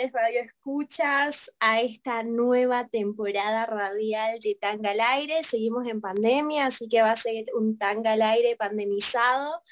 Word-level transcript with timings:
queridas 0.00 0.12
radioescuchas 0.12 1.50
a 1.58 1.80
esta 1.82 2.22
nueva 2.22 2.88
temporada 2.88 3.66
radial 3.66 4.38
de 4.40 4.56
Tanga 4.58 4.92
al 4.92 5.00
Aire. 5.00 5.42
Seguimos 5.44 5.86
en 5.86 6.00
pandemia, 6.00 6.66
así 6.66 6.88
que 6.88 7.02
va 7.02 7.12
a 7.12 7.16
ser 7.16 7.46
un 7.54 7.76
Tanga 7.76 8.12
al 8.12 8.22
Aire 8.22 8.56
pandemizado. 8.56 9.62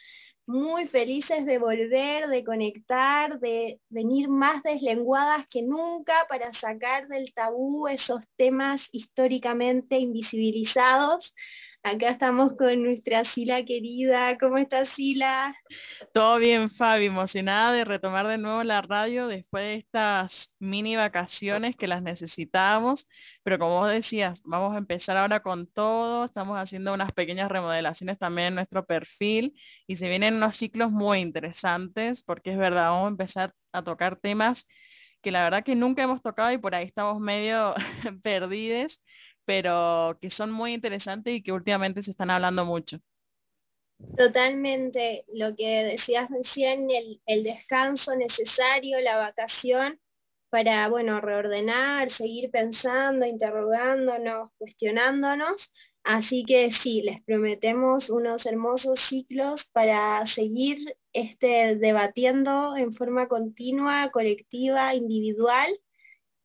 Muy 0.47 0.87
felices 0.87 1.47
de 1.47 1.59
volver, 1.59 2.27
de 2.29 2.45
conectar, 2.45 3.39
de 3.39 3.81
venir 3.89 4.29
más 4.29 4.63
deslenguadas 4.63 5.47
que 5.49 5.63
nunca 5.63 6.27
para 6.29 6.53
sacar 6.53 7.07
del 7.09 7.33
tabú 7.33 7.87
esos 7.89 8.23
temas 8.37 8.89
históricamente 8.93 9.99
invisibilizados 9.99 11.35
Acá 11.85 12.11
estamos 12.11 12.53
con 12.57 12.83
nuestra 12.83 13.25
Sila 13.25 13.65
querida. 13.65 14.37
¿Cómo 14.39 14.59
estás, 14.59 14.89
Sila? 14.91 15.55
Todo 16.13 16.39
bien, 16.39 16.71
Fabi. 16.71 17.07
Emocionada 17.07 17.73
de 17.73 17.85
retomar 17.85 18.27
de 18.27 18.37
nuevo 18.37 18.63
la 18.65 18.83
radio 18.83 19.29
después 19.29 19.63
de 19.63 19.75
estas 19.77 20.51
mini 20.59 20.97
vacaciones 20.97 21.77
que 21.77 21.87
las 21.87 22.03
necesitábamos. 22.03 23.07
Pero 23.43 23.59
como 23.59 23.79
vos 23.79 23.91
decías, 23.91 24.43
vamos 24.45 24.75
a 24.75 24.79
empezar 24.79 25.17
ahora 25.17 25.41
con 25.41 25.67
todo. 25.67 26.25
Estamos 26.25 26.59
haciendo 26.59 26.93
unas 26.93 27.13
pequeñas 27.13 27.51
remodelaciones 27.51 28.19
también 28.19 28.49
en 28.49 28.55
nuestro 28.57 28.85
perfil 28.85 29.55
y 29.87 29.97
se 29.97 30.09
vienen 30.09 30.35
unos 30.35 30.57
ciclos 30.57 30.91
muy 30.91 31.21
interesantes 31.21 32.23
porque 32.25 32.53
es 32.53 32.59
verdad, 32.59 32.91
vamos 32.91 33.07
a 33.07 33.09
empezar 33.11 33.55
a 33.73 33.83
tocar 33.83 34.17
temas 34.17 34.67
que 35.23 35.31
la 35.31 35.43
verdad 35.45 35.65
que 35.65 35.75
nunca 35.75 36.03
hemos 36.03 36.23
tocado 36.23 36.53
y 36.53 36.59
por 36.59 36.75
ahí 36.75 36.87
estamos 36.87 37.21
medio 37.21 37.75
perdidos 38.23 39.01
pero 39.49 40.19
que 40.21 40.29
son 40.29 40.51
muy 40.51 40.75
interesantes 40.75 41.35
y 41.35 41.43
que 41.43 41.53
últimamente 41.53 42.03
se 42.03 42.11
están 42.11 42.29
hablando 42.29 42.67
mucho. 42.67 42.99
Totalmente, 44.15 45.25
lo 45.33 45.57
que 45.57 45.85
decías 45.85 46.29
recién, 46.29 46.91
el, 46.91 47.23
el 47.25 47.45
descanso 47.45 48.15
necesario, 48.15 49.01
la 49.01 49.17
vacación, 49.17 49.99
para, 50.51 50.87
bueno, 50.91 51.23
reordenar, 51.23 52.11
seguir 52.11 52.51
pensando, 52.51 53.25
interrogándonos, 53.25 54.51
cuestionándonos. 54.59 55.73
Así 56.05 56.45
que 56.45 56.71
sí, 56.71 57.01
les 57.01 57.23
prometemos 57.23 58.11
unos 58.11 58.45
hermosos 58.45 59.01
ciclos 59.01 59.65
para 59.73 60.27
seguir 60.27 60.77
este, 61.15 61.77
debatiendo 61.77 62.77
en 62.77 62.93
forma 62.93 63.29
continua, 63.29 64.11
colectiva, 64.11 64.95
individual 64.95 65.71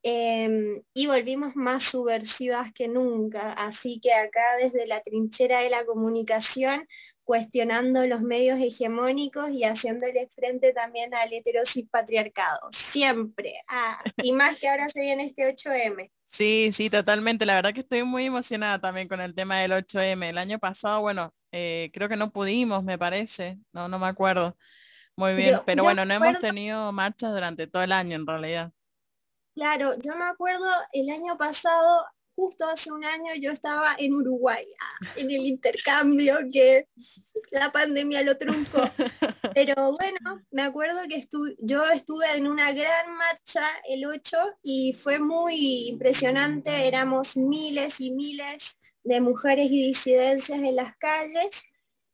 Em, 0.05 0.81
y 0.93 1.07
volvimos 1.07 1.55
más 1.55 1.83
subversivas 1.83 2.73
que 2.73 2.89
nunca. 2.89 3.53
Así 3.53 4.01
que 4.01 4.13
acá 4.13 4.41
desde 4.61 4.85
la 4.85 5.01
trinchera 5.01 5.61
de 5.61 5.69
la 5.69 5.85
comunicación, 5.85 6.85
cuestionando 7.23 8.05
los 8.05 8.21
medios 8.21 8.59
hegemónicos 8.59 9.49
y 9.51 9.63
haciéndole 9.63 10.27
frente 10.35 10.73
también 10.73 11.13
al 11.13 11.31
heterosis 11.31 11.87
patriarcado. 11.89 12.69
Siempre. 12.91 13.53
Ah, 13.69 14.03
y 14.17 14.33
más 14.33 14.57
que 14.57 14.67
ahora 14.67 14.89
se 14.89 14.99
viene 14.99 15.27
este 15.27 15.47
8M. 15.47 16.11
Sí, 16.25 16.71
sí, 16.73 16.89
totalmente. 16.89 17.45
La 17.45 17.55
verdad 17.55 17.73
que 17.73 17.81
estoy 17.81 18.03
muy 18.03 18.25
emocionada 18.25 18.79
también 18.81 19.07
con 19.07 19.21
el 19.21 19.33
tema 19.33 19.61
del 19.61 19.71
8M. 19.71 20.29
El 20.29 20.37
año 20.37 20.59
pasado, 20.59 20.99
bueno, 20.99 21.33
eh, 21.53 21.91
creo 21.93 22.09
que 22.09 22.17
no 22.17 22.31
pudimos, 22.31 22.83
me 22.83 22.97
parece. 22.97 23.57
No, 23.71 23.87
no 23.87 23.99
me 23.99 24.07
acuerdo. 24.07 24.57
Muy 25.15 25.35
bien, 25.35 25.59
pero 25.65 25.83
bueno, 25.83 26.03
no 26.03 26.13
hemos 26.13 26.41
tenido 26.41 26.91
marchas 26.91 27.31
durante 27.31 27.67
todo 27.67 27.83
el 27.83 27.91
año 27.93 28.17
en 28.17 28.27
realidad. 28.27 28.73
Claro, 29.55 29.93
yo 30.03 30.15
me 30.15 30.25
acuerdo 30.25 30.65
el 30.93 31.09
año 31.11 31.37
pasado, 31.37 32.05
justo 32.35 32.67
hace 32.67 32.91
un 32.91 33.05
año, 33.05 33.35
yo 33.39 33.51
estaba 33.51 33.95
en 33.99 34.15
Uruguay, 34.15 34.65
ah, 34.81 35.13
en 35.15 35.29
el 35.29 35.45
intercambio 35.45 36.39
que 36.51 36.87
la 37.51 37.71
pandemia 37.71 38.23
lo 38.23 38.35
truncó. 38.37 38.81
Pero 39.55 39.95
bueno, 39.95 40.41
me 40.49 40.63
acuerdo 40.63 41.01
que 41.07 41.23
yo 41.59 41.85
estuve 41.85 42.35
en 42.35 42.47
una 42.47 42.71
gran 42.71 43.15
marcha 43.15 43.67
el 43.87 44.05
8 44.07 44.37
y 44.63 44.93
fue 44.93 45.19
muy 45.19 45.87
impresionante, 45.87 46.87
éramos 46.87 47.37
miles 47.37 47.93
y 47.99 48.09
miles 48.11 48.63
de 49.03 49.21
mujeres 49.21 49.67
y 49.69 49.87
disidencias 49.87 50.57
en 50.57 50.75
las 50.75 50.97
calles. 50.97 51.49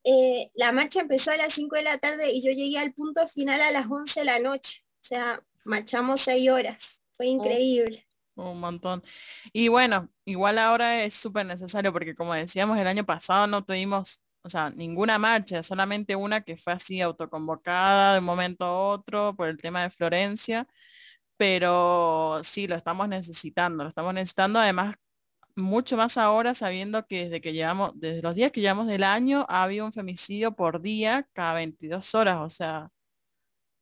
Eh, 0.03 0.51
la 0.55 0.73
marcha 0.73 1.01
empezó 1.01 1.31
a 1.31 1.37
las 1.37 1.53
5 1.53 1.77
de 1.77 1.83
la 1.83 1.99
tarde 1.99 2.31
y 2.31 2.41
yo 2.41 2.51
llegué 2.51 2.79
al 2.79 2.93
punto 2.93 3.27
final 3.29 3.61
a 3.61 3.71
las 3.71 3.87
11 3.89 4.19
de 4.19 4.25
la 4.25 4.39
noche, 4.39 4.83
o 5.01 5.03
sea, 5.05 5.41
marchamos 5.63 6.21
6 6.21 6.49
horas. 6.49 6.98
Fue 7.19 7.27
increíble. 7.27 8.05
un 8.35 8.61
montón. 8.61 9.03
Y 9.51 9.67
bueno, 9.67 10.09
igual 10.23 10.57
ahora 10.57 11.03
es 11.03 11.15
súper 11.15 11.45
necesario 11.45 11.91
porque 11.91 12.15
como 12.15 12.33
decíamos, 12.33 12.77
el 12.79 12.87
año 12.87 13.05
pasado 13.05 13.45
no 13.45 13.65
tuvimos, 13.65 14.21
o 14.41 14.49
sea, 14.49 14.69
ninguna 14.69 15.19
marcha, 15.19 15.61
solamente 15.61 16.15
una 16.15 16.43
que 16.43 16.55
fue 16.55 16.71
así 16.73 17.01
autoconvocada 17.01 18.13
de 18.13 18.19
un 18.19 18.25
momento 18.25 18.63
a 18.63 18.87
otro 18.87 19.35
por 19.35 19.49
el 19.49 19.57
tema 19.57 19.83
de 19.83 19.89
Florencia, 19.89 20.65
pero 21.37 22.41
sí, 22.43 22.67
lo 22.67 22.75
estamos 22.77 23.09
necesitando, 23.09 23.83
lo 23.83 23.89
estamos 23.89 24.13
necesitando 24.13 24.59
además 24.59 24.95
mucho 25.57 25.97
más 25.97 26.17
ahora 26.17 26.55
sabiendo 26.55 27.05
que 27.07 27.25
desde 27.25 27.41
que 27.41 27.53
llevamos, 27.53 27.91
desde 27.95 28.21
los 28.21 28.35
días 28.35 28.51
que 28.53 28.61
llevamos 28.61 28.87
del 28.87 29.03
año 29.03 29.45
ha 29.49 29.63
habido 29.63 29.85
un 29.85 29.93
femicidio 29.93 30.53
por 30.55 30.81
día 30.81 31.27
cada 31.33 31.55
22 31.55 32.15
horas, 32.15 32.37
o 32.39 32.49
sea, 32.49 32.89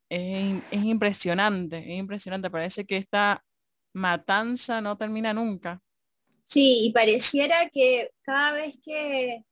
es, 0.09 0.63
impresionante, 0.71 1.77
es 1.77 1.99
impresionante. 1.99 2.49
Parece 2.49 2.85
que 2.85 2.97
esta 2.97 3.43
matanza 3.93 4.81
no 4.81 4.97
termina 4.97 5.33
nunca. 5.33 5.81
Sí, 6.47 6.85
y 6.85 6.91
pareciera 6.93 7.69
que 7.69 8.11
cada 8.21 8.53
vez 8.53 8.77
que, 8.83 9.43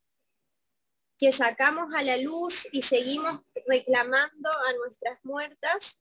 que 1.19 1.31
sacamos 1.31 1.93
a 1.93 2.01
la 2.01 2.17
luz 2.17 2.67
y 2.71 2.81
seguimos 2.81 3.41
reclamando 3.67 4.49
a 4.49 4.73
nuestras 4.73 5.19
muertas, 5.23 5.99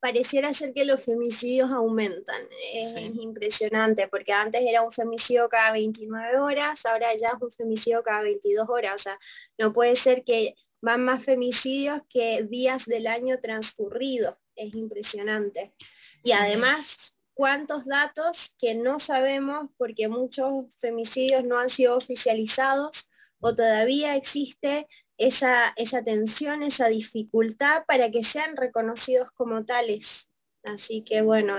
pareciera 0.00 0.52
ser 0.54 0.72
que 0.72 0.84
los 0.84 1.04
femicidios 1.04 1.70
aumentan. 1.70 2.42
Es, 2.72 2.94
es, 2.96 3.14
impresionante, 3.14 4.08
porque 4.08 4.32
antes 4.32 4.62
era 4.66 4.82
un 4.82 4.92
femicidio 4.92 5.48
cada 5.48 5.72
29 5.72 6.38
horas, 6.38 6.84
ahora 6.84 7.14
ya 7.14 7.28
es 7.28 7.42
un 7.42 7.52
femicidio 7.52 8.02
cada 8.02 8.22
22 8.22 8.68
horas. 8.68 8.94
O 8.94 8.98
sea, 8.98 9.18
no 9.58 9.72
puede 9.72 9.94
ser 9.94 10.24
que 10.24 10.54
van 10.80 11.04
más 11.04 11.24
femicidios 11.24 12.02
que 12.08 12.42
días 12.44 12.84
del 12.86 13.06
año 13.06 13.38
transcurrido. 13.40 14.38
Es 14.56 14.74
impresionante. 14.74 15.74
Y 16.22 16.32
además, 16.32 17.16
cuántos 17.34 17.86
datos 17.86 18.54
que 18.58 18.74
no 18.74 18.98
sabemos 18.98 19.70
porque 19.78 20.08
muchos 20.08 20.66
femicidios 20.78 21.44
no 21.44 21.58
han 21.58 21.70
sido 21.70 21.96
oficializados 21.96 23.08
o 23.40 23.54
todavía 23.54 24.16
existe 24.16 24.86
esa, 25.16 25.72
esa 25.76 26.02
tensión, 26.04 26.62
esa 26.62 26.88
dificultad 26.88 27.84
para 27.86 28.10
que 28.10 28.22
sean 28.22 28.56
reconocidos 28.56 29.30
como 29.32 29.64
tales. 29.64 30.30
Así 30.62 31.02
que 31.02 31.22
bueno, 31.22 31.56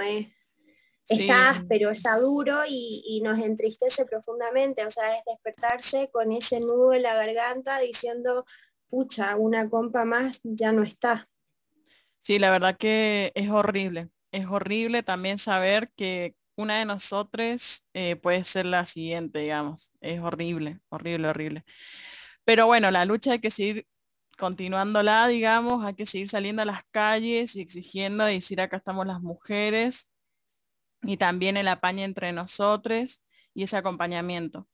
está 1.08 1.50
áspero, 1.50 1.90
está 1.90 2.18
duro 2.18 2.62
y, 2.68 3.02
y, 3.06 3.22
nos 3.22 3.40
entristece 3.40 4.06
profundamente, 4.06 4.86
o 4.86 4.92
sea, 4.92 5.18
es 5.18 5.24
despertarse 5.26 6.09
con 6.12 6.32
ese 6.32 6.59
nudo 6.59 6.94
en 6.94 7.02
la 7.02 7.16
garganta 7.16 7.79
diciendo, 7.79 8.46
pucha, 8.91 9.35
una 9.38 9.70
compa 9.70 10.05
más 10.05 10.40
ya 10.43 10.72
no 10.72 10.84
está. 10.84 11.28
Sí, 12.22 12.38
la 12.38 12.52
verdad 12.52 12.78
que 12.78 13.32
es 13.34 13.49
horrible. 13.49 14.09
Es 14.32 14.46
horrible 14.46 15.03
también 15.03 15.40
saber 15.40 15.91
que 15.96 16.35
una 16.55 16.79
de 16.79 16.85
nosotros 16.85 17.84
eh, 17.93 18.16
puede 18.17 18.43
ser 18.43 18.66
la 18.67 18.85
siguiente, 18.85 19.40
digamos. 19.40 19.91
Es 20.02 20.20
horrible, 20.20 20.79
horrible, 20.90 21.29
horrible. 21.29 21.66
Pero 22.46 22.67
bueno, 22.67 22.91
la 22.91 23.05
lucha 23.05 23.34
hay 23.34 23.40
que 23.41 23.52
seguir 23.52 23.88
continuándola, 24.38 25.28
digamos, 25.28 25.85
hay 25.85 25.96
que 25.96 26.05
seguir 26.05 26.29
saliendo 26.29 26.64
a 26.64 26.66
las 26.66 26.84
calles 26.91 27.55
y 27.55 27.61
exigiendo 27.61 28.26
decir 28.26 28.61
acá 28.61 28.78
estamos 28.78 29.05
las 29.05 29.22
mujeres 29.22 30.09
y 31.03 31.17
también 31.17 31.58
el 31.58 31.67
apañe 31.67 32.03
entre 32.03 32.32
nosotros 32.34 33.22
y 33.53 33.64
ese 33.64 33.78
acompañamiento, 33.78 34.67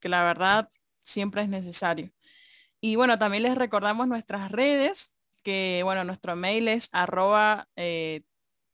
que 0.00 0.08
la 0.08 0.24
verdad 0.24 0.68
siempre 1.04 1.42
es 1.42 1.48
necesario. 1.48 2.12
Y 2.84 2.96
bueno, 2.96 3.16
también 3.18 3.44
les 3.44 3.56
recordamos 3.56 4.08
nuestras 4.08 4.50
redes, 4.50 5.12
que 5.44 5.82
bueno, 5.84 6.02
nuestro 6.04 6.34
mail 6.36 6.66
es 6.68 6.88
arroba, 6.92 7.68
eh, 7.76 8.22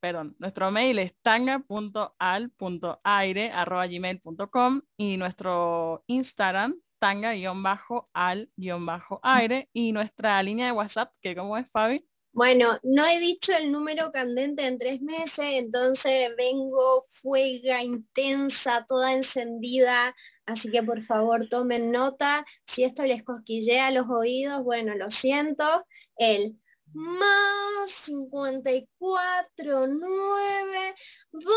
perdón, 0.00 0.34
nuestro 0.38 0.70
mail 0.70 0.98
es 0.98 1.14
tanga.al.aire 1.22 3.50
arroba 3.52 3.86
gmail.com 3.86 4.80
y 4.96 5.16
nuestro 5.18 6.04
Instagram 6.06 6.74
tanga-al-aire 6.98 9.68
y 9.72 9.92
nuestra 9.92 10.42
línea 10.42 10.66
de 10.66 10.72
WhatsApp, 10.72 11.12
que 11.20 11.36
como 11.36 11.56
es 11.58 11.68
Fabi. 11.70 12.04
Bueno, 12.38 12.78
no 12.84 13.04
he 13.04 13.18
dicho 13.18 13.52
el 13.52 13.72
número 13.72 14.12
candente 14.12 14.64
en 14.64 14.78
tres 14.78 15.02
meses, 15.02 15.44
entonces 15.44 16.30
vengo 16.36 17.08
fuega, 17.20 17.82
intensa, 17.82 18.86
toda 18.86 19.12
encendida, 19.12 20.14
así 20.46 20.70
que 20.70 20.84
por 20.84 21.02
favor 21.02 21.48
tomen 21.48 21.90
nota. 21.90 22.46
Si 22.72 22.84
esto 22.84 23.02
les 23.02 23.24
cosquillea 23.24 23.90
los 23.90 24.06
oídos, 24.08 24.62
bueno, 24.62 24.94
lo 24.94 25.10
siento. 25.10 25.84
El 26.16 26.56
más 26.92 27.90
54, 28.04 29.88
9, 29.88 30.94
2, 31.32 31.52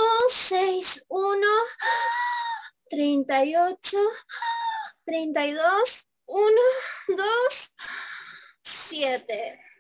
6, 0.50 1.06
1, 1.10 1.48
38, 2.90 4.00
32, 5.06 5.64
1, 6.26 6.46
2, 7.10 7.28
7. 8.90 9.71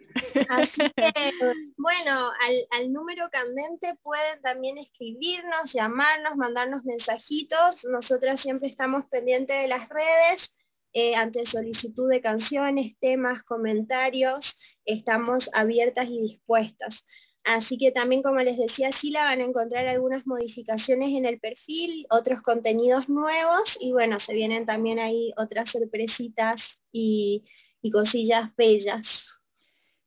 Así 0.49 0.81
que, 0.95 1.11
bueno, 1.77 2.31
al, 2.71 2.91
número 2.91 3.29
candente 3.31 3.95
pueden 4.01 4.41
también 4.41 4.77
escribirnos, 4.77 5.73
llamarnos, 5.73 6.35
mandarnos 6.35 6.83
mensajitos. 6.83 7.83
Nosotras 7.85 8.41
siempre 8.41 8.69
estamos 8.69 9.05
pendientes 9.09 9.61
de 9.61 9.67
las 9.67 9.89
redes. 9.89 10.53
Eh, 10.93 11.15
ante 11.15 11.45
solicitud 11.45 12.09
de 12.09 12.19
canciones, 12.19 12.97
temas, 12.99 13.43
comentarios, 13.43 14.53
estamos 14.83 15.49
abiertas 15.53 16.09
y 16.09 16.19
dispuestas. 16.19 17.05
Así 17.45 17.77
que 17.77 17.91
también, 17.91 18.21
como 18.21 18.41
les 18.41 18.57
decía, 18.57 18.91
sí 18.91 19.09
la 19.09 19.23
van 19.23 19.39
a 19.39 19.45
encontrar 19.45 19.87
algunas 19.87 20.27
modificaciones 20.27 21.13
en 21.13 21.25
el 21.25 21.39
perfil, 21.39 22.05
otros 22.09 22.41
contenidos 22.41 23.07
nuevos 23.07 23.77
y 23.79 23.93
bueno, 23.93 24.19
se 24.19 24.33
vienen 24.33 24.65
también 24.65 24.99
ahí 24.99 25.31
otras 25.37 25.71
sorpresitas 25.71 26.61
y 26.91 27.45
cosillas 27.91 28.53
bellas. 28.57 29.40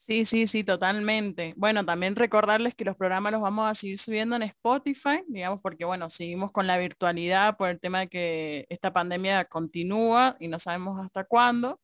Sí, 0.07 0.27
sí, 0.27 0.47
sí, 0.47 0.65
totalmente. 0.65 1.55
Bueno, 1.57 1.85
también 1.87 2.15
recordarles 2.15 2.75
que 2.75 2.85
los 2.85 2.95
programas 2.97 3.33
los 3.33 3.41
vamos 3.41 3.71
a 3.71 3.75
seguir 3.75 3.99
subiendo 3.99 4.37
en 4.37 4.43
Spotify, 4.43 5.23
digamos, 5.29 5.61
porque 5.63 5.87
bueno, 5.87 6.11
seguimos 6.11 6.53
con 6.53 6.67
la 6.67 6.77
virtualidad 6.77 7.57
por 7.57 7.71
el 7.71 7.81
tema 7.81 8.01
de 8.01 8.09
que 8.09 8.67
esta 8.69 8.93
pandemia 8.93 9.47
continúa 9.47 10.37
y 10.41 10.49
no 10.49 10.59
sabemos 10.59 11.01
hasta 11.03 11.25
cuándo, 11.25 11.81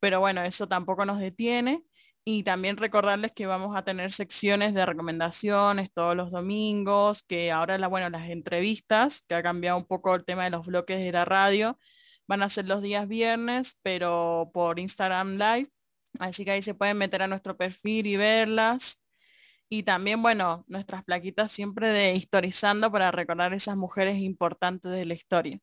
pero 0.00 0.20
bueno, 0.20 0.42
eso 0.44 0.68
tampoco 0.68 1.04
nos 1.06 1.20
detiene. 1.20 1.82
Y 2.24 2.44
también 2.44 2.76
recordarles 2.78 3.32
que 3.32 3.46
vamos 3.46 3.76
a 3.76 3.84
tener 3.84 4.12
secciones 4.12 4.74
de 4.74 4.86
recomendaciones 4.86 5.92
todos 5.94 6.16
los 6.16 6.30
domingos, 6.32 7.22
que 7.24 7.52
ahora, 7.52 7.78
la, 7.78 7.88
bueno, 7.88 8.10
las 8.10 8.30
entrevistas, 8.30 9.24
que 9.28 9.34
ha 9.36 9.42
cambiado 9.42 9.78
un 9.78 9.86
poco 9.86 10.14
el 10.14 10.24
tema 10.26 10.44
de 10.44 10.50
los 10.50 10.66
bloques 10.66 10.98
de 10.98 11.12
la 11.12 11.24
radio, 11.24 11.78
van 12.28 12.42
a 12.42 12.50
ser 12.50 12.66
los 12.66 12.82
días 12.82 13.08
viernes, 13.08 13.76
pero 13.82 14.50
por 14.54 14.78
Instagram 14.80 15.36
Live 15.38 15.70
Así 16.20 16.44
que 16.44 16.52
ahí 16.52 16.62
se 16.62 16.74
pueden 16.74 16.98
meter 16.98 17.22
a 17.22 17.26
nuestro 17.28 17.56
perfil 17.56 18.06
y 18.06 18.16
verlas. 18.16 19.00
Y 19.68 19.82
también, 19.84 20.22
bueno, 20.22 20.64
nuestras 20.68 21.04
plaquitas 21.04 21.52
siempre 21.52 21.88
de 21.88 22.14
historizando 22.14 22.90
para 22.92 23.10
recordar 23.10 23.54
esas 23.54 23.76
mujeres 23.76 24.18
importantes 24.20 24.92
de 24.92 25.04
la 25.06 25.14
historia. 25.14 25.60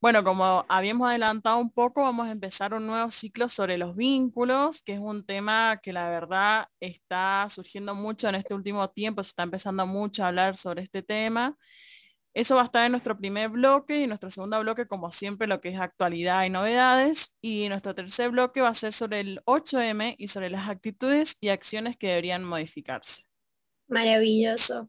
Bueno, 0.00 0.22
como 0.22 0.64
habíamos 0.68 1.08
adelantado 1.08 1.58
un 1.58 1.72
poco, 1.72 2.02
vamos 2.02 2.28
a 2.28 2.30
empezar 2.30 2.72
un 2.72 2.86
nuevo 2.86 3.10
ciclo 3.10 3.48
sobre 3.48 3.78
los 3.78 3.96
vínculos, 3.96 4.80
que 4.84 4.94
es 4.94 5.00
un 5.00 5.26
tema 5.26 5.80
que 5.82 5.92
la 5.92 6.08
verdad 6.08 6.68
está 6.78 7.48
surgiendo 7.50 7.94
mucho 7.96 8.28
en 8.28 8.36
este 8.36 8.54
último 8.54 8.88
tiempo, 8.90 9.22
se 9.24 9.30
está 9.30 9.42
empezando 9.42 9.86
mucho 9.86 10.22
a 10.22 10.28
hablar 10.28 10.56
sobre 10.56 10.82
este 10.84 11.02
tema. 11.02 11.56
Eso 12.38 12.54
va 12.54 12.62
a 12.62 12.66
estar 12.66 12.86
en 12.86 12.92
nuestro 12.92 13.18
primer 13.18 13.48
bloque 13.48 14.00
y 14.00 14.06
nuestro 14.06 14.30
segundo 14.30 14.60
bloque, 14.60 14.86
como 14.86 15.10
siempre, 15.10 15.48
lo 15.48 15.60
que 15.60 15.70
es 15.70 15.80
actualidad 15.80 16.44
y 16.44 16.50
novedades. 16.50 17.32
Y 17.40 17.68
nuestro 17.68 17.96
tercer 17.96 18.30
bloque 18.30 18.60
va 18.60 18.68
a 18.68 18.74
ser 18.76 18.92
sobre 18.92 19.18
el 19.18 19.40
8M 19.44 20.14
y 20.16 20.28
sobre 20.28 20.48
las 20.48 20.68
actitudes 20.68 21.36
y 21.40 21.48
acciones 21.48 21.96
que 21.96 22.06
deberían 22.06 22.44
modificarse. 22.44 23.24
Maravilloso. 23.88 24.88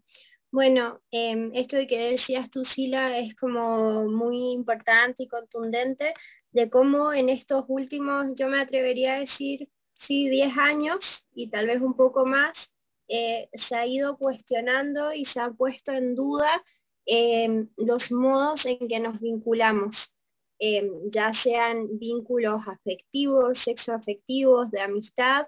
Bueno, 0.52 1.02
em, 1.10 1.50
esto 1.56 1.76
de 1.76 1.88
que 1.88 2.12
decías 2.12 2.52
tú, 2.52 2.64
Sila, 2.64 3.18
es 3.18 3.36
como 3.36 4.08
muy 4.08 4.52
importante 4.52 5.24
y 5.24 5.28
contundente 5.28 6.14
de 6.52 6.70
cómo 6.70 7.14
en 7.14 7.30
estos 7.30 7.66
últimos, 7.68 8.28
yo 8.36 8.48
me 8.48 8.62
atrevería 8.62 9.16
a 9.16 9.20
decir, 9.22 9.68
sí, 9.96 10.30
10 10.30 10.56
años 10.56 11.28
y 11.34 11.50
tal 11.50 11.66
vez 11.66 11.82
un 11.82 11.96
poco 11.96 12.28
más, 12.28 12.72
eh, 13.08 13.50
se 13.54 13.76
ha 13.76 13.88
ido 13.88 14.20
cuestionando 14.20 15.14
y 15.14 15.26
se 15.26 15.40
ha 15.40 15.50
puesto 15.50 15.92
en 15.92 16.14
duda 16.14 16.64
Em, 17.12 17.68
los 17.76 18.12
modos 18.12 18.68
en 18.68 18.88
que 18.88 19.00
nos 19.00 19.20
vinculamos, 19.20 20.14
em, 20.60 21.10
ya 21.12 21.34
sean 21.34 21.98
vínculos 21.98 22.68
afectivos, 22.68 23.58
sexoafectivos, 23.58 24.70
de 24.70 24.82
amistad, 24.82 25.48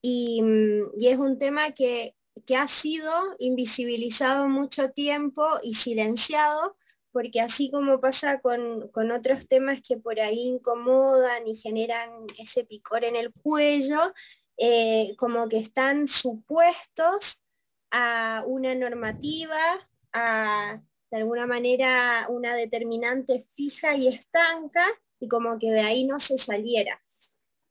y, 0.00 0.40
mm, 0.42 0.92
es 0.98 1.18
un 1.18 1.38
tema 1.38 1.72
que, 1.72 2.14
ha 2.56 2.66
sido 2.66 3.12
invisibilizado 3.38 4.48
mucho 4.48 4.90
tiempo 4.92 5.44
y 5.62 5.74
silenciado, 5.74 6.76
porque 7.12 7.40
así 7.40 7.70
como 7.70 8.00
pasa 8.00 8.40
con, 8.40 8.88
con, 8.90 9.10
otros 9.10 9.48
temas 9.48 9.82
que 9.82 9.96
por 9.98 10.18
ahí 10.20 10.40
incomodan 10.48 11.46
y 11.46 11.56
generan 11.56 12.26
ese 12.38 12.64
picor 12.64 13.04
en 13.04 13.16
el 13.16 13.32
cuello, 13.32 14.00
eh, 14.58 15.14
como 15.18 15.48
que 15.48 15.58
están 15.58 16.08
supuestos 16.08 17.40
a 17.90 18.44
una 18.46 18.74
normativa, 18.74 19.60
de 21.10 21.16
alguna 21.16 21.46
manera 21.46 22.26
una 22.28 22.54
determinante 22.54 23.46
fija 23.54 23.94
y 23.94 24.08
estanca 24.08 24.86
y 25.20 25.28
como 25.28 25.58
que 25.58 25.70
de 25.70 25.80
ahí 25.80 26.04
no 26.04 26.20
se 26.20 26.38
saliera. 26.38 27.00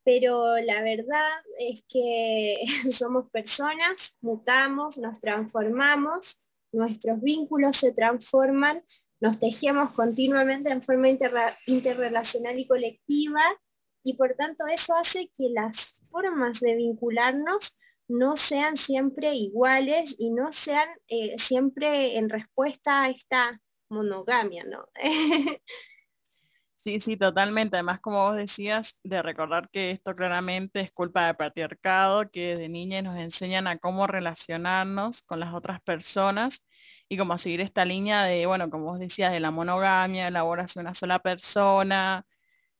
Pero 0.04 0.58
la 0.58 0.82
verdad 0.82 1.32
es 1.60 1.84
que 1.90 2.58
somos 2.92 3.30
personas, 3.32 4.16
mutamos, 4.22 4.98
nos 4.98 5.20
transformamos, 5.20 6.40
nuestros 6.72 7.22
vínculos 7.22 7.78
se 7.78 7.92
transforman, 7.92 8.84
nos 9.20 9.40
tejemos 9.40 9.92
continuamente 9.92 10.70
en 10.70 10.84
forma 10.84 11.10
interrelacional 11.10 12.60
y 12.60 12.68
colectiva 12.68 13.42
y 14.04 14.14
por 14.16 14.36
tanto 14.36 14.68
eso 14.68 14.94
hace 14.96 15.32
que 15.36 15.50
las 15.50 15.96
formas 16.12 16.60
de 16.60 16.76
vincularnos 16.76 17.76
no 18.08 18.36
sean 18.36 18.78
siempre 18.78 19.34
iguales 19.36 20.16
y 20.18 20.32
no 20.32 20.52
sean 20.52 20.88
eh, 21.08 21.38
siempre 21.38 22.18
en 22.18 22.30
respuesta 22.30 23.04
a 23.04 23.10
esta 23.10 23.62
monogamia, 23.90 24.64
¿no? 24.66 24.88
Sí, 26.86 27.00
sí, 27.00 27.18
totalmente. 27.18 27.78
Además, 27.78 28.00
como 28.00 28.28
vos 28.28 28.38
decías, 28.38 28.96
de 29.04 29.24
recordar 29.24 29.70
que 29.72 29.90
esto 29.90 30.16
claramente 30.16 30.82
es 30.82 30.92
culpa 30.92 31.26
del 31.26 31.36
patriarcado, 31.36 32.30
que 32.30 32.56
de 32.56 32.70
niña 32.70 33.02
nos 33.02 33.18
enseñan 33.18 33.66
a 33.66 33.80
cómo 33.80 34.06
relacionarnos 34.06 35.24
con 35.24 35.40
las 35.40 35.56
otras 35.56 35.82
personas 35.82 36.62
y 37.10 37.18
cómo 37.18 37.40
seguir 37.40 37.62
esta 37.62 37.86
línea 37.86 38.24
de, 38.26 38.46
bueno, 38.46 38.70
como 38.70 38.86
vos 38.86 39.00
decías, 39.00 39.32
de 39.32 39.40
la 39.40 39.50
monogamia, 39.50 40.30
la 40.30 40.44
de 40.44 40.80
una 40.80 40.94
sola 40.94 41.18
persona, 41.18 42.24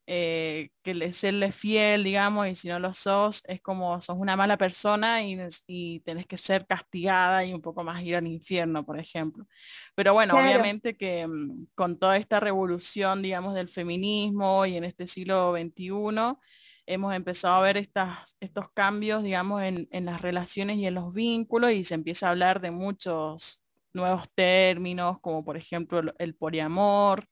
eh, 0.08 0.70
que 0.84 0.94
le, 0.94 1.14
serle 1.14 1.52
fiel, 1.52 2.04
digamos, 2.04 2.48
y 2.48 2.56
si 2.56 2.68
no 2.68 2.78
lo 2.78 2.94
sos, 2.94 3.42
es 3.48 3.60
como 3.62 4.00
sos 4.02 4.16
una 4.20 4.36
mala 4.36 4.56
persona 4.58 5.24
y, 5.24 5.38
y, 5.66 6.00
tenés 6.02 6.28
que 6.28 6.38
ser 6.38 6.68
castigada 6.68 7.44
y 7.44 7.54
un 7.54 7.62
poco 7.62 7.84
más 7.84 8.04
ir 8.04 8.16
al 8.16 8.28
infierno, 8.28 8.86
por 8.86 9.00
ejemplo. 9.00 9.48
Pero 9.96 10.14
bueno, 10.14 10.36
obviamente 10.36 10.96
que 10.96 11.26
mm, 11.26 11.68
con 11.76 11.98
toda 11.98 12.18
esta 12.18 12.40
revolución, 12.40 13.24
digamos, 13.24 13.56
del 13.56 13.70
feminismo 13.70 14.66
y 14.68 14.78
en 14.78 14.84
este 14.84 15.08
siglo 15.08 15.54
XXI, 15.54 16.38
hemos 16.86 17.16
empezado 17.16 17.56
a 17.56 17.62
ver 17.62 17.78
estas, 17.78 18.36
estos 18.40 18.70
cambios, 18.74 19.24
digamos, 19.24 19.64
en, 19.64 19.88
en 19.92 20.06
las 20.06 20.22
relaciones 20.22 20.78
y 20.78 20.86
en 20.86 20.96
los 20.96 21.14
vínculos 21.14 21.72
y 21.72 21.84
se 21.84 21.96
empieza 21.96 22.28
a 22.28 22.32
hablar 22.32 22.62
de 22.62 22.72
muchos 22.72 23.64
nuevos 23.94 24.30
términos, 24.36 25.20
como 25.22 25.44
por 25.44 25.58
ejemplo 25.58 26.14
el 26.20 26.36
poliamor, 26.36 27.28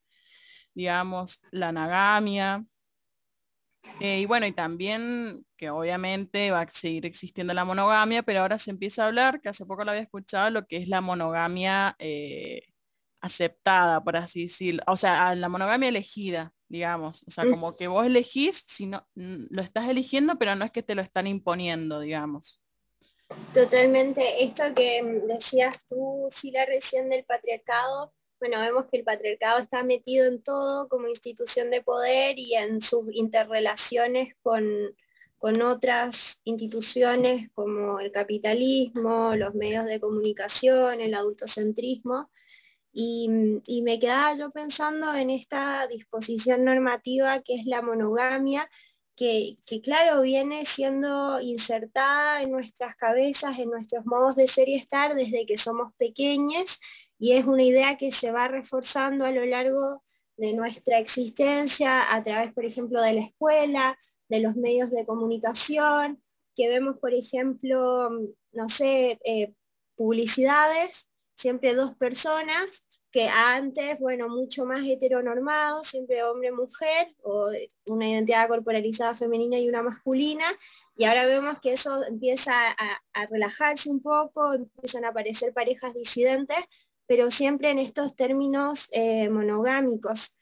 digamos, 0.74 1.40
la 1.52 1.70
anagamia. 1.70 2.66
Eh, 4.00 4.20
y 4.20 4.26
bueno, 4.26 4.46
y 4.46 4.54
también 4.54 5.46
que 5.58 5.70
obviamente 5.70 6.52
va 6.52 6.62
a 6.62 6.70
seguir 6.70 7.06
existiendo 7.06 7.54
la 7.54 7.66
monogamia, 7.66 8.24
pero 8.24 8.42
ahora 8.42 8.60
se 8.60 8.72
empieza 8.72 9.04
a 9.04 9.08
hablar, 9.08 9.42
que 9.42 9.50
hace 9.50 9.66
poco 9.66 9.84
lo 9.84 9.92
había 9.92 10.04
escuchado, 10.04 10.50
lo 10.50 10.66
que 10.66 10.78
es 10.78 10.88
la 10.88 11.02
monogamia 11.02 11.96
eh, 12.00 12.62
aceptada, 13.22 14.04
por 14.04 14.18
así 14.18 14.44
decirlo, 14.44 14.84
o 14.88 14.98
sea, 14.98 15.34
la 15.36 15.48
monogamia 15.48 15.90
elegida, 15.90 16.52
digamos, 16.68 17.24
o 17.26 17.32
sea, 17.32 17.46
como 17.46 17.78
que 17.78 17.88
vos 17.88 18.06
elegís, 18.06 18.66
si 18.68 18.86
no, 18.88 19.08
lo 19.16 19.62
estás 19.62 19.88
eligiendo, 19.88 20.38
pero 20.38 20.56
no 20.56 20.66
es 20.66 20.72
que 20.72 20.84
te 20.84 20.96
lo 20.96 21.02
están 21.02 21.28
imponiendo, 21.28 22.02
digamos. 22.02 22.60
Totalmente, 23.54 24.44
esto 24.44 24.64
que 24.76 25.02
decías 25.28 25.78
tú, 25.88 26.28
Sila, 26.32 26.66
recién 26.66 27.10
del 27.10 27.24
patriarcado, 27.24 28.14
bueno, 28.44 28.60
vemos 28.60 28.88
que 28.92 28.98
el 28.98 29.06
patriarcado 29.06 29.60
está 29.60 29.84
metido 29.84 30.28
en 30.28 30.44
todo 30.44 30.90
como 30.90 31.08
institución 31.08 31.72
de 31.72 31.82
poder 31.82 32.38
y 32.38 32.56
en 32.56 32.82
sus 32.82 33.06
interrelaciones 33.14 34.36
con, 34.42 34.94
otras 35.62 36.42
instituciones 36.44 37.50
como 37.54 38.02
el 38.02 38.12
capitalismo, 38.12 39.34
los 39.38 39.56
medios 39.56 39.86
de 39.86 40.02
comunicación, 40.02 41.00
el 41.00 41.14
adultocentrismo. 41.14 42.30
Y, 42.92 43.30
y, 43.66 43.82
me 43.82 43.98
quedaba 43.98 44.36
yo 44.38 44.52
pensando 44.52 45.14
en 45.14 45.30
esta 45.30 45.88
disposición 45.88 46.66
normativa 46.66 47.42
que 47.44 47.56
es 47.56 47.66
la 47.66 47.82
monogamia, 47.82 48.70
que, 49.16 49.58
que, 49.66 49.82
claro 49.82 50.22
viene 50.22 50.66
siendo 50.66 51.40
insertada 51.40 52.42
en 52.42 52.52
nuestras 52.52 52.96
cabezas, 52.96 53.58
en 53.58 53.70
nuestros 53.70 54.06
modos 54.06 54.36
de 54.36 54.48
ser 54.48 54.68
y 54.68 54.76
estar 54.76 55.14
desde 55.16 55.46
que 55.46 55.58
somos 55.58 55.94
pequeños 55.96 56.78
y 57.20 57.34
es 57.34 57.46
una 57.46 57.64
idea 57.64 57.98
que 57.98 58.12
se 58.12 58.32
va 58.32 58.48
reforzando 58.48 59.26
a 59.26 59.32
lo 59.32 59.46
largo 59.46 60.04
de 60.38 60.54
nuestra 60.54 61.00
existencia 61.00 62.14
a 62.14 62.24
través, 62.24 62.54
por 62.54 62.66
ejemplo, 62.66 63.02
de 63.02 63.14
la 63.14 63.22
escuela, 63.22 63.98
de 64.30 64.40
los 64.40 64.56
medios 64.56 64.90
de 64.92 65.06
comunicación, 65.06 66.22
que 66.56 66.68
vemos, 66.68 66.98
por 67.00 67.14
ejemplo, 67.14 68.10
no 68.52 68.70
sé, 68.70 69.20
eh, 69.26 69.54
publicidades, 69.96 71.10
siempre 71.36 71.76
dos 71.76 71.96
personas, 71.98 72.84
que 73.14 73.30
antes, 73.30 74.00
bueno, 74.00 74.28
mucho 74.28 74.66
más 74.66 74.84
heteronormado, 74.88 75.84
siempre 75.84 76.24
hombre-mujer, 76.24 77.14
o 77.22 77.52
una 77.86 78.10
identidad 78.10 78.48
corporalizada 78.48 79.14
femenina 79.14 79.60
y 79.60 79.70
una 79.70 79.84
masculina, 79.84 80.46
y 80.96 81.06
ahora 81.06 81.28
vemos 81.28 81.60
que 81.62 81.74
eso 81.74 82.04
empieza 82.06 82.52
a, 82.72 83.26
relajarse 83.30 83.90
un 83.92 84.02
poco, 84.02 84.56
empiezan 84.56 85.06
a 85.06 85.10
aparecer 85.10 85.54
parejas 85.54 85.94
disidentes, 85.94 86.58
pero 87.08 87.32
siempre 87.32 87.72
en 87.72 87.80
estos 87.80 88.16
términos 88.16 88.88
eh, 88.92 89.30
monogámicos. 89.30 90.36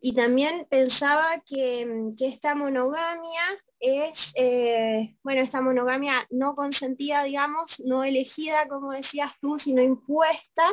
Y 0.00 0.14
también 0.14 0.66
pensaba 0.68 1.42
que, 1.46 2.12
esta 2.20 2.54
monogamia 2.54 3.42
es, 3.78 4.32
eh, 4.36 5.16
bueno, 5.22 5.42
esta 5.42 5.60
monogamia 5.60 6.26
no 6.30 6.54
consentida, 6.54 7.22
digamos, 7.22 7.80
no 7.84 8.02
elegida, 8.02 8.66
como 8.68 8.92
decías 8.92 9.32
tú, 9.40 9.58
sino 9.58 9.80
impuesta, 9.80 10.64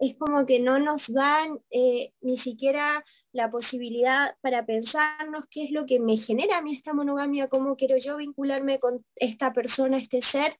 es 0.00 0.16
como 0.18 0.44
que 0.44 0.58
no 0.58 0.80
nos 0.80 1.12
dan 1.12 1.60
eh, 1.70 2.12
ni 2.20 2.36
siquiera 2.36 3.04
la 3.32 3.48
posibilidad 3.48 4.36
para 4.40 4.66
pensarnos 4.66 5.46
qué 5.48 5.64
es 5.64 5.70
lo 5.70 5.86
que 5.86 6.00
me 6.00 6.16
genera 6.16 6.58
a 6.58 6.62
mí 6.62 6.74
esta 6.74 6.92
monogamia, 6.92 7.48
cómo 7.48 7.76
quiero 7.76 7.96
yo 7.96 8.16
vincularme 8.16 8.80
con 8.80 9.04
esta 9.14 9.52
persona, 9.52 9.98
este 9.98 10.20
ser, 10.20 10.58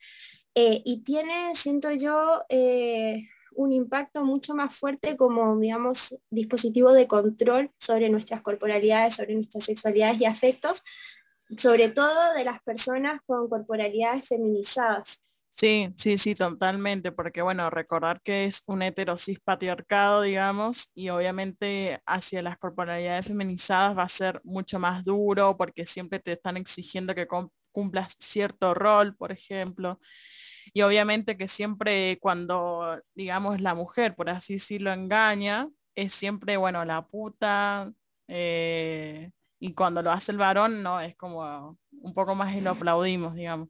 y 0.57 1.03
tiene, 1.03 1.57
siento 1.57 1.91
yo, 1.91 2.45
un 3.57 3.73
impacto 3.73 4.25
mucho 4.25 4.55
más 4.55 4.77
fuerte 4.77 5.17
como, 5.17 5.59
digamos, 5.59 6.17
dispositivo 6.31 6.93
de 6.93 7.07
control 7.07 7.71
sobre 7.79 8.09
nuestras 8.11 8.43
corporalidades, 8.43 9.15
sobre 9.17 9.35
nuestras 9.35 9.65
sexualidades 9.65 10.21
y 10.21 10.25
afectos, 10.27 10.83
sobre 11.57 11.91
todo 11.91 12.33
de 12.35 12.45
las 12.45 12.63
personas 12.63 13.21
con 13.27 13.49
corporalidades 13.49 14.27
feminizadas. 14.29 15.21
Sí, 15.57 15.89
sí, 15.97 16.19
sí, 16.19 16.35
totalmente, 16.35 17.13
porque 17.13 17.41
bueno, 17.41 17.71
recordar 17.71 18.21
que 18.23 18.47
es 18.47 18.63
un 18.67 18.83
heterosis 18.83 19.39
patriarcado, 19.39 20.23
digamos, 20.23 20.91
y 20.95 21.11
obviamente 21.11 22.01
hacia 22.07 22.43
las 22.43 22.59
corporalidades 22.59 23.29
feminizadas 23.29 23.97
va 23.97 24.03
a 24.03 24.09
ser 24.09 24.41
mucho 24.43 24.81
más 24.81 25.05
duro 25.05 25.57
porque 25.57 25.87
siempre 25.87 26.19
te 26.19 26.33
están 26.33 26.57
exigiendo 26.57 27.15
que 27.15 27.29
cumplas 27.71 28.17
cierto 28.19 28.75
rol, 28.75 29.15
por 29.17 29.31
ejemplo, 29.31 30.01
y 30.73 30.83
obviamente 30.83 31.37
que 31.37 31.49
siempre 31.49 32.19
cuando, 32.21 33.01
digamos, 33.15 33.61
la 33.61 33.75
mujer, 33.75 34.15
por 34.15 34.31
así 34.31 34.55
decirlo, 34.55 34.93
engaña, 34.93 35.69
es 35.95 36.15
siempre, 36.15 36.57
bueno, 36.57 36.85
la 36.85 37.07
puta, 37.07 37.93
eh, 38.29 39.31
y 39.61 39.75
cuando 39.75 40.03
lo 40.03 40.13
hace 40.13 40.33
el 40.33 40.39
varón, 40.39 40.83
no, 40.83 41.01
es 41.01 41.17
como 41.17 41.79
un 41.93 42.15
poco 42.15 42.35
más 42.35 42.55
y 42.55 42.61
lo 42.61 42.71
aplaudimos, 42.71 43.35
digamos. 43.35 43.69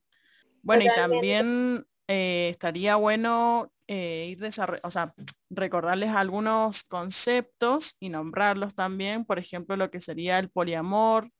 Bueno, 0.63 0.85
y 0.85 0.89
también 0.95 1.85
eh, 2.09 2.49
estaría 2.51 2.97
bueno 2.97 3.71
eh, 3.87 4.29
ir 4.31 4.45
o 4.83 4.91
sea, 4.91 5.15
recordarles 5.51 6.11
algunos 6.11 6.85
conceptos 6.85 7.97
y 8.01 8.09
nombrarlos 8.09 8.75
también, 8.75 9.27
por 9.27 9.39
ejemplo, 9.39 9.77
lo 9.77 9.91
que 9.91 10.01
sería 10.01 10.39
el 10.39 10.51
poliamor, 10.51 11.31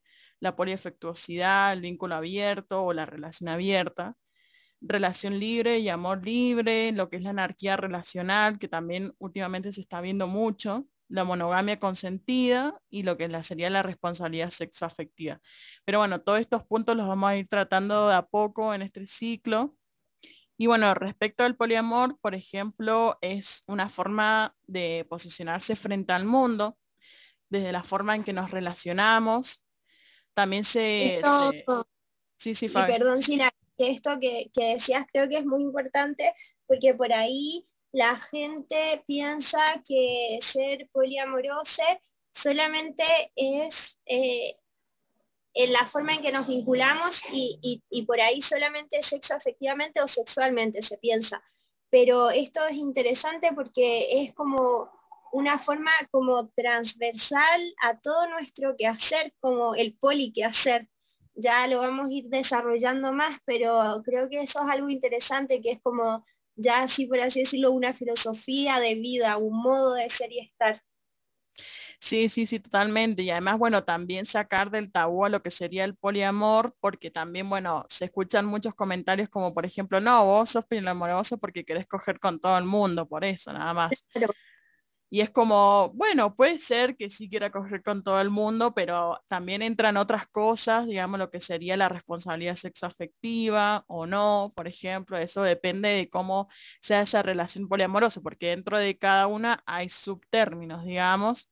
la 0.41 0.55
poliafectuosidad, 0.57 1.73
el 1.73 1.81
vínculo 1.81 2.15
abierto 2.17 2.85
o 2.85 2.93
la 2.93 3.07
relación 3.07 3.49
abierta, 3.49 4.15
relación 4.87 5.39
libre 5.41 5.79
y 5.79 5.89
amor 5.89 6.25
libre, 6.25 6.93
lo 6.93 7.09
que 7.09 7.17
es 7.17 7.23
la 7.23 7.31
anarquía 7.31 7.77
relacional, 7.77 8.59
que 8.59 8.69
también 8.69 9.15
últimamente 9.19 9.73
se 9.73 9.81
está 9.81 10.01
viendo 10.01 10.27
mucho, 10.27 10.87
la 11.09 11.25
monogamia 11.25 11.79
consentida 11.79 12.81
y 12.91 13.03
lo 13.03 13.17
que 13.17 13.43
sería 13.43 13.71
la 13.71 13.83
responsabilidad 13.83 14.51
sexoafectiva. 14.51 15.41
Pero 15.85 15.99
bueno, 15.99 16.21
todos 16.21 16.41
estos 16.41 16.65
puntos 16.65 16.97
los 16.97 17.07
vamos 17.07 17.31
a 17.31 17.37
ir 17.37 17.49
tratando 17.49 18.09
de 18.09 18.15
a 18.15 18.23
poco 18.23 18.75
en 18.75 18.83
este 18.83 19.07
ciclo. 19.07 19.75
Y 20.57 20.67
bueno, 20.67 20.95
respecto 20.95 21.43
al 21.43 21.57
poliamor, 21.57 22.19
por 22.21 22.35
ejemplo, 22.35 23.19
es 23.21 23.65
una 23.67 23.89
forma 23.89 24.55
de 24.67 25.07
posicionarse 25.09 25.77
frente 25.77 26.13
al 26.13 26.25
mundo, 26.25 26.77
desde 27.49 27.73
la 27.73 27.83
forma 27.83 28.15
en 28.15 28.25
que 28.25 28.33
nos 28.33 28.51
relacionamos. 28.51 29.63
También 30.33 30.65
se... 30.65 31.21
Sí, 32.37 32.55
sí, 32.55 32.69
Fabi. 32.69 32.93
Y 32.93 32.99
perdón, 32.99 33.23
Sina, 33.23 33.51
que 33.51 33.64
esto 33.79 34.19
que, 34.21 34.51
que 34.55 34.75
decías 34.75 35.07
creo 35.13 35.29
que 35.29 35.39
es 35.39 35.47
muy 35.47 35.63
importante, 35.63 36.35
porque 36.67 36.95
por 36.95 37.13
ahí 37.13 37.67
la 37.93 38.17
gente 38.17 39.05
piensa 39.07 39.83
que 39.87 40.41
ser 40.43 40.89
poliamoroso 40.93 41.83
solamente 42.33 43.05
es 43.37 43.75
eh, 44.07 44.57
en 45.55 45.73
la 45.73 45.87
forma 45.87 46.15
en 46.15 46.23
que 46.23 46.33
nos 46.33 46.49
vinculamos 46.49 47.23
y, 47.33 48.05
por 48.07 48.21
ahí 48.21 48.43
solamente 48.43 49.01
sexo 49.03 49.35
afectivamente 49.35 50.03
o 50.03 50.09
sexualmente 50.09 50.83
se 50.83 50.99
piensa. 50.99 51.41
Pero 51.91 52.31
esto 52.31 52.67
es 52.67 52.77
interesante 52.77 53.53
porque 53.55 54.25
es 54.25 54.35
como 54.35 54.91
una 55.33 55.61
forma 55.61 55.93
como 56.11 56.49
transversal 56.49 57.75
a 57.81 58.01
todo 58.01 58.29
nuestro 58.29 58.75
quehacer, 58.77 59.33
como 59.39 59.77
el 59.77 59.97
poli 59.97 60.33
quehacer. 60.33 60.89
Ya 61.35 61.67
lo 61.67 61.81
vamos 61.81 62.11
a 62.11 62.13
ir 62.13 62.29
desarrollando 62.29 63.13
más, 63.13 63.39
pero 63.45 64.01
creo 64.05 64.29
que 64.29 64.41
eso 64.43 64.63
es 64.63 64.71
algo 64.71 64.89
interesante, 64.89 65.61
que 65.61 65.73
es 65.73 65.81
como 65.83 66.25
ya 66.57 66.83
así 66.83 67.07
por 67.07 67.21
así 67.21 67.41
decirlo, 67.41 67.73
una 67.73 67.95
filosofía 67.95 68.79
de 68.81 68.95
vida, 68.95 69.37
un 69.37 69.61
modo 69.63 69.95
de 69.95 70.09
ser 70.11 70.33
y 70.33 70.41
estar. 70.41 70.81
Sí, 72.01 72.29
sí, 72.29 72.47
sí, 72.47 72.61
totalmente. 72.61 73.23
Y 73.23 73.31
además, 73.31 73.59
bueno, 73.59 73.85
también 73.85 74.27
sacar 74.27 74.71
del 74.71 74.93
tabú 74.93 75.25
a 75.25 75.29
lo 75.29 75.43
que 75.43 75.51
sería 75.51 75.85
el 75.85 75.97
poliamor, 75.97 76.77
porque 76.81 77.11
también, 77.11 77.49
bueno, 77.49 77.87
se 77.89 78.07
escuchan 78.07 78.45
muchos 78.47 78.75
comentarios 78.75 79.29
como, 79.31 79.55
por 79.55 79.65
ejemplo, 79.65 80.01
no, 80.01 80.25
vos 80.27 80.51
sos 80.51 80.65
poliamoroso 80.67 81.39
porque 81.39 81.65
querés 81.65 81.87
coger 81.87 82.21
con 82.21 82.41
todo 82.41 82.59
el 82.59 82.65
mundo, 82.65 83.09
por 83.09 83.25
eso, 83.25 83.53
nada 83.53 83.73
más. 83.73 84.05
Y 85.15 85.21
es 85.21 85.31
como, 85.31 85.91
bueno, 85.91 86.35
puede 86.35 86.59
ser 86.59 86.97
que 86.97 87.09
sí 87.09 87.29
quiera 87.31 87.53
coger 87.53 87.85
con 87.85 88.03
todo 88.03 88.21
el 88.21 88.31
mundo, 88.31 88.75
pero 88.75 89.21
también 89.29 89.63
entran 89.63 89.97
otras 89.97 90.27
cosas, 90.27 90.89
digamos, 90.89 91.21
lo 91.21 91.31
que 91.31 91.41
sería 91.41 91.77
la 91.77 91.89
responsabilidad 91.89 92.57
sexoafectiva 92.57 93.85
o 93.87 94.07
no, 94.07 94.53
por 94.57 94.67
ejemplo, 94.67 95.17
eso 95.17 95.43
depende 95.45 95.89
de 95.91 96.09
cómo 96.11 96.49
sea 96.81 97.03
esa 97.03 97.23
relación 97.23 97.69
poliamorosa, 97.69 98.21
porque 98.23 98.49
dentro 98.49 98.77
de 98.77 98.99
cada 98.99 99.29
una 99.29 99.63
hay 99.67 99.89
subtérminos, 99.89 100.85
digamos, 100.85 101.49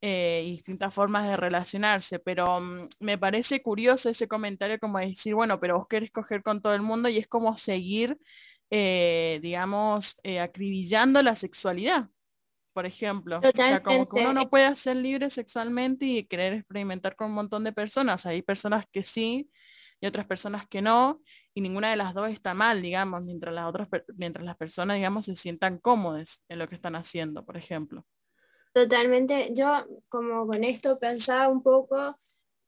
eh, 0.00 0.42
distintas 0.46 0.94
formas 0.94 1.28
de 1.28 1.36
relacionarse, 1.36 2.20
pero 2.20 2.60
mm, 2.60 2.88
me 3.00 3.18
parece 3.18 3.62
curioso 3.62 4.10
ese 4.10 4.28
comentario 4.28 4.78
como 4.78 4.98
decir, 4.98 5.34
bueno, 5.34 5.58
pero 5.60 5.78
vos 5.78 5.88
querés 5.88 6.12
coger 6.12 6.42
con 6.44 6.62
todo 6.62 6.74
el 6.74 6.82
mundo 6.82 7.08
y 7.08 7.18
es 7.18 7.26
como 7.28 7.56
seguir, 7.56 8.18
eh, 8.70 9.40
digamos, 9.42 10.16
eh, 10.22 10.40
acribillando 10.40 11.20
la 11.22 11.34
sexualidad 11.36 12.08
por 12.72 12.86
ejemplo. 12.86 13.38
O 13.38 13.50
sea, 13.54 13.82
como 13.82 14.08
que 14.08 14.20
uno 14.20 14.32
no 14.32 14.50
puede 14.50 14.74
ser 14.76 14.96
libre 14.96 15.30
sexualmente 15.30 16.04
y 16.04 16.24
querer 16.24 16.54
experimentar 16.54 17.16
con 17.16 17.28
un 17.28 17.34
montón 17.34 17.64
de 17.64 17.72
personas. 17.72 18.26
Hay 18.26 18.42
personas 18.42 18.86
que 18.92 19.02
sí 19.02 19.50
y 20.00 20.06
otras 20.06 20.26
personas 20.26 20.66
que 20.68 20.82
no, 20.82 21.20
y 21.54 21.60
ninguna 21.60 21.90
de 21.90 21.96
las 21.96 22.12
dos 22.12 22.28
está 22.28 22.54
mal, 22.54 22.82
digamos, 22.82 23.22
mientras 23.22 23.54
las 23.54 23.68
otras, 23.68 23.88
mientras 24.16 24.44
las 24.44 24.56
personas, 24.56 24.96
digamos, 24.96 25.26
se 25.26 25.36
sientan 25.36 25.78
cómodas 25.78 26.42
en 26.48 26.58
lo 26.58 26.68
que 26.68 26.74
están 26.74 26.96
haciendo, 26.96 27.44
por 27.44 27.56
ejemplo. 27.56 28.04
Totalmente. 28.72 29.50
Yo, 29.54 29.86
como 30.08 30.46
con 30.46 30.64
esto, 30.64 30.98
pensaba 30.98 31.48
un 31.48 31.62
poco, 31.62 32.18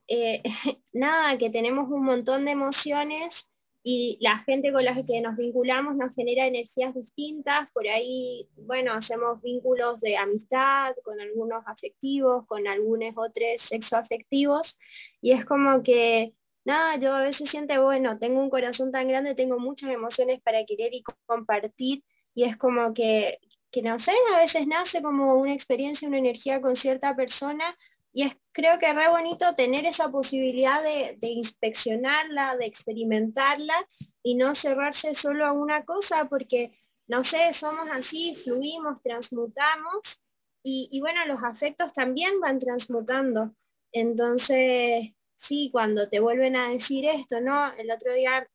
eh, 0.06 0.42
nada, 0.92 1.36
que 1.38 1.50
tenemos 1.50 1.88
un 1.90 2.04
montón 2.04 2.44
de 2.44 2.52
emociones 2.52 3.48
y 3.86 4.16
la 4.22 4.38
gente 4.38 4.72
con 4.72 4.82
la 4.82 4.94
que 5.04 5.20
nos 5.20 5.36
vinculamos 5.36 5.94
nos 5.94 6.14
genera 6.14 6.46
energías 6.46 6.94
distintas, 6.94 7.70
por 7.72 7.86
ahí, 7.86 8.48
bueno, 8.56 8.94
hacemos 8.94 9.42
vínculos 9.42 10.00
de 10.00 10.16
amistad 10.16 10.94
con 11.04 11.20
algunos 11.20 11.62
afectivos, 11.66 12.46
con 12.46 12.66
algunos 12.66 13.12
otros 13.14 13.60
sexoafectivos, 13.60 14.78
y 15.20 15.32
es 15.32 15.44
como 15.44 15.82
que, 15.82 16.32
nada, 16.64 16.96
yo 16.96 17.12
a 17.14 17.20
veces 17.20 17.50
siento, 17.50 17.80
bueno, 17.82 18.18
tengo 18.18 18.40
un 18.40 18.48
corazón 18.48 18.90
tan 18.90 19.06
grande, 19.06 19.34
tengo 19.34 19.58
muchas 19.58 19.90
emociones 19.90 20.40
para 20.40 20.64
querer 20.64 20.94
y 20.94 21.02
compartir, 21.26 22.02
y 22.34 22.44
es 22.44 22.56
como 22.56 22.94
que, 22.94 23.38
que 23.70 23.82
no 23.82 23.98
sé, 23.98 24.12
a 24.34 24.38
veces 24.38 24.66
nace 24.66 25.02
como 25.02 25.34
una 25.34 25.52
experiencia, 25.52 26.08
una 26.08 26.18
energía 26.18 26.62
con 26.62 26.74
cierta 26.74 27.14
persona, 27.14 27.76
y 28.14 28.22
es, 28.22 28.36
creo 28.52 28.78
que 28.78 28.86
es 28.86 28.94
re 28.94 29.08
bonito 29.08 29.56
tener 29.56 29.84
esa 29.84 30.08
posibilidad 30.08 30.82
de, 30.82 31.18
inspeccionarla, 31.20 32.56
de 32.56 32.66
experimentarla 32.66 33.74
y 34.22 34.36
no 34.36 34.54
cerrarse 34.54 35.14
solo 35.14 35.44
a 35.44 35.52
una 35.52 35.84
cosa, 35.84 36.28
porque, 36.28 36.70
no 37.08 37.24
sé, 37.24 37.52
somos 37.52 37.88
así, 37.90 38.36
fluimos, 38.36 39.02
transmutamos 39.02 40.22
y, 40.62 40.98
bueno, 41.00 41.26
los 41.26 41.42
afectos 41.42 41.92
también 41.92 42.40
van 42.40 42.60
transmutando. 42.60 43.50
Entonces, 43.92 45.10
sí, 45.36 45.68
cuando 45.72 46.08
te 46.08 46.20
vuelven 46.20 46.56
a 46.56 46.70
decir 46.70 47.04
esto, 47.06 47.40
¿no? 47.40 47.72
El 47.74 47.90
otro 47.90 48.14
día 48.14 48.48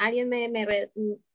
alguien 0.00 0.28
me, 0.28 0.48
me, 0.48 0.90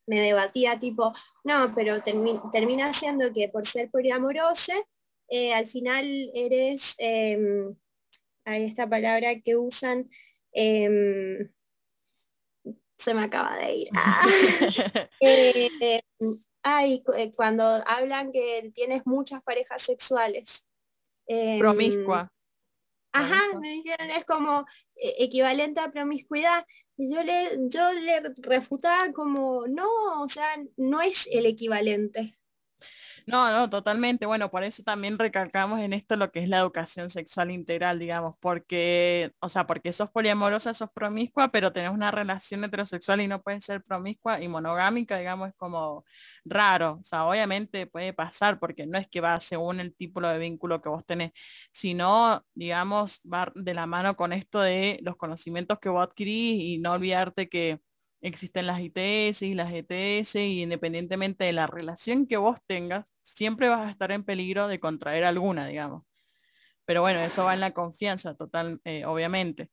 debatía 0.05 0.77
tipo, 0.77 1.13
no, 1.45 1.73
pero 1.73 2.03
termina 2.03 2.93
siendo 2.93 3.31
que 3.33 3.47
por 3.47 3.65
ser 3.65 3.89
poliamorosa, 3.89 4.75
eh, 5.31 5.53
al 5.53 5.65
final 5.65 6.05
eres, 6.35 6.93
em, 6.97 7.73
hay 8.43 8.65
esta 8.65 8.87
palabra 8.87 9.39
que 9.39 9.55
usan, 9.55 10.09
em, 10.51 11.49
se 12.99 13.13
me 13.13 13.23
acaba 13.23 13.57
de 13.57 13.75
ir. 13.75 13.89
Ah. 13.95 14.21
Eh, 15.21 16.01
ay, 16.63 17.03
eh, 17.15 17.31
cuando 17.33 17.63
hablan 17.63 18.31
que 18.31 18.71
tienes 18.75 19.03
muchas 19.05 19.41
parejas 19.43 19.81
sexuales. 19.81 20.65
Em, 21.27 21.59
Promiscua. 21.59 22.29
Ajá, 23.13 23.57
me 23.59 23.69
dijeron, 23.69 24.09
es 24.09 24.25
como 24.25 24.65
eh, 24.95 25.15
equivalente 25.19 25.79
a 25.79 25.91
promiscuidad. 25.91 26.65
Y 26.97 27.13
yo 27.13 27.23
le, 27.23 27.57
yo 27.69 27.91
le 27.93 28.21
refutaba 28.37 29.11
como, 29.13 29.65
no, 29.67 30.21
o 30.21 30.29
sea, 30.29 30.57
no 30.75 31.01
es 31.01 31.27
el 31.31 31.45
equivalente. 31.45 32.37
No, 33.27 33.51
no, 33.51 33.69
totalmente. 33.69 34.25
Bueno, 34.25 34.49
por 34.49 34.63
eso 34.63 34.83
también 34.83 35.17
recalcamos 35.19 35.79
en 35.79 35.93
esto 35.93 36.15
lo 36.15 36.31
que 36.31 36.39
es 36.43 36.49
la 36.49 36.59
educación 36.59 37.09
sexual 37.09 37.51
integral, 37.51 37.99
digamos, 37.99 38.35
porque, 38.39 39.31
o 39.39 39.49
sea, 39.49 39.65
porque 39.67 39.93
sos 39.93 40.09
poliamorosa, 40.11 40.73
sos 40.73 40.89
promiscua, 40.91 41.49
pero 41.51 41.71
tenés 41.71 41.91
una 41.91 42.11
relación 42.11 42.63
heterosexual 42.63 43.21
y 43.21 43.27
no 43.27 43.41
puedes 43.41 43.63
ser 43.63 43.83
promiscua 43.83 44.41
y 44.41 44.47
monogámica, 44.47 45.17
digamos, 45.17 45.49
es 45.49 45.55
como 45.55 46.03
raro. 46.45 46.97
O 47.01 47.03
sea, 47.03 47.25
obviamente 47.25 47.87
puede 47.87 48.13
pasar 48.13 48.59
porque 48.59 48.85
no 48.85 48.97
es 48.97 49.07
que 49.07 49.21
va 49.21 49.39
según 49.39 49.79
el 49.79 49.95
tipo 49.95 50.19
de 50.21 50.37
vínculo 50.39 50.81
que 50.81 50.89
vos 50.89 51.05
tenés, 51.05 51.31
sino, 51.71 52.43
digamos, 52.55 53.21
va 53.31 53.51
de 53.55 53.73
la 53.73 53.85
mano 53.85 54.15
con 54.15 54.33
esto 54.33 54.59
de 54.61 54.99
los 55.01 55.15
conocimientos 55.17 55.79
que 55.79 55.89
vos 55.89 56.03
adquirís 56.07 56.61
y 56.61 56.77
no 56.79 56.93
olvidarte 56.93 57.49
que 57.49 57.79
existen 58.21 58.67
las 58.67 58.79
ITS 58.79 59.41
y 59.41 59.53
las 59.53 59.73
ETS 59.73 60.35
y 60.35 60.61
independientemente 60.61 61.43
de 61.43 61.53
la 61.53 61.67
relación 61.67 62.27
que 62.27 62.37
vos 62.37 62.59
tengas, 62.67 63.05
siempre 63.21 63.69
vas 63.69 63.87
a 63.87 63.91
estar 63.91 64.11
en 64.11 64.23
peligro 64.23 64.67
de 64.67 64.79
contraer 64.79 65.23
alguna, 65.23 65.67
digamos. 65.67 66.03
Pero 66.85 67.01
bueno, 67.01 67.21
eso 67.21 67.45
va 67.45 67.53
en 67.53 67.59
la 67.59 67.71
confianza, 67.71 68.35
total, 68.35 68.79
eh, 68.85 69.05
obviamente. 69.05 69.69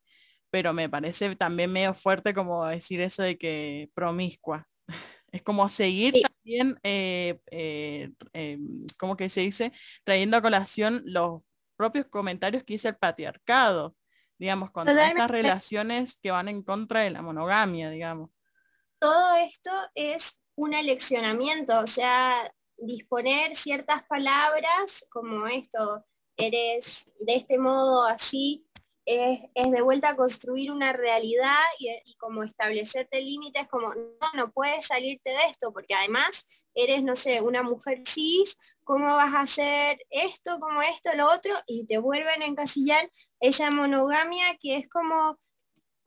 Pero 0.50 0.73
me 0.73 0.88
parece 0.88 1.37
también 1.37 1.73
medio 1.73 1.95
fuerte 1.95 2.35
como 2.35 2.64
decir 2.67 3.00
eso 3.00 3.23
de 3.23 3.38
que 3.38 3.90
promiscua. 3.95 4.67
Es 5.31 5.43
como 5.43 5.69
seguir 5.69 6.14
también, 6.23 6.78
eh, 6.83 7.38
eh, 7.50 8.11
em, 8.33 8.87
¿cómo 8.99 9.14
que 9.14 9.28
se 9.28 9.43
dice? 9.43 9.73
Trayendo 10.02 10.38
a 10.38 10.43
colación 10.43 11.02
los 11.05 11.43
propios 11.76 12.07
comentarios 12.07 12.64
que 12.64 12.73
dice 12.75 12.88
el 12.88 12.97
patriarcado, 12.97 13.95
digamos, 14.38 14.71
con 14.71 14.88
estas 14.88 15.31
relaciones 15.31 16.19
que 16.23 16.31
van 16.31 16.49
en 16.49 16.62
contra 16.62 17.00
de 17.02 17.11
la 17.11 17.21
monogamia, 17.21 17.90
digamos 17.90 18.31
todo 18.99 19.37
esto 19.37 19.71
es 19.95 20.23
un 20.57 20.75
aleccionamiento, 20.75 21.78
o 21.78 21.87
sea, 21.87 22.52
disponer 22.76 23.57
ciertas 23.57 24.05
palabras 24.07 25.05
como 25.11 25.47
esto, 25.47 26.05
eres 26.37 27.05
de 27.21 27.37
este 27.37 27.59
modo 27.59 28.05
así, 28.05 28.64
es, 29.05 29.40
de 29.55 29.81
vuelta 29.81 30.11
a 30.11 30.17
construir 30.17 30.71
una 30.71 30.93
realidad 30.93 31.62
y, 31.78 31.88
y, 32.05 32.14
como 32.17 32.43
establecerte 32.43 33.23
límites 33.23 33.67
como, 33.69 33.95
no, 33.95 34.28
no 34.35 34.52
puedes 34.52 34.87
salirte 34.87 35.31
de 35.31 35.47
esto, 35.50 35.73
porque 35.73 35.95
además 35.95 36.45
eres, 36.75 37.02
no 37.02 37.17
sé, 37.17 37.40
una 37.40 37.62
mujer 37.62 38.02
cis, 38.07 38.57
¿cómo 38.85 39.07
vas 39.17 39.35
a 39.35 39.40
hacer 39.40 39.99
esto, 40.11 40.61
como 40.61 40.83
esto, 40.83 41.11
lo 41.17 41.33
otro? 41.33 41.55
Y 41.67 41.87
te 41.87 41.99
vuelven 41.99 42.43
a 42.43 42.47
encasillar 42.47 43.11
esa 43.40 43.71
monogamia 43.71 44.57
que 44.61 44.76
es 44.76 44.88
como 44.90 45.38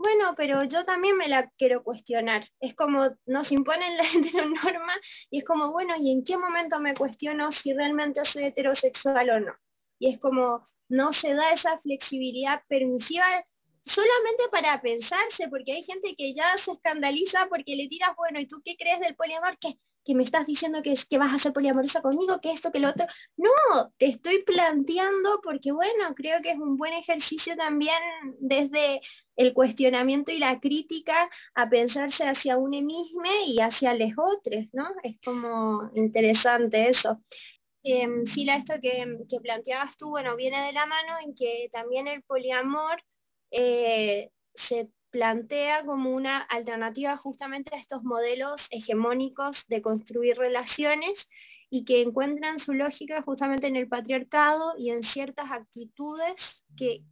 bueno, 0.01 0.34
pero 0.36 0.63
yo 0.63 0.84
también 0.86 1.17
me 1.17 1.27
la 1.27 1.50
quiero 1.58 1.84
cuestionar. 1.84 2.43
Es 2.60 2.75
como 2.75 3.09
nos 3.25 3.51
imponen 3.51 3.96
la 3.98 4.03
heteronorma 4.14 4.94
y 5.29 5.40
es 5.40 5.46
como, 5.46 5.72
bueno, 5.72 5.94
¿y 5.98 6.11
en 6.11 6.24
qué 6.24 6.37
momento 6.37 6.79
me 6.79 6.94
cuestiono 6.94 7.51
si 7.51 7.74
realmente 7.74 8.25
soy 8.25 8.46
heterosexual 8.46 9.29
o 9.29 9.40
no? 9.40 9.53
Y 10.00 10.09
es 10.14 10.20
como, 10.20 10.68
no 10.90 11.14
se 11.14 11.33
da 11.33 11.51
esa 11.53 11.77
flexibilidad 11.79 12.61
permisiva 12.68 13.25
solamente 13.85 14.44
para 14.51 14.81
pensarse, 14.81 15.48
porque 15.50 15.74
hay 15.74 15.83
gente 15.83 16.16
que 16.18 16.33
ya 16.33 16.57
se 16.57 16.72
escandaliza 16.72 17.48
porque 17.50 17.75
le 17.75 17.87
tiras, 17.87 18.16
bueno, 18.18 18.40
¿y 18.40 18.48
tú 18.48 18.61
qué 18.64 18.75
crees 18.77 19.00
del 19.00 19.16
poliamor? 19.16 19.57
¿Qué? 19.59 19.79
Que 20.03 20.16
me 20.16 20.24
estás 20.24 20.46
diciendo 20.46 20.81
que, 20.81 20.96
vas 21.18 21.33
a 21.33 21.40
ser 21.40 21.53
poliamorosa 21.53 22.01
conmigo, 22.01 22.40
que 22.42 22.51
esto, 22.51 22.72
que 22.72 22.79
lo 22.79 22.90
otro. 22.90 23.05
No, 23.37 23.50
te 23.98 24.07
estoy 24.07 24.44
planteando 24.44 25.40
porque, 25.44 25.72
bueno, 25.72 26.16
creo 26.16 26.42
que 26.42 26.51
es 26.51 26.57
un 26.57 26.77
buen 26.77 26.94
ejercicio 26.94 27.55
también 27.55 28.01
desde 28.40 29.01
el 29.35 29.53
cuestionamiento 29.53 30.31
y 30.31 30.40
la 30.40 30.59
crítica 30.59 31.29
a 31.53 31.70
pensarse 31.70 32.24
hacia 32.24 32.57
uno 32.57 32.81
mismo 32.81 33.24
y 33.46 33.59
hacia 33.59 33.94
los 33.94 34.11
otros, 34.18 34.66
¿no? 34.74 34.87
Es 35.03 35.18
como 35.24 35.90
interesante 35.96 36.90
eso. 36.90 37.22
Eh, 37.83 38.07
esto 38.25 38.75
que, 38.81 39.18
que, 39.27 39.40
planteabas 39.40 39.98
tú, 39.98 40.09
bueno, 40.09 40.35
viene 40.35 40.66
de 40.66 40.72
la 40.72 40.85
mano 40.85 41.14
en 41.24 41.33
que 41.33 41.68
también 41.72 42.07
el 42.07 42.22
poliamor 42.24 43.01
eh, 43.50 44.29
se 44.53 44.90
plantea 45.11 45.85
como 45.85 46.11
una 46.11 46.39
alternativa 46.39 47.17
justamente 47.17 47.75
a 47.75 47.79
estos 47.79 48.03
modelos 48.03 48.67
hegemónicos 48.71 49.65
de 49.67 49.81
construir 49.81 50.37
relaciones 50.37 51.29
y 51.69 51.85
que 51.85 52.01
encuentran 52.01 52.59
su 52.59 52.74
lógica 52.74 53.21
justamente 53.21 53.67
en 53.67 53.75
el 53.75 53.87
patriarcado 53.87 54.74
y 54.77 54.89
en 54.89 55.03
ciertas 55.03 55.51
actitudes 55.51 56.65
que, 56.75 57.03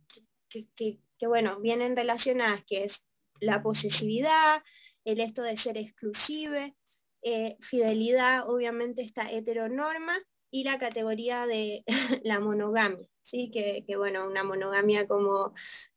que, 0.50 1.28
bueno, 1.28 1.60
vienen 1.60 1.96
relacionadas, 1.96 2.64
que 2.66 2.86
es 2.86 3.06
la 3.40 3.62
posesividad, 3.62 4.64
el 5.06 5.20
esto 5.20 5.44
de 5.44 5.58
ser 5.58 5.78
exclusive, 5.78 6.76
eh, 7.22 7.58
fidelidad, 7.62 8.50
obviamente 8.50 9.02
esta 9.02 9.30
heteronorma, 9.32 10.18
y 10.52 10.64
la 10.64 10.78
categoría 10.78 11.46
de 11.46 11.84
la 12.24 12.40
monogamia, 12.40 13.08
¿sí? 13.22 13.52
que, 13.52 13.84
que 13.86 13.98
bueno, 13.98 14.28
una 14.28 14.44
monogamia 14.44 15.08
como 15.08 15.54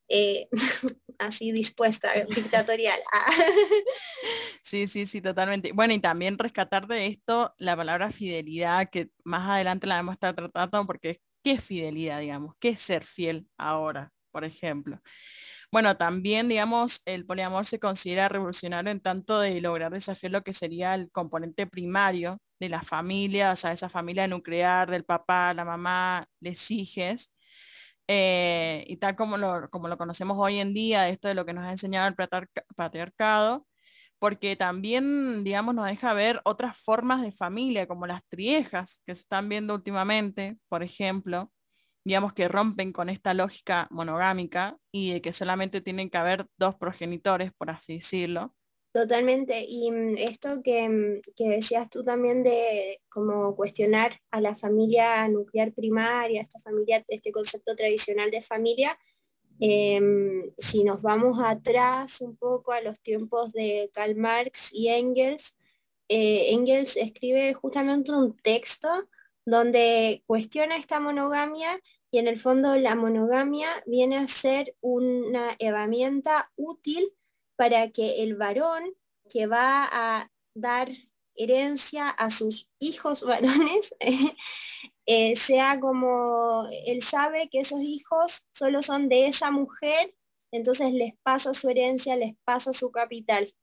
eh, 0.08 0.48
así 1.26 1.52
dispuesta, 1.52 2.12
dictatorial. 2.36 3.00
sí, 4.62 4.86
sí, 4.86 5.06
sí, 5.06 5.20
totalmente. 5.20 5.72
Bueno, 5.72 5.94
y 5.94 6.00
también 6.00 6.38
rescatar 6.38 6.86
de 6.86 7.06
esto 7.08 7.54
la 7.58 7.76
palabra 7.76 8.10
fidelidad, 8.10 8.88
que 8.90 9.10
más 9.24 9.48
adelante 9.48 9.86
la 9.86 9.96
vamos 9.96 10.12
a 10.12 10.14
estar 10.14 10.34
tratando, 10.34 10.86
porque 10.86 11.20
¿qué 11.42 11.52
es 11.52 11.64
fidelidad, 11.64 12.20
digamos? 12.20 12.54
¿Qué 12.60 12.70
es 12.70 12.80
ser 12.82 13.04
fiel 13.04 13.46
ahora, 13.58 14.12
por 14.30 14.44
ejemplo? 14.44 15.00
Bueno, 15.72 15.96
también, 15.96 16.48
digamos, 16.48 17.00
el 17.06 17.24
poliamor 17.26 17.66
se 17.66 17.80
considera 17.80 18.28
revolucionario 18.28 18.92
en 18.92 19.00
tanto 19.00 19.40
de 19.40 19.60
lograr 19.62 19.90
desafiar 19.90 20.32
lo 20.32 20.42
que 20.42 20.52
sería 20.54 20.94
el 20.94 21.10
componente 21.10 21.66
primario 21.66 22.38
de 22.60 22.68
la 22.68 22.82
familia, 22.82 23.52
o 23.52 23.56
sea, 23.56 23.72
esa 23.72 23.88
familia 23.88 24.26
nuclear 24.28 24.90
del 24.90 25.04
papá, 25.04 25.54
la 25.54 25.64
mamá, 25.64 26.28
les 26.40 26.70
hijes, 26.70 27.31
eh, 28.08 28.84
y 28.88 28.96
tal 28.98 29.16
como 29.16 29.36
lo, 29.36 29.70
como 29.70 29.88
lo 29.88 29.98
conocemos 29.98 30.36
hoy 30.40 30.58
en 30.58 30.74
día, 30.74 31.08
esto 31.08 31.28
de 31.28 31.34
lo 31.34 31.46
que 31.46 31.52
nos 31.52 31.64
ha 31.64 31.70
enseñado 31.72 32.08
el 32.08 32.14
patriarcado, 32.76 33.66
porque 34.18 34.56
también, 34.56 35.44
digamos, 35.44 35.74
nos 35.74 35.86
deja 35.86 36.12
ver 36.14 36.40
otras 36.44 36.78
formas 36.78 37.22
de 37.22 37.32
familia, 37.32 37.86
como 37.88 38.06
las 38.06 38.22
triejas 38.28 39.00
que 39.06 39.14
se 39.14 39.22
están 39.22 39.48
viendo 39.48 39.74
últimamente, 39.74 40.58
por 40.68 40.82
ejemplo, 40.82 41.52
digamos 42.04 42.32
que 42.34 42.48
rompen 42.48 42.92
con 42.92 43.08
esta 43.10 43.34
lógica 43.34 43.88
monogámica 43.90 44.76
y 44.92 45.12
de 45.14 45.22
que 45.22 45.32
solamente 45.32 45.80
tienen 45.80 46.10
que 46.10 46.18
haber 46.18 46.46
dos 46.58 46.76
progenitores, 46.76 47.52
por 47.54 47.70
así 47.70 47.96
decirlo. 47.96 48.54
Totalmente. 48.92 49.64
Y 49.66 49.90
mm, 49.90 50.16
esto 50.18 50.56
mm, 50.56 50.62
que, 50.62 51.48
decías 51.48 51.88
tú 51.88 52.04
también 52.04 52.42
de 52.42 53.00
como 53.08 53.56
cuestionar 53.56 54.20
a 54.30 54.40
la 54.40 54.54
familia 54.54 55.26
nuclear 55.28 55.72
primaria, 55.72 56.42
esta 56.42 56.60
familia, 56.60 57.02
este 57.08 57.32
concepto 57.32 57.74
tradicional 57.74 58.30
de 58.30 58.42
familia, 58.42 58.98
em, 59.60 60.50
si 60.58 60.84
nos 60.84 61.02
vamos 61.02 61.38
atrás 61.42 62.20
un 62.20 62.36
poco 62.36 62.72
a 62.72 62.80
los 62.82 63.00
tiempos 63.00 63.52
de 63.52 63.90
Karl 63.94 64.16
Marx 64.16 64.70
y 64.72 64.88
Engels, 64.88 65.54
eh, 66.08 66.52
Engels 66.52 66.96
escribe 66.96 67.54
justamente 67.54 68.12
un 68.12 68.36
texto 68.36 68.88
donde 69.46 70.22
cuestiona 70.26 70.76
esta 70.76 71.00
monogamia 71.00 71.80
y 72.10 72.18
en 72.18 72.28
el 72.28 72.38
fondo 72.38 72.76
la 72.76 72.94
monogamia 72.94 73.82
viene 73.86 74.18
a 74.18 74.28
ser 74.28 74.74
una 74.80 75.56
herramienta 75.58 76.50
útil 76.56 77.12
para 77.62 77.90
que 77.92 78.24
el 78.24 78.34
varón 78.34 78.82
que 79.30 79.46
va 79.46 79.88
a 79.88 80.28
dar 80.52 80.88
herencia 81.36 82.08
a 82.08 82.32
sus 82.32 82.68
hijos 82.80 83.22
varones 83.32 83.94
eh, 85.06 85.36
sea 85.36 85.78
como 85.78 86.66
él 86.86 87.04
sabe 87.04 87.48
que 87.48 87.60
esos 87.60 87.80
hijos 87.80 88.44
solo 88.52 88.82
son 88.82 89.08
de 89.08 89.28
esa 89.28 89.52
mujer, 89.52 90.12
entonces 90.50 90.92
les 90.92 91.14
pasa 91.22 91.54
su 91.54 91.68
herencia, 91.68 92.16
les 92.16 92.34
pasa 92.42 92.72
su 92.72 92.90
capital. 92.90 93.54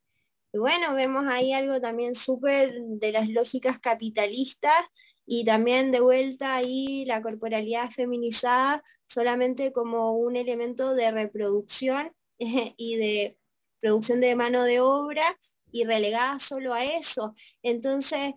Y 0.54 0.60
bueno, 0.60 0.94
vemos 0.94 1.26
ahí 1.28 1.52
algo 1.52 1.82
también 1.82 2.16
súper 2.16 2.72
de 2.82 3.12
las 3.12 3.28
lógicas 3.28 3.80
capitalistas 3.82 4.86
y 5.26 5.44
también 5.44 5.92
de 5.92 6.00
vuelta 6.00 6.56
ahí 6.56 7.04
la 7.04 7.22
corporalidad 7.22 7.92
feminizada 7.92 8.82
solamente 9.08 9.74
como 9.74 10.14
un 10.14 10.38
elemento 10.38 10.96
de 10.96 11.12
reproducción 11.12 12.14
y 12.38 12.96
de 12.96 13.36
producción 13.80 14.22
de 14.22 14.36
mano 14.36 14.64
de 14.64 14.80
obra 14.80 15.38
y 15.72 15.86
relegada 15.86 16.40
solo 16.40 16.74
a 16.74 16.84
eso. 16.84 17.34
Entonces, 17.64 18.34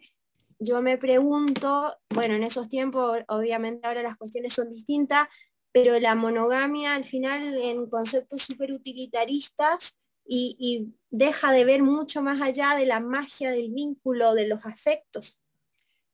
yo 0.58 0.80
me 0.82 0.98
pregunto, 0.98 1.96
bueno, 2.10 2.34
en 2.34 2.44
esos 2.44 2.68
tiempos, 2.68 3.20
obviamente 3.28 3.86
ahora 3.86 4.02
las 4.02 4.16
cuestiones 4.16 4.54
son 4.54 4.72
distintas, 4.72 5.28
pero 5.72 5.98
la 5.98 6.14
monogamia 6.14 6.94
al 6.94 7.04
final 7.04 7.56
en 7.60 7.88
conceptos 7.88 8.42
súper 8.42 8.72
utilitaristas 8.72 9.96
y, 10.24 10.94
deja 11.10 11.52
de 11.52 11.64
ver 11.64 11.82
mucho 11.82 12.22
más 12.22 12.40
allá 12.40 12.76
de 12.76 12.86
la 12.86 13.00
magia 13.00 13.50
del 13.50 13.70
vínculo, 13.70 14.34
de 14.34 14.46
los 14.46 14.64
afectos. 14.64 15.40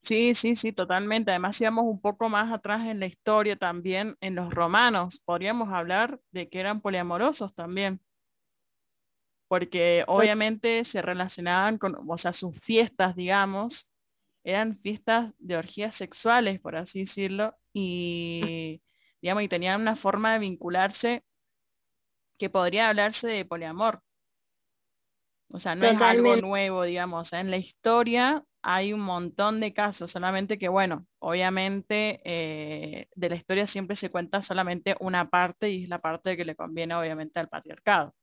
Sí, 0.01 0.33
sí, 0.33 0.55
sí, 0.55 0.71
totalmente. 0.71 1.31
Además, 1.31 1.57
si 1.57 1.65
vamos 1.65 1.85
un 1.85 2.01
poco 2.01 2.27
más 2.27 2.51
atrás 2.51 2.87
en 2.87 2.99
la 2.99 3.05
historia 3.05 3.55
también, 3.55 4.17
en 4.21 4.35
los 4.35 4.53
romanos, 4.53 5.21
podríamos 5.23 5.69
hablar 5.71 6.19
de 6.31 6.49
que 6.49 6.59
eran 6.59 6.81
poliamorosos 6.81 7.53
también, 7.53 8.01
porque 9.49 10.05
obviamente 10.07 10.85
se 10.85 11.01
relacionaban 11.01 11.79
con, 11.79 11.97
o 12.07 12.17
sea, 12.19 12.33
sus 12.33 12.57
fiestas, 12.61 13.15
digamos, 13.15 13.87
eran 14.43 14.77
fiestas 14.77 15.33
de 15.39 15.57
orgías 15.57 15.95
sexuales, 15.95 16.61
por 16.61 16.75
así 16.75 16.99
decirlo, 16.99 17.55
y, 17.73 18.81
digamos, 19.21 19.43
y 19.43 19.49
tenían 19.49 19.81
una 19.81 19.95
forma 19.95 20.33
de 20.33 20.39
vincularse 20.39 21.23
que 22.37 22.49
podría 22.51 22.89
hablarse 22.89 23.27
de 23.27 23.43
poliamor. 23.43 24.03
O 25.51 25.59
sea, 25.59 25.73
no 25.73 25.87
es 25.87 25.99
algo 25.99 26.35
nuevo, 26.35 26.83
digamos. 26.83 27.33
En 27.33 27.49
la 27.49 27.57
historia 27.57 28.43
hay 28.61 28.93
un 28.93 29.01
montón 29.01 29.59
de 29.59 29.73
casos, 29.73 30.11
solamente 30.11 30.59
que, 30.59 30.69
bueno, 30.69 31.07
obviamente 31.17 32.21
eh, 32.23 33.07
de 33.15 33.29
la 33.29 33.35
historia 33.35 33.65
siempre 33.65 33.95
se 33.95 34.11
cuenta 34.11 34.43
solamente 34.43 34.95
una 34.99 35.27
parte 35.27 35.71
y 35.71 35.83
es 35.85 35.89
la 35.89 35.99
parte 35.99 36.37
que 36.37 36.45
le 36.45 36.55
conviene, 36.55 36.93
obviamente, 36.93 37.39
al 37.39 37.49
patriarcado. 37.49 38.13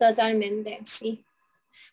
Totalmente, 0.00 0.80
sí. 0.86 1.24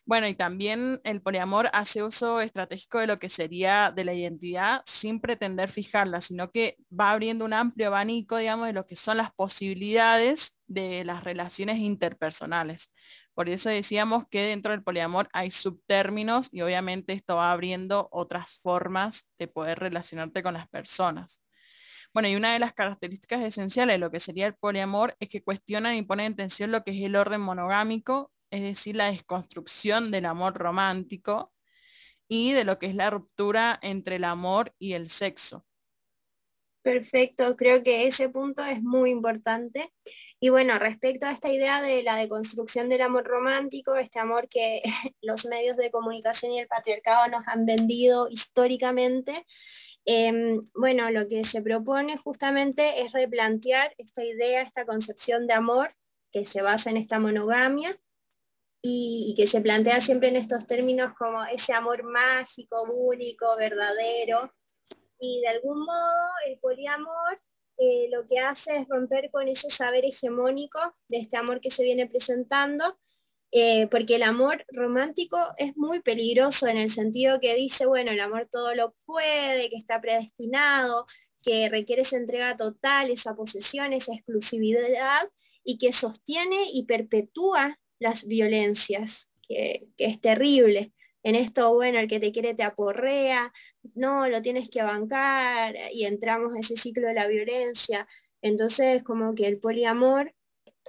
Bueno, 0.06 0.26
y 0.26 0.34
también 0.34 1.00
el 1.04 1.20
poliamor 1.20 1.68
hace 1.72 2.02
uso 2.02 2.40
estratégico 2.40 2.98
de 2.98 3.06
lo 3.06 3.18
que 3.18 3.28
sería 3.28 3.92
de 3.94 4.04
la 4.04 4.14
identidad 4.14 4.82
sin 4.86 5.20
pretender 5.20 5.70
fijarla, 5.70 6.22
sino 6.22 6.50
que 6.50 6.76
va 6.98 7.12
abriendo 7.12 7.44
un 7.44 7.52
amplio 7.52 7.88
abanico, 7.88 8.38
digamos, 8.38 8.66
de 8.66 8.72
lo 8.72 8.86
que 8.86 8.96
son 8.96 9.18
las 9.18 9.32
posibilidades 9.34 10.54
de 10.66 11.04
las 11.04 11.24
relaciones 11.24 11.78
interpersonales. 11.78 12.90
Por 13.34 13.48
eso 13.50 13.68
decíamos 13.70 14.24
que 14.30 14.40
dentro 14.40 14.72
del 14.72 14.82
poliamor 14.82 15.28
hay 15.32 15.50
subtérminos 15.50 16.48
y 16.52 16.62
obviamente 16.62 17.12
esto 17.12 17.36
va 17.36 17.52
abriendo 17.52 18.08
otras 18.10 18.58
formas 18.62 19.24
de 19.38 19.48
poder 19.48 19.78
relacionarte 19.78 20.42
con 20.42 20.54
las 20.54 20.68
personas. 20.68 21.40
Bueno, 22.12 22.28
y 22.28 22.36
una 22.36 22.52
de 22.52 22.58
las 22.58 22.74
características 22.74 23.44
esenciales 23.44 23.94
de 23.94 23.98
lo 23.98 24.10
que 24.10 24.20
sería 24.20 24.46
el 24.46 24.54
poliamor 24.54 25.16
es 25.20 25.28
que 25.28 25.42
cuestionan 25.42 25.96
y 25.96 26.02
ponen 26.02 26.26
en 26.26 26.36
tensión 26.36 26.72
lo 26.72 26.82
que 26.82 26.90
es 26.90 27.04
el 27.04 27.16
orden 27.16 27.40
monogámico 27.40 28.32
es 28.50 28.62
decir, 28.62 28.96
la 28.96 29.10
desconstrucción 29.10 30.10
del 30.10 30.26
amor 30.26 30.54
romántico 30.54 31.52
y 32.28 32.52
de 32.52 32.64
lo 32.64 32.78
que 32.78 32.86
es 32.86 32.94
la 32.94 33.10
ruptura 33.10 33.78
entre 33.82 34.16
el 34.16 34.24
amor 34.24 34.74
y 34.78 34.94
el 34.94 35.10
sexo. 35.10 35.64
Perfecto, 36.82 37.56
creo 37.56 37.82
que 37.82 38.06
ese 38.06 38.28
punto 38.28 38.64
es 38.64 38.82
muy 38.82 39.10
importante. 39.10 39.92
Y 40.40 40.50
bueno, 40.50 40.78
respecto 40.78 41.26
a 41.26 41.32
esta 41.32 41.50
idea 41.50 41.82
de 41.82 42.02
la 42.02 42.16
deconstrucción 42.16 42.88
del 42.88 43.02
amor 43.02 43.24
romántico, 43.24 43.96
este 43.96 44.20
amor 44.20 44.48
que 44.48 44.82
los 45.20 45.44
medios 45.44 45.76
de 45.76 45.90
comunicación 45.90 46.52
y 46.52 46.60
el 46.60 46.68
patriarcado 46.68 47.28
nos 47.28 47.46
han 47.48 47.66
vendido 47.66 48.28
históricamente, 48.30 49.44
em, 50.10 50.64
bueno, 50.74 51.10
lo 51.10 51.28
que 51.28 51.44
se 51.44 51.60
propone 51.60 52.16
justamente 52.16 53.02
es 53.02 53.12
replantear 53.12 53.94
esta 53.98 54.24
idea, 54.24 54.62
esta 54.62 54.86
concepción 54.86 55.46
de 55.46 55.52
amor 55.52 55.94
que 56.32 56.46
se 56.46 56.62
basa 56.62 56.88
en 56.88 56.96
esta 56.96 57.18
monogamia 57.18 57.94
y, 58.80 59.34
que 59.36 59.46
se 59.46 59.60
plantea 59.60 60.00
siempre 60.00 60.28
en 60.28 60.36
estos 60.36 60.66
términos 60.66 61.12
como 61.18 61.44
ese 61.44 61.74
amor 61.74 62.04
mágico, 62.04 62.84
único, 62.84 63.54
verdadero. 63.58 64.50
Y 65.20 65.42
de 65.42 65.48
algún 65.48 65.80
modo 65.80 66.30
el 66.46 66.58
poliamor 66.58 67.38
eh, 67.76 68.08
lo 68.10 68.26
que 68.26 68.38
hace 68.38 68.78
es 68.78 68.88
romper 68.88 69.30
con 69.30 69.46
ese 69.46 69.68
saber 69.68 70.06
hegemónico 70.06 70.80
de 71.08 71.18
este 71.18 71.36
amor 71.36 71.60
que 71.60 71.70
se 71.70 71.82
viene 71.82 72.06
presentando, 72.06 72.98
eh, 73.50 73.86
porque 73.88 74.16
el 74.16 74.22
amor 74.22 74.64
romántico 74.70 75.38
es 75.56 75.76
muy 75.76 76.00
peligroso 76.02 76.66
en 76.66 76.76
el 76.76 76.90
sentido 76.90 77.40
que 77.40 77.54
dice, 77.54 77.86
bueno, 77.86 78.10
el 78.10 78.20
amor 78.20 78.48
todo 78.50 78.74
lo 78.74 78.94
puede, 79.06 79.70
que 79.70 79.76
está 79.76 80.00
predestinado, 80.00 81.06
que 81.42 81.68
requiere 81.70 82.02
esa 82.02 82.16
entrega 82.16 82.56
total, 82.56 83.10
esa 83.10 83.34
posesión, 83.34 83.92
esa 83.92 84.12
exclusividad, 84.12 85.28
y 85.64 85.78
que 85.78 85.92
sostiene 85.92 86.70
y 86.72 86.84
perpetúa 86.84 87.78
las 87.98 88.26
violencias, 88.26 89.30
que, 89.48 89.88
es 89.96 90.20
terrible. 90.20 90.92
En 91.22 91.34
esto, 91.34 91.74
bueno, 91.74 91.98
el 91.98 92.08
que 92.08 92.20
te 92.20 92.32
quiere 92.32 92.54
te 92.54 92.62
aporrea, 92.62 93.52
no, 93.94 94.28
lo 94.28 94.42
tienes 94.42 94.70
que 94.70 94.82
bancar 94.82 95.74
y 95.92 96.04
entramos 96.04 96.52
en 96.52 96.60
ese 96.60 96.76
ciclo 96.76 97.08
de 97.08 97.14
la 97.14 97.26
violencia. 97.26 98.06
Entonces, 98.42 99.02
como 99.02 99.34
que 99.34 99.46
el 99.46 99.58
poliamor 99.58 100.32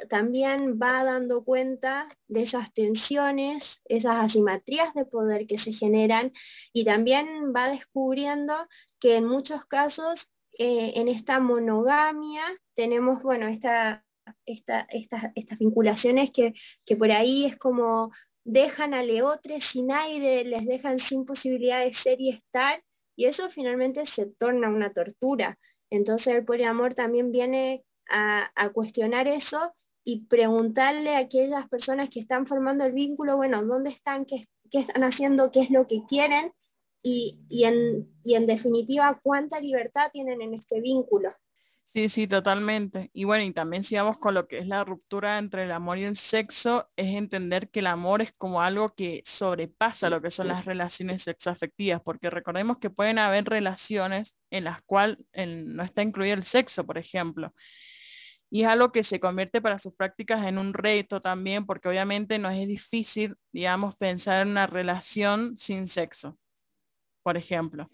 también 0.09 0.79
va 0.81 1.03
dando 1.03 1.43
cuenta 1.43 2.07
de 2.27 2.43
esas 2.43 2.73
tensiones, 2.73 3.81
esas 3.85 4.17
asimetrías 4.17 4.93
de 4.93 5.05
poder 5.05 5.47
que 5.47 5.57
se 5.57 5.73
generan 5.73 6.31
y 6.73 6.85
también 6.85 7.53
va 7.55 7.69
descubriendo 7.69 8.53
que 8.99 9.17
en 9.17 9.25
muchos 9.25 9.65
casos 9.65 10.29
eh, 10.57 10.93
en 10.95 11.07
esta 11.07 11.39
monogamia 11.39 12.43
tenemos, 12.75 13.23
bueno, 13.23 13.47
esta 13.47 14.05
estas 14.45 15.59
vinculaciones 15.59 16.31
que, 16.31 16.53
por 16.95 17.11
ahí 17.11 17.45
es 17.45 17.57
como 17.57 18.11
dejan 18.43 18.93
a 18.93 19.03
leotres 19.03 19.63
sin 19.63 19.91
aire, 19.91 20.43
les 20.43 20.65
dejan 20.65 20.99
sin 20.99 21.25
posibilidad 21.25 21.83
de 21.83 21.93
ser 21.93 22.19
y 22.19 22.29
estar, 22.31 22.83
y 23.15 23.25
eso 23.25 23.49
finalmente 23.49 24.05
se 24.05 24.25
torna 24.25 24.69
una 24.69 24.91
tortura. 24.93 25.57
Entonces 25.89 26.35
el 26.35 26.45
poliamor 26.45 26.95
también 26.95 27.31
viene 27.31 27.83
a, 28.09 28.69
cuestionar 28.73 29.27
eso 29.27 29.73
y 30.03 30.25
preguntarle 30.25 31.15
a 31.15 31.19
aquellas 31.19 31.67
personas 31.69 32.09
que 32.09 32.19
están 32.19 32.47
formando 32.47 32.85
el 32.85 32.93
vínculo, 32.93 33.37
bueno, 33.37 33.63
¿dónde 33.63 33.89
están? 33.89 34.25
¿Qué, 34.25 34.45
están 34.71 35.03
haciendo? 35.03 35.51
¿Qué 35.51 35.61
es 35.61 35.69
lo 35.69 35.87
que 35.87 36.01
quieren? 36.07 36.51
Y, 37.01 37.39
en, 37.63 38.09
y 38.23 38.35
en 38.35 38.45
definitiva, 38.45 39.19
¿cuánta 39.23 39.59
libertad 39.59 40.09
tienen 40.11 40.41
en 40.41 40.53
este 40.53 40.81
vínculo? 40.81 41.31
Sí, 41.91 42.07
sí, 42.07 42.27
totalmente. 42.27 43.09
Y 43.13 43.23
bueno, 43.23 43.43
y 43.43 43.51
también 43.51 43.81
si 43.81 43.95
vamos 43.95 44.19
con 44.19 44.35
lo 44.35 44.47
que 44.47 44.59
es 44.59 44.67
la 44.67 44.83
ruptura 44.83 45.39
entre 45.39 45.63
el 45.63 45.71
amor 45.71 45.97
y 45.97 46.03
el 46.03 46.17
sexo, 46.17 46.87
es 46.95 47.15
entender 47.15 47.69
que 47.71 47.79
el 47.79 47.87
amor 47.87 48.21
es 48.21 48.31
como 48.33 48.61
algo 48.61 48.93
que 48.93 49.23
sobrepasa 49.25 50.11
lo 50.11 50.21
que 50.21 50.29
son 50.29 50.49
las 50.49 50.65
relaciones 50.65 51.23
sexoafectivas, 51.23 52.01
porque 52.03 52.29
recordemos 52.29 52.77
que 52.77 52.91
pueden 52.91 53.17
haber 53.17 53.45
relaciones 53.45 54.35
en 54.51 54.65
las 54.65 54.83
cuales 54.83 55.17
no 55.33 55.83
está 55.83 56.03
incluido 56.03 56.35
el 56.35 56.43
sexo, 56.43 56.85
por 56.85 56.99
ejemplo. 56.99 57.53
Y 58.49 58.63
es 58.63 58.67
algo 58.69 58.91
que 58.91 59.03
se 59.03 59.19
convierte 59.19 59.61
para 59.61 59.79
sus 59.79 59.93
prácticas 59.95 60.45
en 60.47 60.57
un 60.57 60.73
reto 60.73 61.21
también, 61.21 61.65
porque 61.65 61.87
obviamente 61.89 62.39
no 62.39 62.49
es 62.49 62.67
difícil, 62.67 63.35
digamos, 63.51 63.95
pensar 63.97 64.41
en 64.41 64.49
una 64.49 64.67
relación 64.67 65.57
sin 65.57 65.87
sexo, 65.87 66.37
por 67.23 67.37
ejemplo 67.37 67.87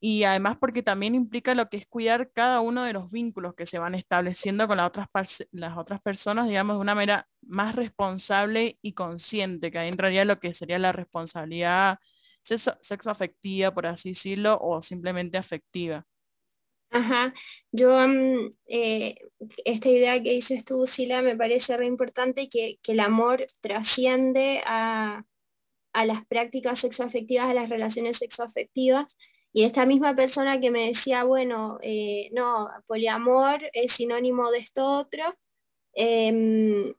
y 0.00 0.24
además 0.24 0.56
porque 0.58 0.82
también 0.82 1.14
implica 1.14 1.54
lo 1.54 1.68
que 1.68 1.78
es 1.78 1.86
cuidar 1.88 2.30
cada 2.32 2.60
uno 2.60 2.84
de 2.84 2.92
los 2.92 3.10
vínculos 3.10 3.54
que 3.54 3.66
se 3.66 3.78
van 3.78 3.94
estableciendo 3.94 4.68
con 4.68 4.76
las 4.76 4.88
otras, 4.88 5.08
las 5.50 5.76
otras 5.76 6.00
personas, 6.02 6.48
digamos, 6.48 6.76
de 6.76 6.80
una 6.80 6.94
manera 6.94 7.28
más 7.42 7.74
responsable 7.74 8.78
y 8.80 8.92
consciente, 8.94 9.70
que 9.72 9.78
ahí 9.78 9.88
entraría 9.88 10.24
lo 10.24 10.38
que 10.38 10.54
sería 10.54 10.78
la 10.78 10.92
responsabilidad 10.92 11.98
sexo, 12.44 13.10
afectiva, 13.10 13.72
por 13.74 13.86
así 13.86 14.10
decirlo, 14.10 14.58
o 14.60 14.80
simplemente 14.82 15.36
afectiva. 15.38 16.04
Ajá, 16.90 17.34
yo 17.70 17.90
mm, 18.08 18.54
eh, 18.66 19.16
esta 19.64 19.88
idea 19.88 20.22
que 20.22 20.30
dices 20.30 20.64
tú, 20.64 20.86
Sila, 20.86 21.20
me 21.22 21.36
parece 21.36 21.76
re 21.76 21.86
importante 21.86 22.48
que, 22.48 22.78
que 22.82 22.92
el 22.92 23.00
amor 23.00 23.46
trasciende 23.60 24.62
a, 24.64 25.24
a 25.92 26.06
las 26.06 26.24
prácticas 26.26 26.80
sexoafectivas, 26.80 27.50
a 27.50 27.54
las 27.54 27.68
relaciones 27.68 28.18
sexoafectivas, 28.18 29.16
y 29.52 29.64
esta 29.64 29.86
misma 29.86 30.14
persona 30.14 30.60
que 30.60 30.70
me 30.70 30.86
decía, 30.88 31.24
bueno, 31.24 31.78
eh, 31.82 32.28
no, 32.32 32.68
poliamor 32.86 33.60
es 33.72 33.92
sinónimo 33.92 34.50
de 34.50 34.58
esto 34.58 34.84
otro, 34.84 35.24
em, 35.94 36.94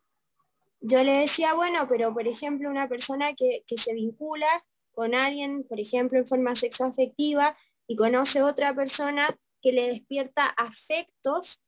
yo 0.82 1.04
le 1.04 1.14
decía, 1.22 1.54
bueno, 1.54 1.88
pero 1.88 2.14
por 2.14 2.28
ejemplo, 2.28 2.70
una 2.70 2.88
persona 2.88 3.34
que, 3.34 3.64
se 3.78 3.94
vincula 3.94 4.48
con 4.92 5.14
alguien, 5.16 5.64
por 5.64 5.80
ejemplo, 5.80 6.20
en 6.20 6.28
forma 6.28 6.56
sexoafectiva, 6.56 7.58
y 7.88 7.96
conoce 7.96 8.42
otra 8.44 8.74
persona 8.76 9.38
que 9.62 9.72
le 9.72 9.88
despierta 9.88 10.48
afectos, 10.48 11.62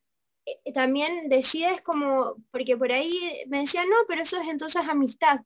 eh, 0.46 0.74
también 0.74 1.30
decides 1.30 1.82
como, 1.82 2.36
porque 2.52 2.78
por 2.78 2.92
ahí 2.92 3.44
me 3.48 3.60
decían, 3.60 3.90
no, 3.90 3.96
pero 4.08 4.22
eso 4.22 4.38
es 4.40 4.48
entonces 4.48 4.82
amistad. 4.88 5.42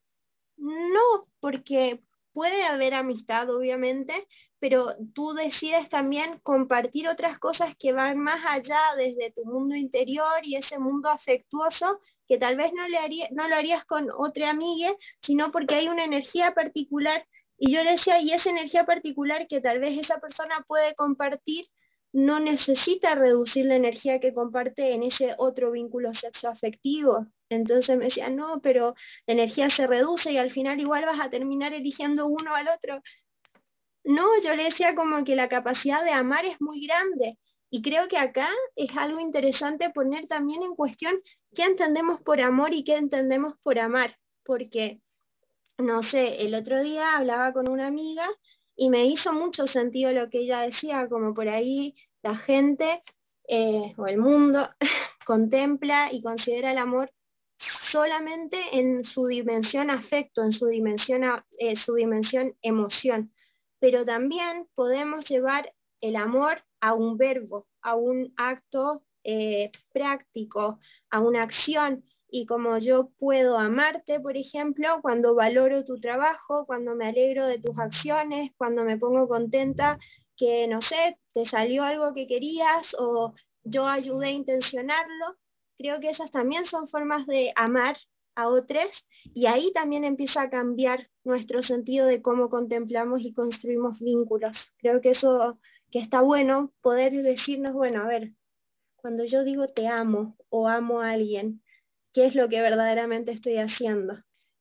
No, 0.58 1.28
porque 1.40 2.02
puede 2.36 2.64
haber 2.64 2.94
amistad, 2.94 3.50
obviamente, 3.50 4.28
pero 4.60 4.96
tú 5.14 5.34
decides 5.34 5.90
también 5.90 6.40
compartir 6.44 7.08
otras 7.08 7.40
cosas 7.40 7.76
que 7.78 7.94
van 7.94 8.20
más 8.20 8.44
allá 8.46 8.82
desde 8.98 9.32
tu 9.32 9.46
mundo 9.46 9.76
interior 9.76 10.40
y 10.44 10.58
ese 10.58 10.78
mundo 10.78 11.10
afectuoso 11.10 12.00
que 12.28 12.38
tal 12.38 12.58
vez 12.58 12.74
no, 12.74 12.88
le 12.90 12.98
haría, 12.98 13.30
no 13.32 13.48
lo 13.48 13.56
harías 13.56 13.86
con 13.86 14.10
otra 14.18 14.50
amiga, 14.50 14.94
sino 15.22 15.52
porque 15.52 15.76
hay 15.76 15.88
una 15.88 16.04
energía 16.04 16.54
particular. 16.54 17.26
Y 17.58 17.72
yo 17.72 17.84
le 17.84 17.92
decía, 17.92 18.20
y 18.20 18.32
esa 18.32 18.50
energía 18.50 18.86
particular 18.86 19.48
que 19.48 19.62
tal 19.62 19.80
vez 19.80 19.98
esa 19.98 20.20
persona 20.20 20.66
puede 20.68 20.94
compartir, 20.96 21.66
no 22.16 22.40
necesita 22.40 23.14
reducir 23.14 23.66
la 23.66 23.76
energía 23.76 24.22
que 24.22 24.34
comparte 24.34 24.94
en 24.94 25.04
ese 25.04 25.36
otro 25.38 25.72
vínculo 25.72 26.14
sexoafectivo. 26.14 27.28
Entonces 27.50 27.98
me 27.98 28.06
decía, 28.06 28.30
no, 28.30 28.62
pero 28.62 28.96
la 29.28 29.34
energía 29.34 29.70
se 29.70 29.86
reduce 29.86 30.32
y 30.32 30.38
al 30.38 30.50
final 30.50 30.80
igual 30.80 31.04
vas 31.06 31.20
a 31.20 31.30
terminar 31.30 31.74
eligiendo 31.74 32.28
uno 32.28 32.56
al 32.56 32.70
otro. 32.70 33.02
no, 34.06 34.26
yo 34.42 34.56
le 34.56 34.64
decía 34.66 34.96
como 34.96 35.26
que 35.26 35.36
la 35.36 35.50
capacidad 35.50 36.06
de 36.06 36.12
amar 36.12 36.46
es 36.46 36.62
muy 36.62 36.86
grande. 36.88 37.38
Y 37.70 37.82
creo 37.82 38.08
que 38.08 38.18
acá 38.18 38.50
es 38.78 38.96
algo 38.96 39.20
interesante 39.20 39.90
poner 39.90 40.28
también 40.28 40.64
en 40.64 40.76
cuestión 40.76 41.16
qué 41.54 41.64
entendemos 41.64 42.22
por 42.22 42.40
amor 42.40 42.74
y 42.74 42.86
qué 42.86 42.96
entendemos 42.96 43.56
por 43.62 43.78
amar. 43.78 44.18
Porque, 44.46 45.02
no 45.78 46.02
sé, 46.02 46.46
el 46.46 46.56
otro 46.56 46.82
día 46.82 47.18
hablaba 47.18 47.52
con 47.52 47.70
una 47.70 47.88
amiga 47.88 48.30
y 48.76 48.90
me 48.90 49.06
hizo 49.06 49.34
mucho 49.34 49.68
sentido 49.68 50.12
lo 50.12 50.30
que 50.30 50.40
ella 50.40 50.62
decía, 50.62 51.08
como 51.08 51.34
por 51.34 51.48
ahí 51.48 51.96
la 52.22 52.36
gente 52.36 53.04
eh, 53.48 53.94
o 53.98 54.08
el 54.08 54.18
mundo 54.18 54.70
contempla 55.26 56.10
y 56.12 56.22
considera 56.22 56.72
el 56.72 56.78
amor 56.78 57.12
solamente 57.58 58.58
en 58.78 59.06
su 59.06 59.28
dimensión 59.28 59.90
afecto, 59.90 60.44
en 60.44 60.52
su 60.52 60.68
dimensión, 60.68 61.24
eh, 61.58 61.76
su 61.76 61.94
dimensión 61.94 62.56
emoción, 62.62 63.32
pero 63.80 64.04
también 64.04 64.68
podemos 64.76 65.26
llevar 65.26 65.74
el 66.02 66.16
amor 66.16 66.64
a 66.82 66.94
un 66.94 67.18
verbo, 67.18 67.68
a 67.82 67.96
un 67.96 68.34
acto 68.38 69.04
eh, 69.24 69.72
práctico, 69.92 70.80
a 71.10 71.20
una 71.20 71.44
acción. 71.44 72.04
Y 72.38 72.46
como 72.46 72.78
yo 72.80 73.12
puedo 73.18 73.58
amarte, 73.58 74.20
por 74.20 74.36
ejemplo, 74.36 75.00
cuando 75.02 75.36
valoro 75.36 75.86
tu 75.86 76.02
trabajo, 76.02 76.66
cuando 76.66 76.94
me 76.94 77.08
alegro 77.08 77.48
de 77.48 77.60
tus 77.60 77.80
acciones, 77.80 78.52
cuando 78.58 78.84
me 78.84 78.98
pongo 78.98 79.26
contenta 79.30 79.98
que, 80.36 80.68
no 80.68 80.82
sé, 80.82 81.18
te 81.34 81.46
salió 81.46 81.84
algo 81.84 82.14
que 82.14 82.28
querías 82.28 82.94
o 83.00 83.34
yo 83.64 83.88
ayudé 83.88 84.28
a 84.28 84.32
intencionarlo, 84.32 85.38
creo 85.78 86.02
que 86.02 86.10
esas 86.10 86.30
también 86.30 86.66
son 86.66 86.90
formas 86.90 87.26
de 87.26 87.54
amar 87.56 87.96
a 88.36 88.50
otros 88.50 89.06
y 89.34 89.46
ahí 89.46 89.72
también 89.72 90.04
empieza 90.04 90.42
a 90.42 90.50
cambiar 90.50 91.10
nuestro 91.24 91.64
sentido 91.64 92.06
de 92.06 92.22
cómo 92.22 92.50
contemplamos 92.50 93.22
y 93.22 93.32
construimos 93.32 94.02
vínculos. 94.02 94.74
Creo 94.80 95.00
que 95.00 95.12
eso 95.12 95.58
que 95.90 96.00
está 96.00 96.20
bueno 96.20 96.74
poder 96.82 97.14
decirnos, 97.14 97.72
bueno, 97.72 98.02
a 98.02 98.08
ver, 98.08 98.34
cuando 98.98 99.24
yo 99.24 99.46
digo 99.46 99.70
te 99.70 99.88
amo 99.88 100.36
o 100.50 100.68
amo 100.68 101.00
a 101.00 101.12
alguien, 101.12 101.62
¿qué 102.16 102.26
es 102.26 102.34
lo 102.36 102.50
que 102.50 102.62
verdaderamente 102.62 103.32
estoy 103.32 103.58
haciendo? 103.60 104.16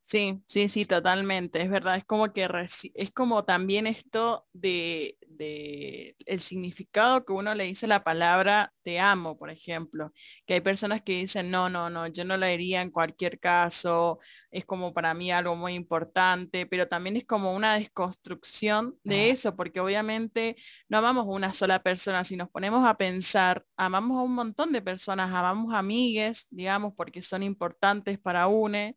Sí, 0.06 0.42
sí, 0.46 0.68
sí, 0.68 0.84
totalmente. 0.84 1.62
Es 1.62 1.70
verdad, 1.70 1.96
es 1.96 2.04
como 2.04 2.30
que 2.32 2.46
es 2.94 3.10
como 3.14 3.44
también 3.44 3.86
esto 3.86 4.46
de, 4.52 5.16
de, 5.26 6.14
el 6.26 6.40
significado 6.40 7.24
que 7.24 7.32
uno 7.32 7.54
le 7.54 7.64
dice 7.64 7.86
a 7.86 7.88
la 7.88 8.04
palabra 8.04 8.70
te 8.82 9.00
amo, 9.00 9.38
por 9.38 9.48
ejemplo. 9.50 10.12
Que 10.46 10.54
hay 10.54 10.60
personas 10.60 11.02
que 11.02 11.12
dicen, 11.12 11.50
no, 11.50 11.70
no, 11.70 11.88
no, 11.88 12.06
yo 12.06 12.24
no 12.24 12.36
lo 12.36 12.44
diría 12.46 12.82
en 12.82 12.90
cualquier 12.90 13.40
caso, 13.40 14.18
es 14.50 14.66
como 14.66 14.92
para 14.92 15.14
mí 15.14 15.32
algo 15.32 15.56
muy 15.56 15.72
importante, 15.74 16.66
pero 16.66 16.86
también 16.86 17.16
es 17.16 17.24
como 17.26 17.54
una 17.54 17.74
desconstrucción 17.78 18.96
de 19.04 19.30
eso, 19.30 19.56
porque 19.56 19.80
obviamente 19.80 20.56
no 20.88 20.98
amamos 20.98 21.26
a 21.26 21.30
una 21.30 21.52
sola 21.54 21.82
persona. 21.82 22.24
Si 22.24 22.36
nos 22.36 22.50
ponemos 22.50 22.86
a 22.86 22.94
pensar, 22.98 23.64
amamos 23.76 24.18
a 24.18 24.22
un 24.22 24.34
montón 24.34 24.70
de 24.72 24.82
personas, 24.82 25.30
amamos 25.32 25.72
a 25.74 25.78
amigues, 25.78 26.46
digamos, 26.50 26.92
porque 26.94 27.22
son 27.22 27.42
importantes 27.42 28.18
para 28.18 28.46
UNE 28.48 28.96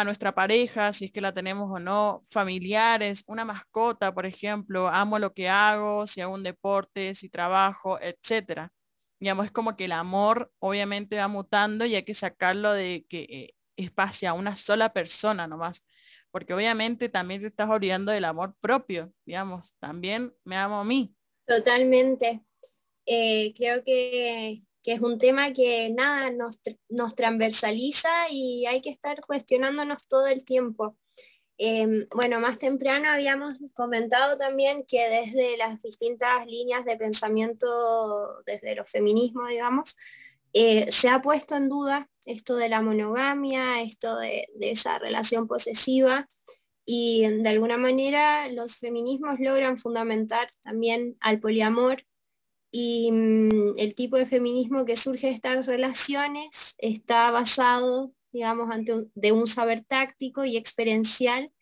a 0.00 0.04
nuestra 0.04 0.34
pareja, 0.34 0.92
si 0.92 1.06
es 1.06 1.12
que 1.12 1.20
la 1.20 1.34
tenemos 1.34 1.70
o 1.70 1.78
no, 1.78 2.24
familiares, 2.30 3.24
una 3.26 3.44
mascota, 3.44 4.12
por 4.14 4.26
ejemplo, 4.26 4.88
amo 4.88 5.18
lo 5.18 5.32
que 5.32 5.48
hago, 5.48 6.06
si 6.06 6.20
hago 6.20 6.34
un 6.34 6.42
deporte, 6.42 7.14
si 7.14 7.28
trabajo, 7.28 8.00
etcétera. 8.00 8.72
Digamos, 9.20 9.46
es 9.46 9.52
como 9.52 9.76
que 9.76 9.86
el 9.86 9.92
amor 9.92 10.52
obviamente 10.60 11.16
va 11.18 11.28
mutando 11.28 11.84
y 11.84 11.94
hay 11.94 12.04
que 12.04 12.14
sacarlo 12.14 12.72
de 12.72 13.04
que 13.08 13.22
eh, 13.28 13.54
es 13.76 13.90
hacia 13.96 14.32
una 14.32 14.56
sola 14.56 14.92
persona 14.92 15.46
nomás, 15.46 15.82
porque 16.30 16.54
obviamente 16.54 17.08
también 17.08 17.40
te 17.40 17.48
estás 17.48 17.68
olvidando 17.68 18.12
del 18.12 18.24
amor 18.24 18.54
propio, 18.60 19.12
digamos, 19.24 19.74
también 19.80 20.32
me 20.44 20.56
amo 20.56 20.80
a 20.80 20.84
mí. 20.84 21.14
Totalmente. 21.46 22.42
Eh, 23.06 23.54
creo 23.56 23.82
que 23.84 24.62
que 24.88 24.94
es 24.94 25.02
un 25.02 25.18
tema 25.18 25.52
que 25.52 25.90
nada 25.90 26.30
nos, 26.30 27.14
transversaliza 27.14 28.30
y 28.30 28.64
hay 28.64 28.80
que 28.80 28.88
estar 28.88 29.20
cuestionándonos 29.20 30.08
todo 30.08 30.26
el 30.28 30.46
tiempo. 30.46 30.96
Em, 31.58 32.06
bueno, 32.14 32.40
más 32.40 32.58
temprano 32.58 33.10
habíamos 33.10 33.58
comentado 33.74 34.38
también 34.38 34.86
que 34.88 35.06
desde 35.06 35.58
las 35.58 35.82
distintas 35.82 36.46
líneas 36.46 36.86
de 36.86 36.96
pensamiento, 36.96 38.42
desde 38.46 38.74
los 38.76 38.90
feminismos, 38.90 39.50
digamos, 39.50 39.94
eh, 40.54 40.90
se 40.90 41.10
ha 41.10 41.20
puesto 41.20 41.54
en 41.54 41.68
duda 41.68 42.08
esto 42.24 42.56
de 42.56 42.70
la 42.70 42.80
monogamia, 42.80 43.82
esto 43.82 44.16
de, 44.16 44.46
de 44.54 44.70
esa 44.70 44.98
relación 44.98 45.46
posesiva, 45.46 46.30
y 46.86 47.28
de 47.28 47.48
alguna 47.50 47.76
manera 47.76 48.48
los 48.48 48.78
feminismos 48.78 49.38
logran 49.38 49.76
fundamentar 49.76 50.48
también 50.62 51.18
al 51.20 51.40
poliamor 51.40 52.04
y 52.70 53.10
mm, 53.10 53.78
el 53.78 53.94
tipo 53.94 54.16
de 54.16 54.26
feminismo 54.26 54.84
que 54.84 54.96
surge 54.96 55.28
de 55.28 55.32
estas 55.34 55.66
relaciones 55.66 56.74
está 56.78 57.30
basado, 57.30 58.12
digamos, 58.32 58.70
ante 58.70 59.06
de 59.14 59.32
un 59.32 59.46
saber 59.46 59.84
táctico 59.84 60.44
y 60.44 60.56
experiencial. 60.56 61.52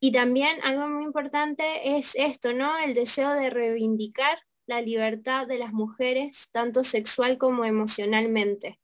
Y 0.00 0.12
también 0.12 0.58
algo 0.62 0.88
muy 0.88 1.04
importante 1.04 1.96
es 1.96 2.12
esto, 2.14 2.52
¿no? 2.52 2.78
El 2.78 2.94
deseo 2.94 3.30
de 3.34 3.50
reivindicar 3.50 4.38
la 4.66 4.80
libertad 4.80 5.46
de 5.46 5.58
las 5.58 5.72
mujeres, 5.72 6.48
tanto 6.52 6.84
sexual 6.84 7.38
como 7.38 7.64
emocionalmente. 7.64 8.80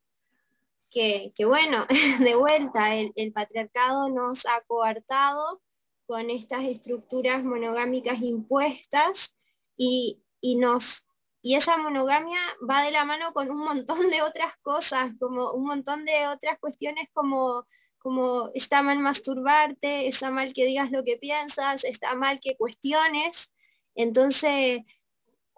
Que, 0.91 1.33
que 1.35 1.45
bueno, 1.45 1.87
de 2.21 2.35
vuelta, 2.37 2.95
el, 2.95 3.13
el 3.17 3.33
patriarcado 3.33 4.09
nos 4.09 4.47
ha 4.47 4.63
coartado 4.67 5.63
con 6.07 6.31
estas 6.31 6.65
estructuras 6.65 7.43
monogámicas 7.43 8.21
impuestas 8.23 9.35
y, 9.77 10.23
y 10.41 10.57
nos 10.57 11.06
y 11.47 11.55
esa 11.55 11.77
monogamia 11.77 12.41
va 12.69 12.83
de 12.83 12.91
la 12.91 13.05
mano 13.05 13.33
con 13.33 13.53
un 13.53 13.59
montón 13.59 14.11
de 14.11 14.21
otras 14.21 14.57
cosas, 14.63 15.13
como 15.21 15.53
un 15.53 15.65
montón 15.65 16.05
de 16.05 16.27
otras 16.27 16.59
cuestiones 16.59 17.09
como, 17.13 17.69
como 17.99 18.51
está 18.53 18.83
mal 18.83 18.99
masturbarte, 18.99 20.09
está 20.09 20.33
mal 20.33 20.53
que 20.53 20.65
digas 20.65 20.91
lo 20.91 21.05
que 21.05 21.19
piensas, 21.19 21.85
está 21.85 22.17
mal 22.17 22.41
que 22.41 22.57
cuestiones. 22.57 23.49
Entonces, 23.95 24.81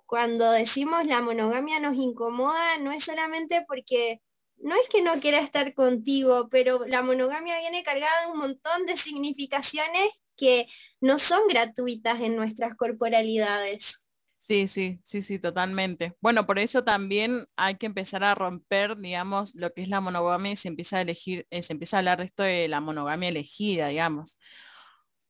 cuando 0.05 0.51
decimos 0.51 1.07
la 1.07 1.23
monogamia 1.23 1.81
nos 1.81 1.97
incomoda, 1.97 2.77
no 2.77 2.93
es 2.93 3.05
solamente 3.05 3.65
porque 3.67 4.21
no 4.59 4.75
es 4.75 4.91
que 4.91 5.01
no 5.01 5.19
quiera 5.21 5.41
estar 5.41 5.73
contigo, 5.73 6.51
pero 6.51 6.85
la 6.85 7.01
monogamia 7.01 7.61
viene 7.61 7.83
cargada 7.83 8.27
de 8.27 8.33
un 8.33 8.39
montón 8.41 8.85
de 8.85 8.99
significaciones 8.99 10.11
que 10.37 10.67
no 11.01 11.17
son 11.17 11.49
gratuitas 11.49 12.21
en 12.21 12.37
nuestras 12.37 12.75
corporalidades. 12.77 14.03
Sí, 14.49 14.67
sí, 14.67 14.99
sí, 15.05 15.21
sí, 15.21 15.39
totalmente. 15.39 16.15
Bueno, 16.23 16.47
por 16.47 16.59
eso 16.59 16.83
también 16.83 17.45
hay 17.57 17.77
que 17.77 17.85
empezar 17.85 18.25
a 18.25 18.35
romper, 18.35 18.97
digamos, 18.97 19.55
lo 19.55 19.73
que 19.75 19.83
es 19.83 19.89
la 19.89 20.01
monogamia 20.01 20.53
y 20.53 20.57
se 20.57 20.69
empieza 20.69 20.97
a 20.97 21.03
elegir, 21.03 21.47
eh, 21.51 21.63
se 21.63 21.75
empieza 21.75 21.97
a 21.97 22.01
hablar 22.01 22.19
de 22.19 22.25
esto 22.25 22.43
de 22.45 22.67
la 22.67 22.81
monogamia 22.81 23.29
elegida, 23.29 23.89
digamos. 23.89 24.39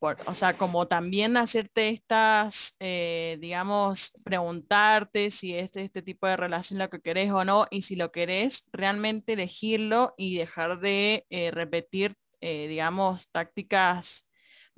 o 0.01 0.35
sea, 0.35 0.57
como 0.57 0.87
también 0.89 1.37
hacerte 1.37 1.89
estas, 1.91 2.75
eh, 2.81 3.37
digamos, 3.41 4.13
preguntarte 4.25 5.31
si 5.33 5.55
es 5.57 5.75
este 5.77 6.03
tipo 6.03 6.27
de 6.29 6.37
relación 6.37 6.79
lo 6.79 6.89
que 6.91 7.01
querés 7.01 7.33
o 7.33 7.45
no, 7.45 7.67
y 7.71 7.83
si 7.83 7.97
lo 7.97 8.13
querés, 8.13 8.65
realmente 8.73 9.33
elegirlo 9.35 10.15
y 10.17 10.37
dejar 10.39 10.81
de 10.81 11.27
eh, 11.31 11.51
repetir, 11.51 12.17
digamos, 12.41 13.29
tácticas 13.33 14.25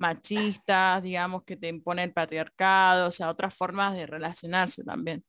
machistas, 0.01 1.03
digamos, 1.03 1.43
que 1.45 1.57
te 1.57 1.69
impone 1.69 2.03
el 2.03 2.13
patriarcado, 2.13 3.07
o 3.09 3.11
sea, 3.11 3.29
otras 3.29 3.55
formas 3.55 3.95
de 3.95 4.05
relacionarse 4.07 4.83
también. 4.83 5.23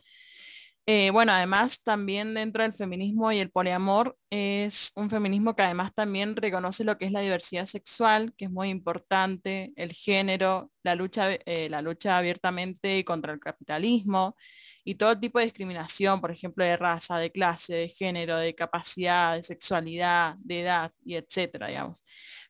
Eh, 0.87 1.11
bueno, 1.13 1.31
además 1.33 1.81
también 1.85 2.35
dentro 2.35 2.65
del 2.65 2.75
feminismo 2.75 3.31
y 3.31 3.39
el 3.39 3.51
poliamor 3.53 4.17
es 4.31 4.91
un 4.97 5.11
feminismo 5.11 5.55
que 5.55 5.63
además 5.63 5.95
también 5.95 6.35
reconoce 6.35 6.83
lo 6.83 6.99
que 6.99 7.07
es 7.07 7.13
la 7.13 7.21
diversidad 7.21 7.67
sexual, 7.67 8.35
que 8.37 8.47
es 8.47 8.51
muy 8.51 8.69
importante, 8.71 9.73
el 9.77 9.93
género, 9.93 10.73
la 10.83 10.97
lucha, 10.97 11.35
eh, 11.47 11.69
la 11.71 11.83
lucha 11.83 12.19
abiertamente 12.19 13.05
contra 13.05 13.33
el 13.33 13.39
capitalismo 13.41 14.37
y 14.85 14.97
todo 14.97 15.19
tipo 15.19 15.39
de 15.39 15.45
discriminación, 15.47 16.21
por 16.21 16.33
ejemplo, 16.33 16.65
de 16.65 16.77
raza, 16.77 17.17
de 17.19 17.31
clase, 17.31 17.75
de 17.75 17.89
género, 17.89 18.37
de 18.39 18.55
capacidad, 18.55 19.37
de 19.37 19.43
sexualidad, 19.45 20.35
de 20.39 20.63
edad 20.63 20.93
y 21.05 21.15
etcétera, 21.15 21.69
digamos. 21.69 22.03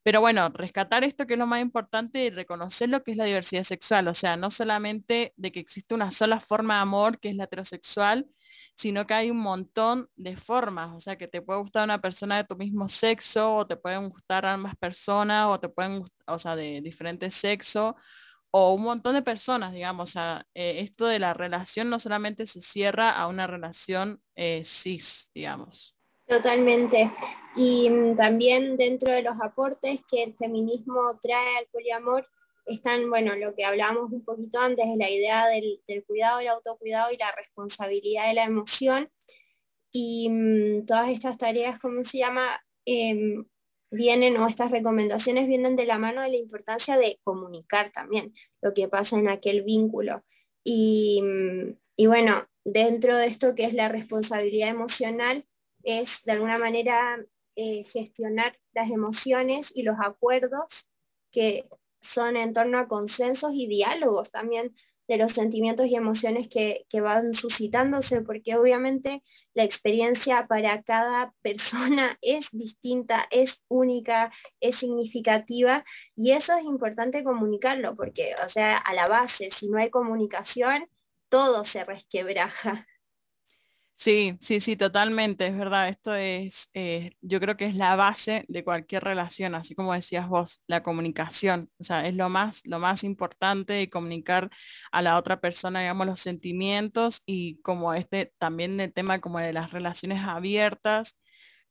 Pero 0.02 0.20
bueno, 0.20 0.48
rescatar 0.50 1.04
esto 1.04 1.26
que 1.26 1.34
es 1.34 1.38
lo 1.38 1.46
más 1.46 1.60
importante 1.62 2.24
y 2.24 2.30
reconocer 2.30 2.88
lo 2.88 3.02
que 3.04 3.12
es 3.12 3.16
la 3.16 3.24
diversidad 3.24 3.62
sexual, 3.62 4.08
o 4.08 4.14
sea, 4.14 4.36
no 4.36 4.50
solamente 4.50 5.32
de 5.36 5.52
que 5.52 5.60
existe 5.60 5.94
una 5.94 6.10
sola 6.10 6.40
forma 6.40 6.74
de 6.76 6.80
amor, 6.80 7.20
que 7.20 7.30
es 7.30 7.36
la 7.36 7.44
heterosexual, 7.44 8.26
sino 8.76 9.06
que 9.06 9.14
hay 9.14 9.30
un 9.30 9.38
montón 9.40 10.08
de 10.16 10.36
formas, 10.36 10.92
o 10.96 11.00
sea, 11.00 11.16
que 11.16 11.28
te 11.28 11.40
puede 11.42 11.60
gustar 11.60 11.84
una 11.84 12.00
persona 12.00 12.36
de 12.38 12.44
tu 12.44 12.56
mismo 12.56 12.88
sexo, 12.88 13.54
o 13.56 13.66
te 13.66 13.76
pueden 13.76 14.08
gustar 14.08 14.44
ambas 14.46 14.76
personas, 14.76 15.46
o 15.48 15.60
te 15.60 15.68
pueden 15.68 16.04
o 16.26 16.38
sea, 16.38 16.56
de 16.56 16.80
diferente 16.82 17.30
sexo, 17.30 17.94
o 18.50 18.74
un 18.74 18.82
montón 18.84 19.14
de 19.14 19.22
personas, 19.22 19.72
digamos, 19.72 20.10
o 20.10 20.12
sea, 20.12 20.46
eh, 20.54 20.80
esto 20.80 21.06
de 21.06 21.18
la 21.20 21.34
relación 21.34 21.90
no 21.90 21.98
solamente 22.00 22.46
se 22.46 22.60
cierra 22.62 23.10
a 23.12 23.28
una 23.28 23.46
relación 23.46 24.20
eh, 24.36 24.62
cis, 24.64 25.28
digamos. 25.34 25.91
Totalmente. 26.26 27.10
Y 27.56 27.90
mm, 27.90 28.16
también 28.16 28.76
dentro 28.76 29.12
de 29.12 29.22
los 29.22 29.34
aportes 29.42 30.00
que 30.10 30.22
el 30.24 30.34
feminismo 30.36 31.18
trae 31.20 31.58
al 31.58 31.66
poliamor 31.66 32.26
están, 32.66 33.10
bueno, 33.10 33.34
lo 33.36 33.54
que 33.54 33.64
hablábamos 33.64 34.12
un 34.12 34.24
poquito 34.24 34.58
antes, 34.60 34.86
es 34.86 34.96
la 34.96 35.10
idea 35.10 35.46
del, 35.48 35.80
cuidado, 36.06 36.40
el 36.40 36.48
autocuidado 36.48 37.12
y 37.12 37.16
la 37.16 37.32
responsabilidad 37.32 38.28
de 38.28 38.34
la 38.34 38.44
emoción. 38.44 39.10
Y 39.92 40.28
mm, 40.30 40.86
todas 40.86 41.10
estas 41.10 41.38
tareas, 41.38 41.78
¿cómo 41.80 42.04
se 42.04 42.18
llama? 42.18 42.60
Em, 42.86 43.44
vienen, 43.90 44.36
o 44.38 44.48
estas 44.48 44.70
recomendaciones 44.70 45.48
vienen 45.48 45.76
de 45.76 45.86
la 45.86 45.98
mano 45.98 46.22
de 46.22 46.30
la 46.30 46.36
importancia 46.36 46.96
de 46.96 47.20
comunicar 47.24 47.90
también 47.92 48.32
lo 48.62 48.72
que 48.74 48.88
pasa 48.88 49.18
en 49.18 49.28
aquel 49.28 49.62
vínculo. 49.62 50.22
Y, 50.64 51.20
mm, 51.22 51.76
y 51.96 52.06
bueno, 52.06 52.46
dentro 52.64 53.16
de 53.16 53.26
esto 53.26 53.54
que 53.54 53.64
es 53.64 53.74
la 53.74 53.88
responsabilidad 53.88 54.70
emocional, 54.70 55.44
es 55.84 56.10
de 56.24 56.32
alguna 56.32 56.58
manera 56.58 57.18
eh, 57.56 57.84
gestionar 57.84 58.58
las 58.72 58.90
emociones 58.90 59.70
y 59.74 59.82
los 59.82 59.96
acuerdos 60.00 60.88
que 61.30 61.68
son 62.00 62.36
en 62.36 62.52
torno 62.52 62.78
a 62.78 62.88
consensos 62.88 63.52
y 63.54 63.66
diálogos 63.66 64.30
también 64.30 64.74
de 65.08 65.16
los 65.16 65.32
sentimientos 65.32 65.86
y 65.86 65.96
emociones 65.96 66.48
que, 66.48 66.86
van 67.00 67.34
suscitándose, 67.34 68.22
porque 68.22 68.56
obviamente 68.56 69.22
la 69.54 69.64
experiencia 69.64 70.46
para 70.46 70.82
cada 70.82 71.34
persona 71.42 72.16
es 72.22 72.46
distinta, 72.52 73.26
es 73.30 73.60
única, 73.68 74.32
es 74.60 74.76
significativa, 74.76 75.84
y 76.14 76.32
eso 76.32 76.56
es 76.56 76.64
importante 76.64 77.24
comunicarlo, 77.24 77.96
porque, 77.96 78.34
o 78.44 78.48
sea, 78.48 78.78
a 78.78 78.94
la 78.94 79.06
base, 79.06 79.50
si 79.50 79.68
no 79.68 79.78
hay 79.78 79.90
comunicación, 79.90 80.88
todo 81.28 81.64
se 81.64 81.84
resquebraja. 81.84 82.86
Sí, 83.96 84.36
sí, 84.40 84.58
sí, 84.60 84.74
totalmente, 84.76 85.46
es 85.46 85.56
verdad. 85.56 85.88
Esto 85.88 86.12
es, 86.14 86.68
eh, 86.74 87.12
yo 87.20 87.38
creo 87.38 87.56
que 87.56 87.66
es 87.66 87.76
la 87.76 87.94
base 87.94 88.44
de 88.48 88.64
cualquier 88.64 89.04
relación, 89.04 89.54
así 89.54 89.76
como 89.76 89.92
decías 89.94 90.28
vos, 90.28 90.60
la 90.66 90.82
comunicación. 90.82 91.70
O 91.78 91.84
sea, 91.84 92.06
es 92.08 92.14
lo 92.14 92.28
más, 92.28 92.62
lo 92.64 92.80
más 92.80 93.04
importante 93.04 93.80
y 93.80 93.88
comunicar 93.88 94.50
a 94.90 95.02
la 95.02 95.16
otra 95.16 95.40
persona, 95.40 95.80
digamos, 95.80 96.06
los 96.08 96.20
sentimientos 96.20 97.22
y 97.26 97.60
como 97.62 97.94
este, 97.94 98.32
también 98.38 98.80
el 98.80 98.92
tema 98.92 99.20
como 99.20 99.38
de 99.38 99.52
las 99.52 99.70
relaciones 99.70 100.20
abiertas, 100.26 101.14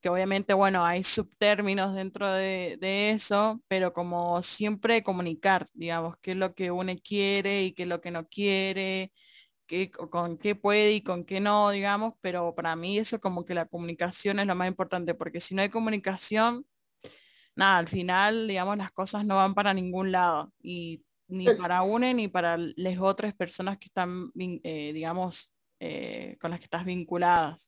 que 0.02 0.10
obviamente, 0.10 0.54
bueno, 0.54 0.86
hay 0.86 1.04
subtérminos 1.04 1.94
dentro 1.96 2.32
de, 2.32 2.78
de 2.80 3.12
eso, 3.12 3.62
pero 3.68 3.94
como 3.94 4.42
siempre 4.44 5.04
comunicar, 5.04 5.68
digamos, 5.74 6.16
qué 6.22 6.32
es 6.32 6.38
lo 6.38 6.56
que 6.56 6.72
uno 6.72 6.94
quiere 7.04 7.64
y 7.64 7.74
qué 7.74 7.84
es 7.84 7.90
lo 7.90 8.02
que 8.02 8.12
no 8.12 8.26
quiere 8.28 9.12
con 10.10 10.38
qué 10.38 10.56
puede 10.56 10.94
y 10.94 11.02
con 11.02 11.26
qué 11.26 11.40
no, 11.40 11.70
digamos, 11.70 12.14
pero 12.22 12.54
para 12.56 12.76
mí 12.76 12.98
eso 12.98 13.20
como 13.20 13.46
que 13.46 13.54
la 13.54 13.66
comunicación 13.66 14.40
es 14.40 14.48
lo 14.48 14.56
más 14.56 14.68
importante, 14.68 15.14
porque 15.14 15.40
si 15.40 15.56
no 15.56 15.62
hay 15.62 15.70
comunicación, 15.70 16.66
nada, 17.56 17.78
al 17.78 17.88
final, 17.88 18.48
digamos, 18.48 18.78
las 18.78 18.92
cosas 18.92 19.26
no 19.26 19.38
van 19.38 19.54
para 19.54 19.74
ningún 19.74 20.12
lado, 20.12 20.52
y 20.62 21.04
ni 21.28 21.46
para 21.70 21.84
una 21.84 22.14
ni 22.14 22.28
para 22.28 22.58
las 22.58 23.00
otras 23.00 23.34
personas 23.34 23.78
que 23.78 23.86
están, 23.86 24.32
eh, 24.36 24.92
digamos, 24.94 25.52
eh, 25.80 26.38
con 26.42 26.52
las 26.52 26.60
que 26.60 26.66
estás 26.66 26.86
vinculadas. 26.86 27.68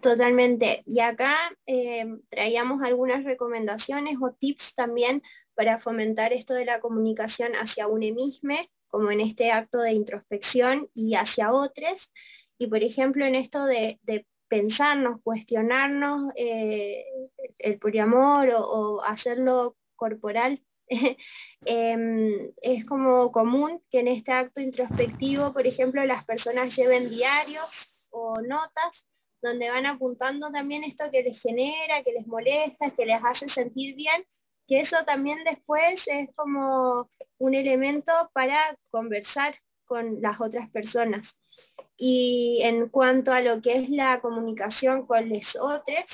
Totalmente. 0.00 0.82
Y 0.86 1.00
acá 1.00 1.36
eh, 1.66 2.06
traíamos 2.30 2.82
algunas 2.82 3.24
recomendaciones 3.24 4.16
o 4.22 4.32
tips 4.32 4.74
también 4.74 5.22
para 5.54 5.78
fomentar 5.78 6.32
esto 6.32 6.54
de 6.54 6.64
la 6.64 6.80
comunicación 6.80 7.52
hacia 7.52 7.86
uno 7.86 8.06
mismo 8.14 8.54
como 8.90 9.10
en 9.10 9.20
este 9.20 9.52
acto 9.52 9.78
de 9.78 9.92
introspección 9.92 10.88
y 10.94 11.14
hacia 11.14 11.52
otros. 11.52 12.10
Y 12.58 12.66
por 12.66 12.82
ejemplo, 12.82 13.24
en 13.24 13.34
esto 13.34 13.64
de, 13.64 13.98
pensarnos, 14.48 15.22
cuestionarnos 15.22 16.32
eh, 16.34 17.04
el 17.58 17.78
poliamor 17.78 18.50
o, 18.52 19.00
hacerlo 19.02 19.76
corporal, 19.94 20.60
em, 21.64 22.52
es 22.60 22.84
como 22.84 23.30
común 23.30 23.80
que 23.90 24.00
en 24.00 24.08
este 24.08 24.32
acto 24.32 24.60
introspectivo, 24.60 25.52
por 25.52 25.66
ejemplo, 25.68 26.04
las 26.04 26.24
personas 26.24 26.74
lleven 26.74 27.08
diarios 27.10 27.70
o 28.10 28.40
notas 28.40 29.06
donde 29.40 29.70
van 29.70 29.86
apuntando 29.86 30.50
también 30.50 30.84
esto 30.84 31.04
que 31.10 31.22
les 31.22 31.40
genera, 31.40 32.02
que 32.02 32.12
les 32.12 32.26
molesta, 32.26 32.90
que 32.90 33.06
les 33.06 33.20
hace 33.24 33.48
sentir 33.48 33.94
bien 33.94 34.24
que 34.70 34.78
eso 34.78 34.98
también 35.04 35.42
después 35.42 36.00
es 36.06 36.28
como 36.36 37.10
un 37.38 37.54
elemento 37.54 38.12
para 38.32 38.78
conversar 38.90 39.56
con 39.84 40.22
las 40.22 40.40
otras 40.40 40.70
personas. 40.70 41.40
Y 41.96 42.60
en 42.62 42.88
cuanto 42.88 43.32
a 43.32 43.40
lo 43.40 43.60
que 43.60 43.74
es 43.74 43.90
la 43.90 44.20
comunicación 44.20 45.08
con 45.08 45.28
los 45.28 45.56
otros, 45.56 46.04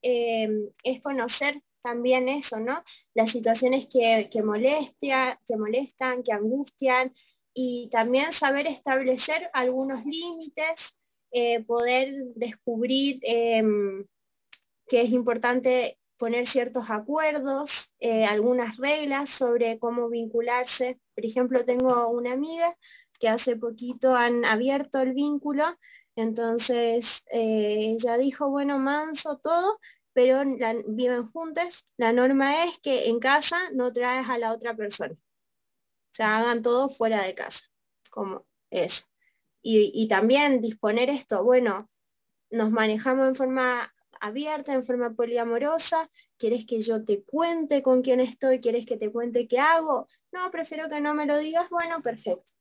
eh, 0.00 0.48
es 0.84 1.00
conocer 1.02 1.60
también 1.82 2.28
eso, 2.28 2.60
¿no? 2.60 2.84
Las 3.14 3.32
situaciones 3.32 3.88
que, 3.88 4.28
que, 4.30 4.44
molestan, 4.44 6.22
que 6.22 6.32
angustian, 6.32 7.12
y 7.52 7.88
también 7.90 8.30
saber 8.30 8.68
establecer 8.68 9.50
algunos 9.52 10.04
límites, 10.06 10.94
eh, 11.32 11.64
poder 11.64 12.14
descubrir 12.36 13.18
eh, 13.22 13.60
que 14.86 15.00
es 15.00 15.10
importante 15.10 15.98
poner 16.18 16.46
ciertos 16.46 16.90
acuerdos, 16.90 17.92
eh, 18.00 18.24
algunas 18.24 18.76
reglas 18.76 19.30
sobre 19.30 19.78
cómo 19.78 20.08
vincularse. 20.08 21.00
Por 21.14 21.24
ejemplo, 21.24 21.64
tengo 21.64 22.08
una 22.08 22.32
amiga 22.32 22.76
que 23.18 23.28
hace 23.28 23.56
poquito 23.56 24.14
han 24.14 24.44
abierto 24.44 25.00
el 25.00 25.14
vínculo, 25.14 25.64
entonces 26.16 27.24
eh, 27.30 27.96
ella 27.96 28.16
dijo, 28.16 28.50
bueno, 28.50 28.78
manso 28.78 29.38
todo, 29.38 29.78
pero 30.12 30.42
viven 30.86 31.26
juntas. 31.26 31.84
La 31.96 32.12
norma 32.12 32.64
es 32.64 32.78
que 32.78 33.08
en 33.08 33.18
casa 33.20 33.70
no 33.72 33.92
traes 33.92 34.28
a 34.28 34.38
la 34.38 34.52
otra 34.52 34.74
persona. 34.76 35.14
O 35.14 36.14
sea, 36.14 36.38
hagan 36.38 36.62
todo 36.62 36.88
fuera 36.88 37.24
de 37.24 37.34
casa, 37.34 37.60
como 38.10 38.46
es. 38.70 39.08
Y, 39.62 39.90
y 39.94 40.08
también 40.08 40.60
disponer 40.60 41.10
esto, 41.10 41.42
bueno, 41.42 41.90
nos 42.50 42.70
manejamos 42.70 43.28
en 43.28 43.34
forma 43.34 43.93
abierta, 44.24 44.72
en 44.72 44.84
forma 44.84 45.14
poliamorosa, 45.14 46.10
¿quieres 46.38 46.64
que 46.64 46.80
yo 46.80 47.04
te 47.04 47.22
cuente 47.24 47.82
con 47.82 48.00
quién 48.00 48.20
estoy? 48.20 48.58
¿Quieres 48.58 48.86
que 48.86 48.96
te 48.96 49.12
cuente 49.12 49.46
qué 49.46 49.58
hago? 49.58 50.08
No, 50.32 50.50
prefiero 50.50 50.88
que 50.88 51.00
no 51.00 51.12
me 51.12 51.26
lo 51.26 51.36
digas, 51.38 51.68
bueno, 51.68 52.00
perfecto. 52.02 52.52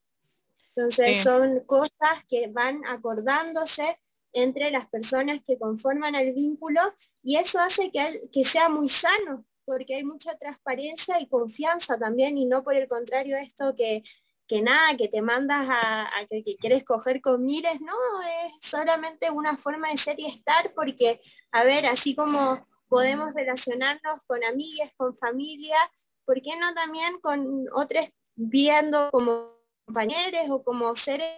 Entonces 0.75 1.23
son 1.23 1.61
cosas 1.61 2.25
que 2.27 2.47
van 2.47 2.83
acordándose 2.85 3.97
entre 4.33 4.71
las 4.71 4.89
personas 4.89 5.41
que 5.45 5.57
conforman 5.57 6.15
el 6.15 6.33
vínculo 6.33 6.81
y 7.21 7.37
eso 7.37 7.59
hace 7.59 7.91
que, 7.91 8.23
que 8.31 8.43
sea 8.43 8.67
muy 8.67 8.89
sano, 8.89 9.45
porque 9.63 9.95
hay 9.95 10.03
mucha 10.03 10.35
transparencia 10.37 11.21
y 11.21 11.29
confianza 11.29 11.97
también 11.97 12.37
y 12.37 12.45
no 12.45 12.63
por 12.63 12.75
el 12.75 12.87
contrario 12.89 13.37
esto 13.37 13.73
que 13.75 14.03
que 14.53 14.61
nada, 14.61 14.95
que 14.95 15.07
te 15.07 15.23
mandas 15.23 15.67
a, 15.67 16.11
que, 16.29 16.55
quieres 16.57 16.83
coger 16.83 17.21
con 17.21 17.43
miles, 17.43 17.81
no, 17.81 17.95
es 18.21 18.69
solamente 18.69 19.31
una 19.31 19.57
forma 19.57 19.89
de 19.89 19.97
ser 19.97 20.19
y 20.19 20.27
estar, 20.27 20.71
porque, 20.75 21.19
a 21.51 21.63
ver, 21.63 21.87
así 21.87 22.13
como 22.15 22.63
podemos 22.87 23.33
relacionarnos 23.33 24.19
con 24.27 24.43
amigas, 24.43 24.91
con 24.95 25.17
familia, 25.17 25.77
¿por 26.23 26.39
qué 26.39 26.55
no 26.55 26.71
también 26.75 27.19
con 27.19 27.65
otros 27.73 28.07
viendo 28.35 29.09
como 29.09 29.57
compañeros 29.85 30.43
o 30.51 30.63
como 30.63 30.95
seres 30.95 31.35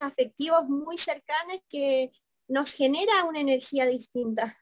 afectivos 0.00 0.66
muy 0.66 0.96
cercanos 0.96 1.58
que 1.68 2.12
nos 2.48 2.72
genera 2.72 3.24
una 3.24 3.40
energía 3.40 3.84
distinta? 3.84 4.56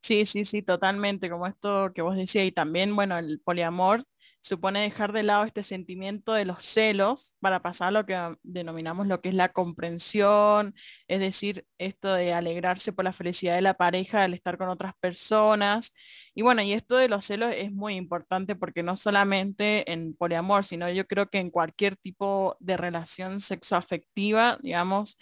Sí, 0.00 0.24
sí, 0.24 0.46
sí, 0.46 0.62
totalmente, 0.62 1.28
como 1.28 1.46
esto 1.46 1.92
que 1.94 2.00
vos 2.00 2.16
decías, 2.16 2.46
y 2.46 2.52
también, 2.52 2.96
bueno, 2.96 3.18
el 3.18 3.40
poliamor 3.40 4.06
supone 4.40 4.80
dejar 4.80 5.12
de 5.12 5.22
lado 5.22 5.44
este 5.44 5.62
sentimiento 5.62 6.32
de 6.32 6.44
los 6.44 6.64
celos 6.64 7.34
para 7.40 7.60
pasar 7.60 7.88
a 7.88 7.90
lo 7.90 8.06
que 8.06 8.36
denominamos 8.42 9.06
lo 9.06 9.20
que 9.20 9.30
es 9.30 9.34
la 9.34 9.50
comprensión, 9.52 10.74
es 11.08 11.20
decir, 11.20 11.66
esto 11.78 12.12
de 12.14 12.32
alegrarse 12.32 12.92
por 12.92 13.04
la 13.04 13.12
felicidad 13.12 13.54
de 13.56 13.62
la 13.62 13.74
pareja 13.74 14.24
al 14.24 14.34
estar 14.34 14.58
con 14.58 14.68
otras 14.68 14.94
personas. 15.00 15.92
Y 16.34 16.42
bueno, 16.42 16.62
y 16.62 16.72
esto 16.72 16.96
de 16.96 17.08
los 17.08 17.24
celos 17.26 17.52
es 17.56 17.72
muy 17.72 17.96
importante 17.96 18.56
porque 18.56 18.82
no 18.82 18.96
solamente 18.96 19.90
en 19.92 20.14
poliamor, 20.16 20.64
sino 20.64 20.90
yo 20.90 21.06
creo 21.06 21.28
que 21.28 21.38
en 21.38 21.50
cualquier 21.50 21.96
tipo 21.96 22.56
de 22.60 22.76
relación 22.76 23.40
sexoafectiva, 23.40 24.58
digamos, 24.62 25.18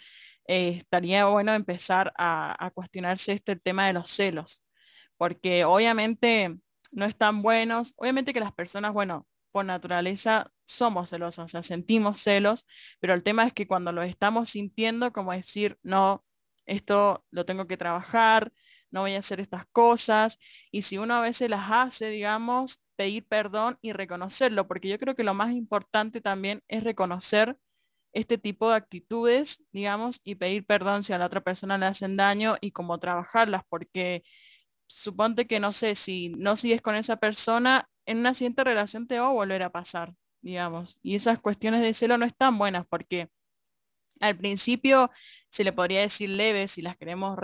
eh, 0.47 0.77
estaría 0.79 1.25
bueno 1.25 1.53
empezar 1.53 2.13
a, 2.17 2.65
a 2.65 2.71
cuestionarse 2.71 3.33
este 3.33 3.55
tema 3.57 3.87
de 3.87 3.93
los 3.93 4.09
celos, 4.11 4.63
porque 5.17 5.65
obviamente 5.65 6.57
no 6.91 7.05
están 7.05 7.41
buenos. 7.41 7.93
Obviamente 7.97 8.33
que 8.33 8.39
las 8.39 8.53
personas, 8.53 8.93
bueno, 8.93 9.27
por 9.51 9.65
naturaleza 9.65 10.51
somos 10.65 11.09
celosos, 11.09 11.45
o 11.45 11.47
sea, 11.47 11.63
sentimos 11.63 12.21
celos, 12.21 12.65
pero 12.99 13.13
el 13.13 13.23
tema 13.23 13.45
es 13.45 13.53
que 13.53 13.67
cuando 13.67 13.91
lo 13.91 14.03
estamos 14.03 14.51
sintiendo, 14.51 15.11
como 15.11 15.31
decir, 15.31 15.77
no, 15.83 16.23
esto 16.65 17.25
lo 17.31 17.45
tengo 17.45 17.67
que 17.67 17.77
trabajar, 17.77 18.51
no 18.91 19.01
voy 19.01 19.15
a 19.15 19.19
hacer 19.19 19.39
estas 19.39 19.65
cosas, 19.71 20.37
y 20.71 20.83
si 20.83 20.97
uno 20.97 21.15
a 21.15 21.21
veces 21.21 21.49
las 21.49 21.67
hace, 21.71 22.09
digamos, 22.09 22.79
pedir 22.95 23.25
perdón 23.27 23.77
y 23.81 23.93
reconocerlo, 23.93 24.67
porque 24.67 24.89
yo 24.89 24.99
creo 24.99 25.15
que 25.15 25.23
lo 25.23 25.33
más 25.33 25.51
importante 25.51 26.21
también 26.21 26.63
es 26.67 26.83
reconocer 26.83 27.57
este 28.13 28.37
tipo 28.37 28.69
de 28.69 28.75
actitudes, 28.77 29.63
digamos, 29.71 30.19
y 30.23 30.35
pedir 30.35 30.65
perdón 30.65 31.03
si 31.03 31.13
a 31.13 31.17
la 31.17 31.27
otra 31.27 31.41
persona 31.41 31.77
le 31.77 31.85
hacen 31.87 32.17
daño 32.17 32.57
y 32.61 32.71
cómo 32.71 32.99
trabajarlas, 32.99 33.63
porque 33.69 34.23
suponte 34.87 35.47
que 35.47 35.59
no 35.59 35.71
sé, 35.71 35.95
si 35.95 36.29
no 36.29 36.55
sigues 36.57 36.81
con 36.81 36.95
esa 36.95 37.17
persona, 37.17 37.89
en 38.05 38.19
una 38.19 38.33
siguiente 38.33 38.63
relación 38.63 39.07
te 39.07 39.19
va 39.19 39.27
a 39.27 39.31
volver 39.31 39.63
a 39.63 39.71
pasar, 39.71 40.13
digamos. 40.41 40.97
Y 41.03 41.15
esas 41.15 41.39
cuestiones 41.39 41.81
de 41.81 41.93
celo 41.93 42.17
no 42.17 42.25
están 42.25 42.57
buenas 42.57 42.85
porque 42.87 43.29
al 44.19 44.37
principio 44.37 45.11
se 45.49 45.63
le 45.63 45.73
podría 45.73 46.01
decir 46.01 46.29
leves 46.29 46.71
si 46.71 46.81
las 46.81 46.97
queremos 46.97 47.37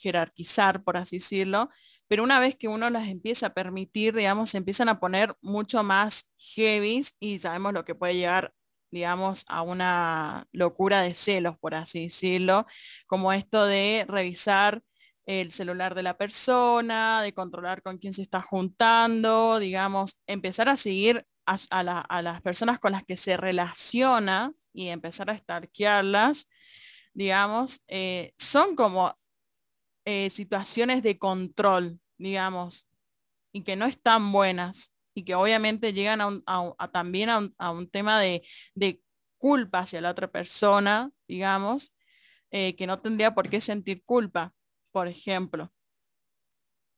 jerarquizar, 0.00 0.82
por 0.84 0.96
así 0.96 1.18
decirlo, 1.18 1.70
pero 2.08 2.24
una 2.24 2.40
vez 2.40 2.56
que 2.56 2.68
uno 2.68 2.90
las 2.90 3.08
empieza 3.08 3.48
a 3.48 3.54
permitir, 3.54 4.14
digamos, 4.14 4.50
se 4.50 4.58
empiezan 4.58 4.88
a 4.88 5.00
poner 5.00 5.34
mucho 5.40 5.82
más 5.82 6.26
heavy 6.38 7.06
y 7.18 7.38
sabemos 7.38 7.72
lo 7.72 7.84
que 7.84 7.94
puede 7.94 8.14
llegar, 8.16 8.52
digamos, 8.90 9.44
a 9.48 9.62
una 9.62 10.46
locura 10.52 11.02
de 11.02 11.14
celos, 11.14 11.58
por 11.58 11.74
así 11.74 12.04
decirlo, 12.04 12.66
como 13.06 13.32
esto 13.32 13.64
de 13.64 14.04
revisar 14.08 14.82
el 15.26 15.52
celular 15.52 15.94
de 15.94 16.02
la 16.02 16.16
persona, 16.16 17.22
de 17.22 17.32
controlar 17.32 17.82
con 17.82 17.98
quién 17.98 18.12
se 18.12 18.22
está 18.22 18.40
juntando, 18.40 19.58
digamos, 19.58 20.16
empezar 20.26 20.68
a 20.68 20.76
seguir 20.76 21.24
a, 21.46 22.22
las 22.22 22.42
personas 22.42 22.78
con 22.80 22.92
las 22.92 23.04
que 23.04 23.16
se 23.16 23.36
relaciona 23.36 24.52
y 24.72 24.88
empezar 24.88 25.30
a 25.30 25.38
stalkearlas, 25.38 26.48
digamos, 27.14 27.80
eh, 27.88 28.32
son 28.38 28.76
como 28.76 29.14
eh, 30.04 30.30
situaciones 30.30 31.02
de 31.02 31.18
control, 31.18 32.00
digamos, 32.18 32.88
y 33.52 33.62
que 33.64 33.76
no 33.76 33.86
están 33.86 34.32
buenas 34.32 34.92
y 35.14 35.24
que 35.24 35.34
obviamente 35.34 35.92
llegan 35.92 36.20
a, 36.46 36.88
también 36.92 37.28
a 37.30 37.70
un, 37.70 37.90
tema 37.90 38.20
de, 38.20 38.42
culpa 39.38 39.80
hacia 39.80 40.00
la 40.00 40.10
otra 40.10 40.28
persona, 40.28 41.10
digamos, 41.26 41.92
eh, 42.52 42.76
que 42.76 42.86
no 42.86 43.00
tendría 43.00 43.34
por 43.34 43.50
qué 43.50 43.60
sentir 43.60 44.04
culpa, 44.04 44.52
por 44.92 45.08
ejemplo. 45.08 45.72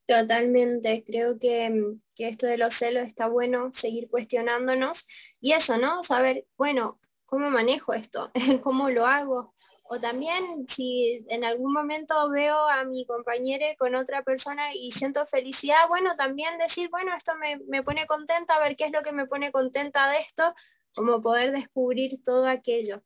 Totalmente, 0.07 1.03
creo 1.07 1.38
que, 1.38 1.97
que, 2.14 2.28
esto 2.28 2.47
de 2.47 2.59
los 2.59 2.74
celos 2.74 3.07
está 3.07 3.26
bueno 3.26 3.72
seguir 3.72 4.09
cuestionándonos 4.11 5.07
y 5.40 5.53
eso, 5.53 5.78
¿no? 5.78 6.03
Saber, 6.03 6.45
bueno, 6.59 7.01
¿cómo 7.24 7.49
manejo 7.49 7.95
esto? 7.95 8.30
¿Cómo 8.62 8.90
lo 8.90 9.07
hago? 9.07 9.55
O 9.86 10.01
también 10.01 10.66
si 10.68 11.24
en 11.28 11.45
algún 11.45 11.72
momento 11.72 12.28
veo 12.30 12.57
a 12.68 12.84
mi 12.84 13.05
compañero 13.07 13.66
con 13.78 13.95
otra 13.95 14.22
persona 14.22 14.74
y 14.74 14.92
siento 14.92 15.26
felicidad, 15.26 15.88
bueno, 15.88 16.16
también 16.16 16.59
decir, 16.59 16.88
bueno, 16.90 17.14
esto 17.14 17.32
me, 17.36 17.82
pone 17.82 18.07
contenta, 18.07 18.57
a 18.57 18.61
ver 18.61 18.76
qué 18.76 18.84
es 18.86 18.92
lo 18.92 19.03
que 19.03 19.12
me 19.12 19.26
pone 19.26 19.53
contenta 19.53 20.11
de 20.11 20.18
esto, 20.18 20.55
como 20.95 21.20
poder 21.20 21.53
descubrir 21.53 22.22
todo 22.24 22.47
aquello. 22.47 23.03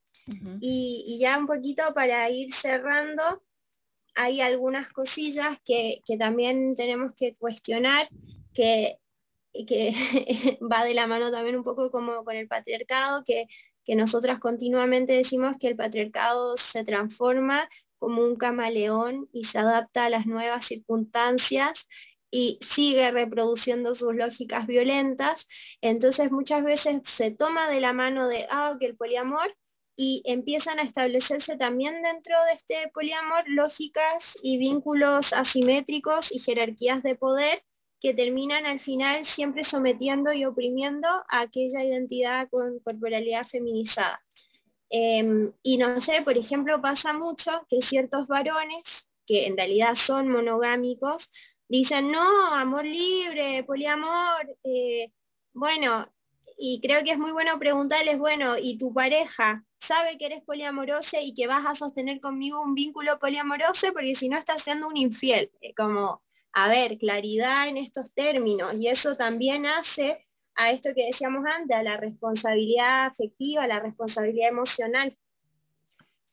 y, 0.60 1.04
y, 1.06 1.18
ya 1.20 1.36
un 1.36 1.46
poquito 1.46 1.82
para 1.94 2.28
ir 2.30 2.52
cerrando, 2.54 3.42
hay 4.18 4.40
algunas 4.40 4.90
cosillas 4.90 5.58
que, 5.64 6.02
también 6.18 6.74
tenemos 6.74 7.12
que 7.16 7.34
cuestionar, 7.36 8.08
que, 8.52 8.98
que 9.66 9.92
va 10.60 10.84
de 10.84 10.94
la 10.94 11.06
mano 11.06 11.30
también 11.30 11.56
un 11.56 11.64
poco 11.64 11.90
como 11.90 12.24
con 12.24 12.36
el 12.36 12.48
patriarcado, 12.48 13.22
que 13.24 13.46
que 13.88 13.96
nosotras 13.96 14.38
continuamente 14.38 15.14
decimos 15.14 15.56
que 15.58 15.66
el 15.66 15.74
patriarcado 15.74 16.58
se 16.58 16.84
transforma 16.84 17.70
como 17.96 18.22
un 18.22 18.36
camaleón 18.36 19.30
y 19.32 19.44
se 19.44 19.58
adapta 19.58 20.04
a 20.04 20.10
las 20.10 20.26
nuevas 20.26 20.66
circunstancias 20.66 21.86
y 22.30 22.58
sigue 22.60 23.10
reproduciendo 23.10 23.94
sus 23.94 24.14
lógicas 24.14 24.66
violentas. 24.66 25.48
Entonces 25.80 26.30
muchas 26.30 26.64
veces 26.64 27.00
se 27.04 27.30
toma 27.30 27.70
de 27.70 27.80
la 27.80 27.94
mano 27.94 28.28
de, 28.28 28.46
ah, 28.50 28.76
que 28.78 28.84
el 28.84 28.94
poliamor, 28.94 29.56
y 30.00 30.22
empiezan 30.26 30.78
a 30.78 30.84
establecerse 30.84 31.56
también 31.56 32.04
dentro 32.04 32.36
de 32.44 32.52
este 32.52 32.88
poliamor 32.94 33.42
lógicas 33.48 34.38
y 34.44 34.56
vínculos 34.56 35.32
asimétricos 35.32 36.30
y 36.30 36.38
jerarquías 36.38 37.02
de 37.02 37.16
poder 37.16 37.64
que 38.00 38.14
terminan 38.14 38.64
al 38.64 38.78
final 38.78 39.24
siempre 39.24 39.64
sometiendo 39.64 40.32
y 40.32 40.44
oprimiendo 40.44 41.08
a 41.08 41.40
aquella 41.40 41.82
identidad 41.82 42.48
con 42.48 42.78
corporalidad 42.78 43.42
feminizada. 43.42 44.22
Em, 44.88 45.52
y 45.64 45.78
no 45.78 46.00
sé, 46.00 46.22
por 46.22 46.38
ejemplo, 46.38 46.80
pasa 46.80 47.12
mucho 47.12 47.66
que 47.68 47.82
ciertos 47.82 48.28
varones, 48.28 49.08
que 49.26 49.48
en 49.48 49.56
realidad 49.56 49.96
son 49.96 50.28
monogámicos, 50.28 51.28
dicen, 51.68 52.12
no, 52.12 52.54
amor 52.54 52.84
libre, 52.84 53.64
poliamor, 53.64 54.56
eh, 54.62 55.10
bueno, 55.52 56.08
y 56.56 56.80
creo 56.80 57.02
que 57.02 57.10
es 57.10 57.18
muy 57.18 57.32
bueno 57.32 57.58
preguntarles, 57.58 58.16
bueno, 58.16 58.56
¿y 58.56 58.78
tu 58.78 58.94
pareja 58.94 59.64
sabe 59.80 60.18
que 60.18 60.26
eres 60.26 60.42
poliamorosa 60.44 61.20
y 61.20 61.34
que 61.34 61.46
vas 61.46 61.66
a 61.66 61.74
sostener 61.74 62.20
conmigo 62.20 62.60
un 62.60 62.74
vínculo 62.74 63.18
poliamoroso? 63.18 63.92
Porque 63.92 64.14
si 64.14 64.28
no 64.28 64.38
estás 64.38 64.62
siendo 64.62 64.88
un 64.88 64.96
infiel, 64.96 65.50
como 65.76 66.22
a 66.52 66.68
ver, 66.68 66.98
claridad 66.98 67.68
en 67.68 67.76
estos 67.76 68.12
términos 68.14 68.74
y 68.74 68.88
eso 68.88 69.16
también 69.16 69.66
hace 69.66 70.26
a 70.56 70.72
esto 70.72 70.90
que 70.94 71.06
decíamos 71.06 71.44
antes, 71.46 71.76
a 71.76 71.82
la 71.84 71.96
responsabilidad 71.96 73.06
afectiva, 73.06 73.62
a 73.62 73.68
la 73.68 73.78
responsabilidad 73.78 74.48
emocional. 74.48 75.16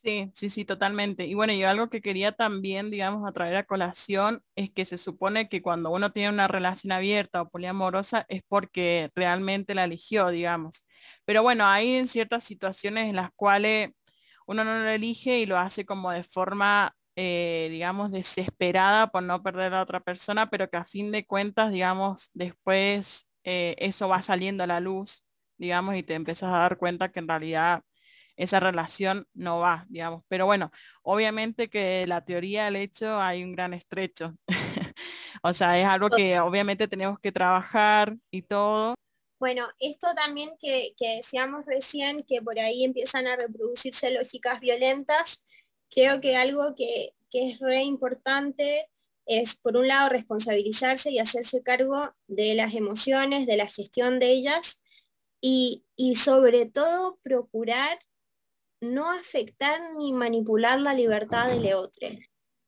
Sí, 0.06 0.32
sí, 0.36 0.50
sí, 0.52 0.66
totalmente. 0.66 1.26
Y 1.26 1.34
bueno, 1.34 1.54
y 1.54 1.64
algo 1.64 1.90
que 1.90 2.02
quería 2.02 2.32
también, 2.32 2.92
digamos, 2.92 3.28
a 3.28 3.32
traer 3.32 3.56
a 3.56 3.66
colación 3.66 4.44
es 4.56 4.70
que 4.72 4.86
se 4.86 5.00
supone 5.00 5.50
que 5.50 5.64
cuando 5.64 5.90
uno 5.90 6.12
tiene 6.12 6.30
una 6.30 6.48
relación 6.48 6.92
abierta 6.92 7.42
o 7.42 7.50
poliamorosa 7.50 8.26
es 8.30 8.44
porque 8.48 9.12
realmente 9.16 9.74
la 9.74 9.86
eligió, 9.86 10.30
digamos. 10.30 10.86
Pero 11.26 11.44
bueno, 11.44 11.66
hay 11.66 12.08
ciertas 12.08 12.44
situaciones 12.44 13.10
en 13.10 13.16
las 13.16 13.32
cuales 13.36 13.92
uno 14.48 14.64
no 14.64 14.80
lo 14.80 14.90
elige 14.90 15.40
y 15.40 15.46
lo 15.46 15.58
hace 15.58 15.86
como 15.86 16.12
de 16.12 16.24
forma 16.24 16.96
eh, 17.18 17.70
digamos, 17.72 18.12
desesperada 18.12 19.08
por 19.08 19.24
no 19.24 19.42
perder 19.42 19.74
a 19.74 19.82
otra 19.84 20.02
persona, 20.02 20.50
pero 20.50 20.70
que 20.70 20.78
a 20.78 20.86
fin 20.86 21.12
de 21.12 21.26
cuentas, 21.26 21.72
digamos, 21.72 22.30
después 22.34 23.26
eh, 23.46 23.76
eso 23.80 24.10
va 24.10 24.22
saliendo 24.22 24.64
a 24.64 24.68
la 24.68 24.82
luz, 24.82 25.24
digamos, 25.58 25.96
y 25.96 26.04
te 26.04 26.14
empiezas 26.16 26.54
a 26.54 26.58
dar 26.60 26.78
cuenta 26.78 27.10
que 27.12 27.20
en 27.20 27.28
realidad 27.30 27.84
esa 28.36 28.60
relación 28.60 29.28
no 29.34 29.60
va, 29.60 29.86
digamos. 29.90 30.24
Pero 30.28 30.46
bueno, 30.46 30.72
obviamente 31.04 31.70
que 31.70 32.06
la 32.08 32.26
teoría 32.26 32.66
del 32.66 32.76
hecho 32.78 33.22
hay 33.22 33.44
un 33.44 33.54
gran 33.54 33.74
estrecho. 33.74 34.34
o 35.44 35.54
sea, 35.54 35.80
es 35.80 35.88
algo 35.88 36.10
que 36.10 36.40
obviamente 36.40 36.88
tenemos 36.88 37.20
que 37.20 37.32
trabajar 37.32 38.16
y 38.32 38.42
todo. 38.44 38.96
Bueno, 39.40 39.68
esto 39.80 40.08
también 40.16 40.52
que, 40.60 40.94
que 40.98 41.18
decíamos 41.18 41.66
recién, 41.66 42.24
que 42.24 42.42
por 42.42 42.58
ahí 42.60 42.86
empiezan 42.86 43.28
a 43.28 43.36
reproducirse 43.36 44.12
lógicas 44.12 44.60
violentas, 44.62 45.42
creo 45.90 46.22
que 46.22 46.36
algo 46.36 46.76
que, 46.76 47.14
es 47.32 47.60
re 47.60 47.84
importante 47.84 48.88
es, 49.26 49.56
por 49.58 49.76
un 49.76 49.90
lado, 49.90 50.08
responsabilizarse 50.08 51.12
y 51.12 51.20
hacerse 51.20 51.64
cargo 51.64 52.14
de 52.28 52.56
las 52.56 52.74
emociones, 52.74 53.46
de 53.46 53.58
la 53.58 53.68
gestión 53.68 54.20
de 54.20 54.32
ellas, 54.32 54.80
y, 55.42 55.84
sobre 56.16 56.66
todo 56.66 57.20
procurar 57.24 58.00
no 58.82 59.12
afectar 59.12 59.80
ni 59.98 60.14
manipular 60.14 60.80
la 60.80 60.94
libertad 60.94 61.50
del 61.50 61.74
otro. 61.74 62.08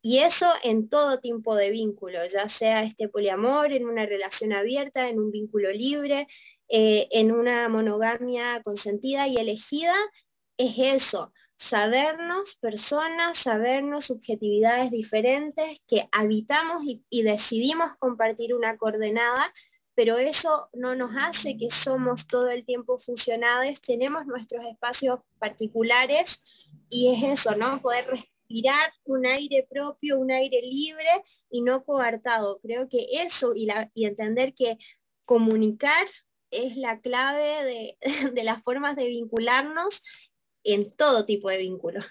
Y 0.02 0.20
eso 0.20 0.52
en 0.64 0.90
todo 0.90 1.20
tipo 1.20 1.56
de 1.56 1.72
vínculo, 1.72 2.20
ya 2.28 2.50
sea 2.50 2.84
este 2.84 3.08
poliamor, 3.08 3.72
en 3.72 3.86
una 3.86 4.06
relación 4.06 4.54
abierta, 4.54 5.10
en 5.10 5.20
un 5.20 5.32
vínculo 5.32 5.72
libre, 5.72 6.28
eh, 6.70 7.08
en 7.12 7.32
una 7.32 7.70
monogamia 7.70 8.62
consentida 8.64 9.28
y 9.28 9.38
elegida, 9.38 9.96
es 10.58 10.74
eso, 10.78 11.32
sabernos 11.58 12.56
personas, 12.58 13.40
sabernos 13.40 14.06
subjetividades 14.06 14.92
diferentes 14.92 15.80
que 15.88 16.08
habitamos 16.12 16.84
y, 16.86 17.24
decidimos 17.24 17.96
compartir 17.98 18.54
una 18.54 18.78
coordenada, 18.78 19.52
pero 19.96 20.18
eso 20.18 20.70
no 20.74 20.96
nos 20.96 21.12
hace 21.18 21.58
que 21.58 21.70
somos 21.72 22.28
todo 22.28 22.50
el 22.50 22.64
tiempo 22.66 23.00
fusionados, 23.00 23.82
tenemos 23.82 24.28
nuestros 24.28 24.64
espacios 24.66 25.20
particulares 25.40 26.42
y 26.90 27.14
es 27.16 27.40
eso, 27.40 27.56
¿no? 27.56 27.82
Poder 27.82 28.06
respirar 28.08 28.94
un 29.06 29.26
aire 29.26 29.68
propio, 29.70 30.20
un 30.20 30.32
aire 30.32 30.62
libre 30.62 31.24
y 31.50 31.62
no 31.62 31.84
coartado. 31.84 32.60
Creo 32.62 32.88
que 32.88 33.08
eso 33.12 33.54
y, 33.56 33.66
la, 33.66 33.90
y 33.96 34.06
entender 34.06 34.54
que 34.54 34.78
comunicar 35.26 36.08
es 36.52 36.78
la 36.78 37.00
clave 37.02 37.64
de, 37.64 37.98
de, 38.34 38.44
las 38.44 38.64
formas 38.64 38.96
de 38.96 39.08
vincularnos 39.08 40.02
en 40.64 40.96
todo 40.96 41.26
tipo 41.26 41.50
de 41.50 41.58
vínculos. 41.58 42.06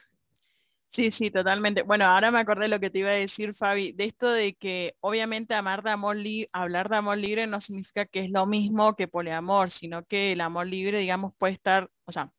Sí, 0.96 1.10
sí, 1.10 1.30
totalmente. 1.30 1.82
Bueno, 1.82 2.06
ahora 2.06 2.30
me 2.30 2.38
acordé 2.38 2.68
lo 2.68 2.80
que 2.80 2.88
te 2.88 3.00
iba 3.00 3.10
a 3.10 3.12
decir, 3.12 3.54
Fabi, 3.54 3.92
de 3.92 4.06
esto 4.06 4.30
de 4.30 4.54
que 4.54 4.94
obviamente 5.00 5.54
amar 5.54 5.82
de 5.82 5.90
amor 5.90 6.16
hablar 6.52 6.88
de 6.88 6.96
amor 6.96 7.18
libre 7.18 7.46
no 7.46 7.60
significa 7.60 8.06
que 8.06 8.20
es 8.20 8.30
lo 8.30 8.46
mismo 8.46 8.96
que 8.96 9.06
poliamor, 9.06 9.70
sino 9.70 10.06
que 10.06 10.32
el 10.32 10.40
amor 10.40 10.66
libre, 10.66 10.98
digamos, 10.98 11.34
puede 11.36 11.52
estar, 11.52 11.90
o 12.06 12.12
sea, 12.12 12.32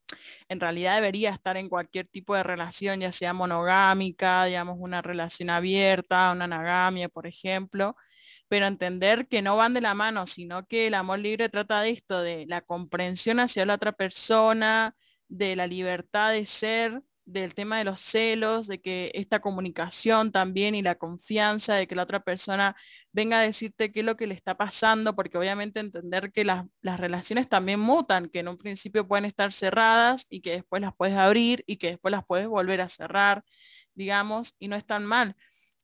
en 0.50 0.60
realidad 0.60 0.96
debería 0.96 1.30
estar 1.32 1.56
en 1.56 1.70
cualquier 1.70 2.08
tipo 2.08 2.34
de 2.36 2.42
relación, 2.42 3.00
ya 3.00 3.12
sea 3.12 3.32
monogámica, 3.34 4.46
digamos, 4.46 4.78
una 4.80 5.04
relación 5.04 5.52
abierta, 5.52 6.32
una 6.32 6.46
anagamia, 6.46 7.10
por 7.10 7.28
ejemplo, 7.28 7.96
pero 8.48 8.68
entender 8.68 9.28
que 9.28 9.42
no 9.42 9.58
van 9.58 9.74
de 9.74 9.82
la 9.82 9.94
mano, 9.94 10.28
sino 10.28 10.66
que 10.68 10.88
el 10.88 10.94
amor 10.94 11.20
libre 11.20 11.50
trata 11.50 11.82
de 11.82 11.92
esto, 11.92 12.22
de 12.22 12.46
la 12.48 12.62
comprensión 12.62 13.40
hacia 13.40 13.66
la 13.66 13.76
otra 13.76 13.92
persona, 13.94 14.96
de 15.28 15.56
la 15.56 15.68
libertad 15.68 16.32
de 16.32 16.46
ser, 16.46 17.02
del 17.26 17.54
tema 17.56 17.78
de 17.78 17.84
los 17.84 18.00
celos, 18.02 18.68
de 18.68 18.80
que 18.82 19.12
esta 19.14 19.42
comunicación 19.42 20.32
también 20.32 20.76
y 20.76 20.82
la 20.82 20.96
confianza 20.96 21.76
de 21.76 21.86
que 21.88 21.96
la 21.96 22.04
otra 22.04 22.22
persona 22.22 22.76
venga 23.12 23.40
a 23.40 23.42
decirte 23.42 23.92
qué 23.92 24.00
es 24.00 24.06
lo 24.06 24.16
que 24.16 24.28
le 24.28 24.34
está 24.34 24.56
pasando, 24.56 25.16
porque 25.16 25.38
obviamente 25.38 25.80
entender 25.82 26.32
que 26.32 26.46
las, 26.46 26.66
las 26.82 27.00
relaciones 27.00 27.50
también 27.50 27.80
mutan, 27.82 28.30
que 28.30 28.40
en 28.40 28.48
un 28.48 28.58
principio 28.58 29.08
pueden 29.08 29.26
estar 29.26 29.52
cerradas 29.54 30.26
y 30.30 30.42
que 30.42 30.52
después 30.52 30.82
las 30.82 30.96
puedes 30.96 31.18
abrir 31.18 31.64
y 31.68 31.78
que 31.78 31.88
después 31.88 32.12
las 32.14 32.26
puedes 32.26 32.48
volver 32.48 32.80
a 32.82 32.90
cerrar, 32.90 33.44
digamos, 33.96 34.54
y 34.60 34.68
no 34.70 34.76
es 34.78 34.86
tan 34.86 35.06
mal, 35.06 35.36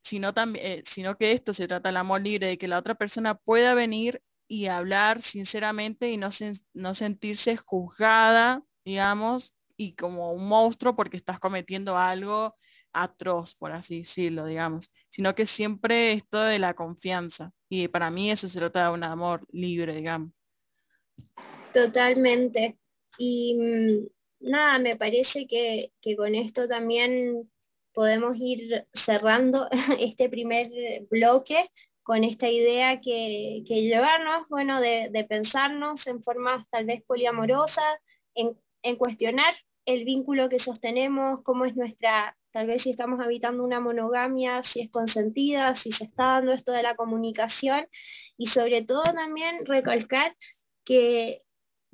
sino, 0.04 0.32
también, 0.32 0.66
eh, 0.66 0.82
sino 0.86 1.16
que 1.16 1.32
esto 1.32 1.52
se 1.52 1.66
trata 1.66 1.88
del 1.88 1.96
amor 1.96 2.20
libre, 2.20 2.46
de 2.46 2.58
que 2.58 2.68
la 2.68 2.78
otra 2.78 2.94
persona 2.94 3.34
pueda 3.34 3.74
venir 3.74 4.22
y 4.46 4.66
hablar 4.66 5.22
sinceramente 5.22 6.10
y 6.10 6.16
no, 6.16 6.28
no 6.74 6.94
sentirse 6.94 7.56
juzgada, 7.56 8.62
digamos, 8.84 9.54
y 9.76 9.94
como 9.94 10.32
un 10.32 10.46
monstruo 10.46 10.94
porque 10.94 11.16
estás 11.16 11.40
cometiendo 11.40 11.98
algo 11.98 12.54
atroz, 12.92 13.56
por 13.56 13.72
así 13.72 13.98
decirlo, 13.98 14.46
digamos, 14.46 14.90
sino 15.10 15.34
que 15.34 15.46
siempre 15.46 16.12
esto 16.12 16.40
de 16.40 16.58
la 16.58 16.74
confianza. 16.74 17.50
Y 17.68 17.88
para 17.88 18.10
mí 18.10 18.30
eso 18.30 18.48
se 18.48 18.58
trata 18.58 18.84
de 18.84 18.94
un 18.94 19.02
amor 19.02 19.46
libre, 19.50 19.94
digamos. 19.96 20.30
Totalmente. 21.72 22.78
Y 23.18 23.56
mm, 23.58 24.48
nada, 24.50 24.78
me 24.78 24.96
parece 24.96 25.46
que, 25.46 25.92
con 26.16 26.34
esto 26.34 26.68
también 26.68 27.50
podemos 27.94 28.36
ir 28.38 28.86
cerrando 28.92 29.68
este 29.98 30.28
primer 30.28 30.70
bloque 31.10 31.70
con 32.02 32.22
esta 32.22 32.50
idea 32.50 33.00
que, 33.00 33.62
llevarnos, 33.66 34.46
bueno, 34.50 34.80
de, 34.80 35.08
de, 35.10 35.24
pensarnos 35.24 36.06
en 36.06 36.22
formas 36.22 36.66
tal 36.70 36.84
vez 36.84 37.02
poliamorosas, 37.06 37.96
en 38.34 38.58
en 38.84 38.96
cuestionar 38.96 39.54
el 39.86 40.04
vínculo 40.04 40.48
que 40.48 40.58
sostenemos, 40.58 41.42
cómo 41.42 41.64
es 41.64 41.74
nuestra, 41.74 42.36
tal 42.52 42.66
vez 42.68 42.82
si 42.82 42.90
estamos 42.90 43.20
habitando 43.20 43.64
una 43.64 43.80
monogamia, 43.80 44.62
si 44.62 44.80
es 44.80 44.90
consentida, 44.90 45.74
si 45.74 45.90
se 45.90 46.04
está 46.04 46.34
dando 46.34 46.52
esto 46.52 46.70
de 46.72 46.82
la 46.82 46.94
comunicación 46.94 47.86
y 48.36 48.46
sobre 48.46 48.82
todo 48.82 49.02
también 49.02 49.66
recalcar 49.66 50.36
que, 50.84 51.42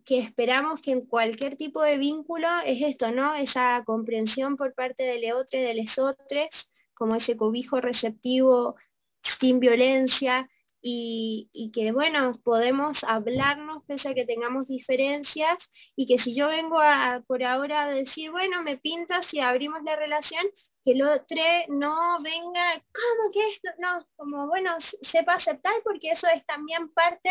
que 0.04 0.18
esperamos 0.18 0.80
que 0.80 0.92
en 0.92 1.06
cualquier 1.06 1.56
tipo 1.56 1.82
de 1.82 1.98
vínculo 1.98 2.48
es 2.64 2.82
esto, 2.82 3.10
¿no? 3.10 3.34
Esa 3.34 3.82
comprensión 3.84 4.56
por 4.56 4.74
parte 4.74 5.04
del 5.04 5.24
y 5.24 5.58
de 5.58 5.74
lesotres, 5.74 6.70
como 6.94 7.16
ese 7.16 7.36
cobijo 7.36 7.80
receptivo 7.80 8.76
sin 9.38 9.60
violencia, 9.60 10.48
y, 10.82 11.70
que, 11.74 11.92
bueno, 11.92 12.40
podemos 12.42 13.04
hablarnos 13.04 13.84
pese 13.84 14.08
a 14.08 14.14
que 14.14 14.24
tengamos 14.24 14.66
diferencias 14.66 15.68
y 15.94 16.06
que 16.06 16.18
si 16.18 16.34
yo 16.34 16.48
vengo 16.48 16.80
a, 16.80 17.22
por 17.26 17.42
ahora 17.44 17.82
a 17.82 17.90
decir, 17.90 18.30
bueno, 18.30 18.62
me 18.62 18.78
pintas 18.78 19.32
y 19.34 19.40
abrimos 19.40 19.82
la 19.84 19.96
relación, 19.96 20.44
que 20.82 20.92
el 20.92 21.02
otro 21.02 21.42
no 21.68 22.22
venga, 22.22 22.82
¿cómo 22.92 23.30
que 23.32 23.46
esto? 23.50 23.70
No, 23.78 24.06
como, 24.16 24.46
bueno, 24.46 24.76
sepa 25.02 25.34
aceptar 25.34 25.74
porque 25.84 26.10
eso 26.10 26.26
es 26.34 26.44
también 26.46 26.88
parte 26.92 27.30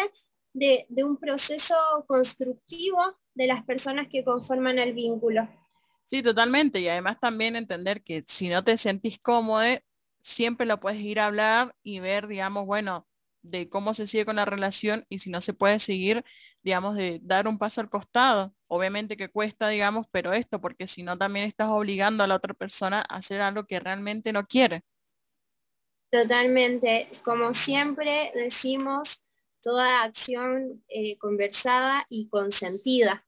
de, 0.54 0.86
de 0.90 1.04
un 1.04 1.18
proceso 1.18 1.76
constructivo 2.08 3.00
de 3.34 3.48
las 3.48 3.64
personas 3.66 4.08
que 4.10 4.24
conforman 4.24 4.80
el 4.80 4.94
vínculo. 4.94 5.48
Sí, 6.08 6.24
totalmente. 6.24 6.80
Y 6.80 6.90
además 6.90 7.20
también 7.20 7.56
entender 7.56 8.04
que 8.04 8.24
si 8.28 8.50
no 8.50 8.64
te 8.64 8.78
sentís 8.78 9.20
cómodo, 9.20 9.64
siempre 10.22 10.66
lo 10.66 10.80
puedes 10.80 11.00
ir 11.02 11.20
a 11.20 11.28
hablar 11.28 11.76
y 11.84 12.00
ver, 12.00 12.28
digamos, 12.28 12.66
bueno, 12.66 13.08
de 13.42 13.70
cómo 13.70 13.94
se 13.94 14.08
sigue 14.08 14.26
con 14.26 14.36
la 14.38 14.46
relación 14.46 15.06
y 15.10 15.20
si 15.20 15.30
no 15.30 15.40
se 15.42 15.54
puede 15.54 15.80
seguir, 15.80 16.26
digamos, 16.64 16.96
de 16.96 17.20
dar 17.22 17.48
un 17.48 17.58
paso 17.60 17.82
al 17.82 17.90
costado. 17.90 18.54
Obviamente 18.68 19.18
que 19.18 19.30
cuesta, 19.30 19.70
digamos, 19.70 20.08
pero 20.12 20.34
esto, 20.34 20.60
porque 20.60 20.88
si 20.88 21.04
no 21.04 21.18
también 21.18 21.46
estás 21.46 21.70
obligando 21.70 22.24
a 22.24 22.28
la 22.28 22.36
otra 22.36 22.54
persona 22.54 23.02
a 23.08 23.18
hacer 23.18 23.42
algo 23.42 23.66
que 23.66 23.80
realmente 23.80 24.34
no 24.34 24.46
quiere. 24.46 24.82
Totalmente. 26.12 27.08
Como 27.24 27.54
siempre 27.54 28.32
decimos, 28.34 29.22
toda 29.62 30.04
acción 30.04 30.84
eh, 30.88 31.18
conversada 31.18 32.06
y 32.10 32.30
consentida, 32.30 33.26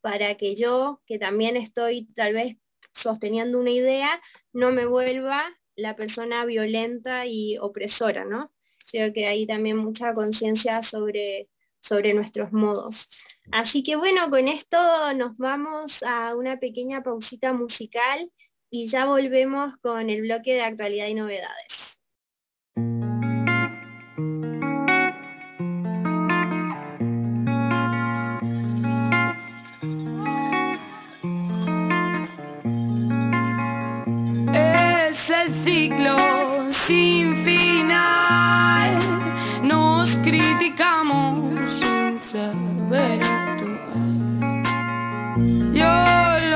para 0.00 0.36
que 0.36 0.56
yo, 0.56 1.02
que 1.06 1.18
también 1.18 1.56
estoy 1.56 2.06
tal 2.14 2.34
vez 2.34 2.56
sosteniendo 2.92 3.58
una 3.58 3.70
idea, 3.70 4.20
no 4.52 4.72
me 4.72 4.86
vuelva 4.86 5.44
la 5.76 5.96
persona 5.96 6.44
violenta 6.44 7.26
y 7.26 7.58
opresora, 7.58 8.24
¿no? 8.24 8.52
Creo 8.90 9.12
que 9.12 9.26
hay 9.26 9.46
también 9.46 9.76
mucha 9.76 10.12
conciencia 10.14 10.82
sobre, 10.82 11.48
sobre 11.80 12.14
nuestros 12.14 12.52
modos. 12.52 13.08
Así 13.52 13.82
que 13.82 13.96
bueno, 13.96 14.30
con 14.30 14.48
esto 14.48 14.78
nos 15.14 15.36
vamos 15.36 16.02
a 16.02 16.34
una 16.34 16.58
pequeña 16.58 17.02
pausita 17.02 17.52
musical 17.52 18.30
y 18.70 18.88
ya 18.88 19.06
volvemos 19.06 19.76
con 19.78 20.10
el 20.10 20.22
bloque 20.22 20.54
de 20.54 20.62
actualidad 20.62 21.08
y 21.08 21.14
novedades. 21.14 21.89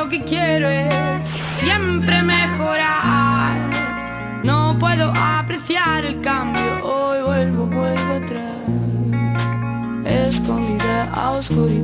lo 0.05 0.11
que 0.11 0.23
quiero 0.25 0.69
es 0.69 1.27
siempre 1.61 2.23
mejorar. 2.23 3.57
No 4.43 4.77
puedo 4.79 5.11
apreciar 5.15 6.05
el 6.05 6.21
cambio, 6.21 6.85
hoy 6.85 7.23
vuelvo, 7.23 7.67
vuelvo 7.67 8.15
atrás, 8.15 8.45
escondida 10.05 11.11
a 11.11 11.31
oscuridad. 11.33 11.84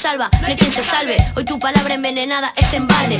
salva, 0.00 0.30
no 0.40 0.56
quien 0.56 0.72
se 0.72 0.82
salve. 0.82 1.16
Hoy 1.36 1.44
tu 1.44 1.58
palabra 1.58 1.92
envenenada 1.92 2.54
es 2.56 2.72
en 2.72 2.88
balde. 2.88 3.19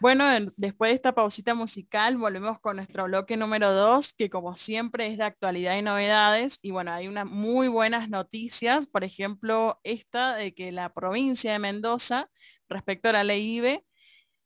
Bueno, 0.00 0.24
después 0.56 0.90
de 0.90 0.94
esta 0.94 1.12
pausita 1.12 1.54
musical, 1.54 2.16
volvemos 2.16 2.58
con 2.60 2.76
nuestro 2.76 3.04
bloque 3.04 3.36
número 3.36 3.74
2, 3.74 4.14
que 4.14 4.30
como 4.30 4.56
siempre 4.56 5.08
es 5.08 5.18
de 5.18 5.24
actualidad 5.24 5.76
y 5.76 5.82
novedades. 5.82 6.58
Y 6.62 6.70
bueno, 6.70 6.92
hay 6.92 7.06
unas 7.06 7.26
muy 7.26 7.68
buenas 7.68 8.08
noticias, 8.08 8.86
por 8.86 9.04
ejemplo, 9.04 9.78
esta 9.84 10.36
de 10.36 10.54
que 10.54 10.72
la 10.72 10.92
provincia 10.94 11.52
de 11.52 11.58
Mendoza, 11.58 12.30
respecto 12.68 13.10
a 13.10 13.12
la 13.12 13.24
ley 13.24 13.56
IBE, 13.58 13.84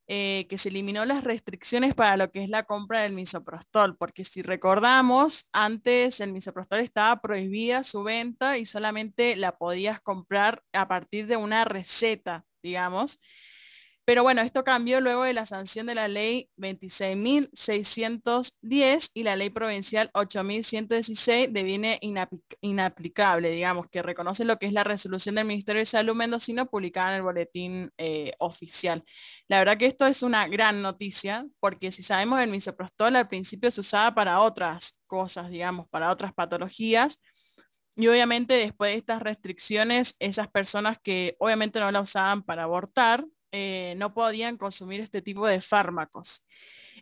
eh, 0.08 0.46
que 0.50 0.58
se 0.58 0.70
eliminó 0.70 1.04
las 1.04 1.24
restricciones 1.24 1.94
para 1.94 2.16
lo 2.16 2.30
que 2.32 2.42
es 2.44 2.50
la 2.50 2.64
compra 2.64 3.02
del 3.02 3.12
misoprostol, 3.12 3.96
porque 3.96 4.24
si 4.24 4.42
recordamos, 4.42 5.48
antes 5.52 6.20
el 6.20 6.32
misoprostol 6.32 6.80
estaba 6.80 7.20
prohibida 7.20 7.84
su 7.84 8.02
venta 8.02 8.58
y 8.58 8.66
solamente 8.66 9.36
la 9.36 9.56
podías 9.56 10.00
comprar 10.00 10.62
a 10.72 10.88
partir 10.88 11.26
de 11.28 11.36
una 11.36 11.64
receta, 11.64 12.44
digamos. 12.62 13.20
Pero 14.06 14.22
bueno, 14.22 14.42
esto 14.42 14.64
cambió 14.64 15.00
luego 15.00 15.22
de 15.22 15.32
la 15.32 15.46
sanción 15.46 15.86
de 15.86 15.94
la 15.94 16.08
ley 16.08 16.50
26.610 16.58 19.10
y 19.14 19.22
la 19.22 19.34
ley 19.34 19.48
provincial 19.48 20.10
8.116 20.12 21.50
deviene 21.50 21.98
inaplicable, 22.60 23.50
digamos, 23.50 23.86
que 23.88 24.02
reconoce 24.02 24.44
lo 24.44 24.58
que 24.58 24.66
es 24.66 24.74
la 24.74 24.84
resolución 24.84 25.36
del 25.36 25.46
Ministerio 25.46 25.80
de 25.80 25.86
Salud 25.86 26.14
mendocino 26.14 26.66
publicada 26.66 27.10
en 27.10 27.16
el 27.16 27.22
boletín 27.22 27.90
eh, 27.96 28.34
oficial. 28.40 29.02
La 29.48 29.58
verdad 29.58 29.78
que 29.78 29.86
esto 29.86 30.06
es 30.06 30.22
una 30.22 30.48
gran 30.48 30.82
noticia, 30.82 31.46
porque 31.58 31.90
si 31.90 32.02
sabemos 32.02 32.40
el 32.40 32.50
misoprostol 32.50 33.16
al 33.16 33.28
principio 33.28 33.70
se 33.70 33.80
usaba 33.80 34.14
para 34.14 34.40
otras 34.40 34.94
cosas, 35.06 35.48
digamos, 35.48 35.88
para 35.88 36.10
otras 36.10 36.34
patologías, 36.34 37.18
y 37.96 38.08
obviamente 38.08 38.54
después 38.54 38.92
de 38.92 38.98
estas 38.98 39.22
restricciones, 39.22 40.16
esas 40.18 40.50
personas 40.50 40.98
que 41.02 41.36
obviamente 41.38 41.78
no 41.80 41.90
la 41.90 42.00
usaban 42.00 42.42
para 42.42 42.64
abortar, 42.64 43.24
eh, 43.56 43.94
no 43.96 44.12
podían 44.12 44.56
consumir 44.56 45.00
este 45.00 45.22
tipo 45.22 45.46
de 45.46 45.60
fármacos. 45.60 46.42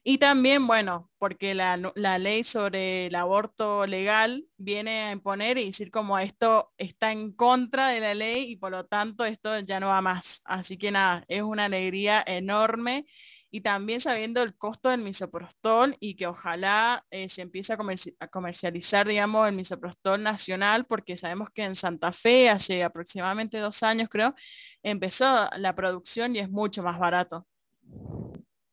Y 0.05 0.19
también, 0.19 0.67
bueno, 0.67 1.11
porque 1.19 1.55
la, 1.55 1.77
ley 2.19 2.45
sobre 2.45 3.07
el 3.07 3.15
aborto 3.15 3.87
legal 3.87 4.45
viene 4.59 5.05
a 5.05 5.13
imponer 5.13 5.57
y 5.57 5.67
decir 5.67 5.91
como 5.91 6.19
esto 6.19 6.73
está 6.77 7.11
en 7.13 7.33
contra 7.33 7.89
de 7.89 8.01
la 8.01 8.15
ley 8.15 8.51
y 8.51 8.57
por 8.57 8.73
lo 8.73 8.85
tanto 8.85 9.25
esto 9.25 9.61
ya 9.61 9.81
no 9.81 9.89
va 9.89 10.03
más. 10.03 10.43
Así 10.45 10.77
que 10.77 10.91
nada, 10.91 11.25
es 11.29 11.43
una 11.43 11.65
alegría 11.67 12.23
enorme 12.27 13.07
y 13.55 13.61
también 13.61 14.01
sabiendo 14.01 14.43
el 14.43 14.55
costo 14.55 14.89
del 14.89 15.03
misoprostol 15.03 15.95
y 16.01 16.17
que 16.17 16.27
ojalá 16.27 17.05
eh, 17.11 17.29
se 17.29 17.43
empiece 17.43 17.75
a, 17.75 18.29
comercializar, 18.29 19.07
digamos, 19.07 19.47
el 19.47 19.55
misoprostol 19.55 20.23
nacional, 20.23 20.87
porque 20.87 21.19
sabemos 21.19 21.51
que 21.55 21.63
en 21.63 21.75
Santa 21.75 22.15
Fe 22.15 22.49
hace 22.49 22.83
aproximadamente 22.83 23.59
dos 23.59 23.83
años, 23.83 24.09
creo, 24.11 24.35
empezó 24.83 25.51
la 25.59 25.75
producción 25.75 26.35
y 26.35 26.39
es 26.39 26.49
mucho 26.49 26.83
más 26.83 26.99
barato. 26.99 27.47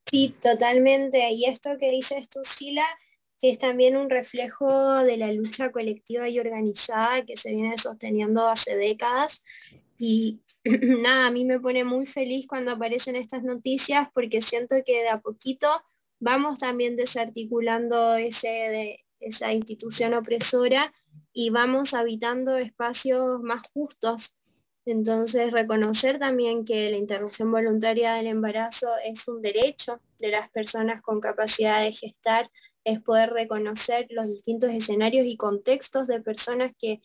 Sí, 0.10 0.34
totalmente. 0.42 1.30
Y 1.32 1.44
esto 1.44 1.72
que 1.78 1.92
dices 1.92 2.30
tú, 2.30 2.40
Sila, 2.46 2.86
es 3.42 3.60
también 3.60 3.98
un 3.98 4.10
reflejo 4.10 5.04
de 5.04 5.18
la 5.18 5.34
lucha 5.34 5.74
colectiva 5.74 6.30
y 6.30 6.40
organizada 6.40 7.26
que 7.26 7.36
se 7.36 7.50
viene 7.50 7.78
sosteniendo 7.78 8.48
hace 8.48 8.78
décadas. 8.78 9.44
Y 9.98 10.40
nada, 11.02 11.28
a 11.28 11.32
mí 11.32 11.46
me 11.46 11.60
pone 11.60 11.84
muy 11.84 12.06
feliz 12.06 12.48
cuando 12.48 12.72
aparecen 12.72 13.16
estas 13.16 13.44
noticias 13.44 14.10
porque 14.14 14.42
siento 14.42 14.76
que 14.86 15.02
de 15.02 15.10
a 15.10 15.20
poquito 15.20 15.68
vamos 16.20 16.60
también 16.60 16.96
desarticulando 16.96 18.16
ese 18.16 18.48
de, 18.48 19.06
esa 19.20 19.54
institución 19.54 20.14
opresora 20.14 20.94
y 21.34 21.50
vamos 21.50 21.94
habitando 21.94 22.58
espacios 22.58 23.42
más 23.42 23.62
justos. 23.74 24.36
Entonces, 24.86 25.52
reconocer 25.52 26.20
también 26.20 26.66
que 26.66 26.90
la 26.90 26.98
interrupción 26.98 27.52
voluntaria 27.52 28.14
del 28.14 28.28
embarazo 28.28 28.88
es 29.06 29.28
un 29.28 29.42
derecho 29.42 30.00
de 30.18 30.30
las 30.30 30.50
personas 30.52 31.02
con 31.02 31.20
capacidad 31.20 31.82
de 31.82 31.92
gestar, 31.92 32.50
es 32.84 33.02
poder 33.02 33.32
reconocer 33.32 34.08
los 34.10 34.28
distintos 34.28 34.72
escenarios 34.72 35.28
y 35.28 35.38
contextos 35.38 36.08
de 36.08 36.22
personas 36.22 36.72
que, 36.80 37.02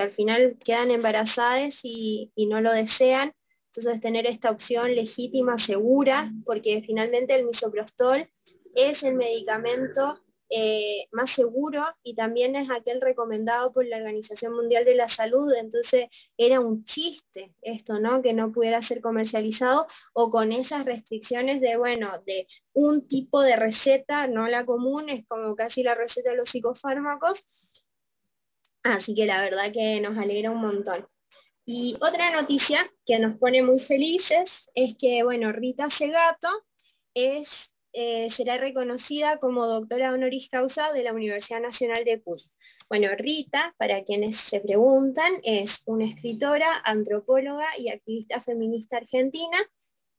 al 0.00 0.12
final 0.12 0.56
quedan 0.64 0.90
embarazadas 0.90 1.80
y, 1.82 2.32
y 2.34 2.46
no 2.46 2.60
lo 2.60 2.72
desean. 2.72 3.32
Entonces, 3.66 4.00
tener 4.00 4.26
esta 4.26 4.50
opción 4.50 4.94
legítima, 4.94 5.56
segura, 5.56 6.30
porque 6.44 6.82
finalmente 6.86 7.34
el 7.34 7.46
misoprostol 7.46 8.28
es 8.74 9.02
el 9.02 9.14
medicamento 9.14 10.18
eh, 10.54 11.08
más 11.12 11.30
seguro 11.30 11.82
y 12.02 12.14
también 12.14 12.56
es 12.56 12.70
aquel 12.70 13.00
recomendado 13.00 13.72
por 13.72 13.86
la 13.86 13.96
Organización 13.96 14.52
Mundial 14.54 14.84
de 14.84 14.94
la 14.94 15.08
Salud, 15.08 15.50
entonces 15.54 16.08
era 16.36 16.60
un 16.60 16.84
chiste 16.84 17.54
esto, 17.62 17.98
¿no? 17.98 18.20
Que 18.20 18.34
no 18.34 18.52
pudiera 18.52 18.82
ser 18.82 19.00
comercializado 19.00 19.86
o 20.12 20.28
con 20.28 20.52
esas 20.52 20.84
restricciones 20.84 21.62
de, 21.62 21.78
bueno, 21.78 22.10
de 22.26 22.46
un 22.74 23.08
tipo 23.08 23.40
de 23.40 23.56
receta, 23.56 24.26
no 24.26 24.46
la 24.46 24.66
común, 24.66 25.08
es 25.08 25.26
como 25.26 25.56
casi 25.56 25.82
la 25.82 25.94
receta 25.94 26.32
de 26.32 26.36
los 26.36 26.50
psicofármacos, 26.50 27.46
así 28.82 29.14
que 29.14 29.26
la 29.26 29.40
verdad 29.42 29.72
que 29.72 30.00
nos 30.00 30.16
alegra 30.18 30.50
un 30.50 30.60
montón. 30.60 31.06
Y 31.64 31.96
otra 32.00 32.32
noticia 32.32 32.90
que 33.06 33.18
nos 33.18 33.38
pone 33.38 33.62
muy 33.62 33.78
felices 33.78 34.50
es 34.74 34.96
que, 34.98 35.22
bueno, 35.22 35.52
Rita 35.52 35.88
Segato 35.90 36.48
es 37.14 37.48
eh, 37.94 38.30
será 38.30 38.56
reconocida 38.56 39.38
como 39.38 39.66
doctora 39.66 40.14
honoris 40.14 40.48
causa 40.48 40.92
de 40.94 41.02
la 41.02 41.12
Universidad 41.12 41.60
Nacional 41.60 42.04
de 42.06 42.22
Cuyo. 42.22 42.46
Bueno, 42.88 43.08
Rita, 43.18 43.74
para 43.76 44.02
quienes 44.02 44.36
se 44.36 44.60
preguntan, 44.60 45.34
es 45.42 45.78
una 45.84 46.06
escritora, 46.06 46.80
antropóloga 46.84 47.66
y 47.76 47.90
activista 47.90 48.40
feminista 48.40 48.96
argentina 48.96 49.58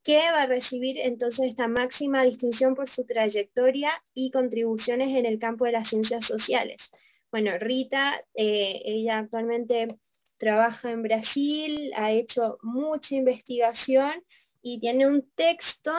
que 0.04 0.20
va 0.32 0.44
a 0.44 0.46
recibir 0.46 1.00
entonces 1.00 1.48
esta 1.48 1.68
máxima 1.68 2.24
distinción 2.24 2.76
por 2.76 2.88
su 2.90 3.08
trayectoria 3.08 3.92
y 4.14 4.30
contribuciones 4.30 5.16
en 5.16 5.26
el 5.26 5.40
campo 5.40 5.66
de 5.66 5.72
las 5.72 5.88
ciencias 5.88 6.26
sociales. 6.26 6.92
Bueno, 7.34 7.58
Rita, 7.58 8.24
eh, 8.36 8.84
ella 8.86 9.18
actualmente 9.18 9.98
trabaja 10.38 10.92
en 10.92 11.02
Brasil, 11.02 11.92
ha 11.96 12.12
hecho 12.12 12.60
mucha 12.62 13.16
investigación 13.16 14.24
y 14.62 14.80
tiene 14.80 15.08
un 15.08 15.28
texto 15.34 15.92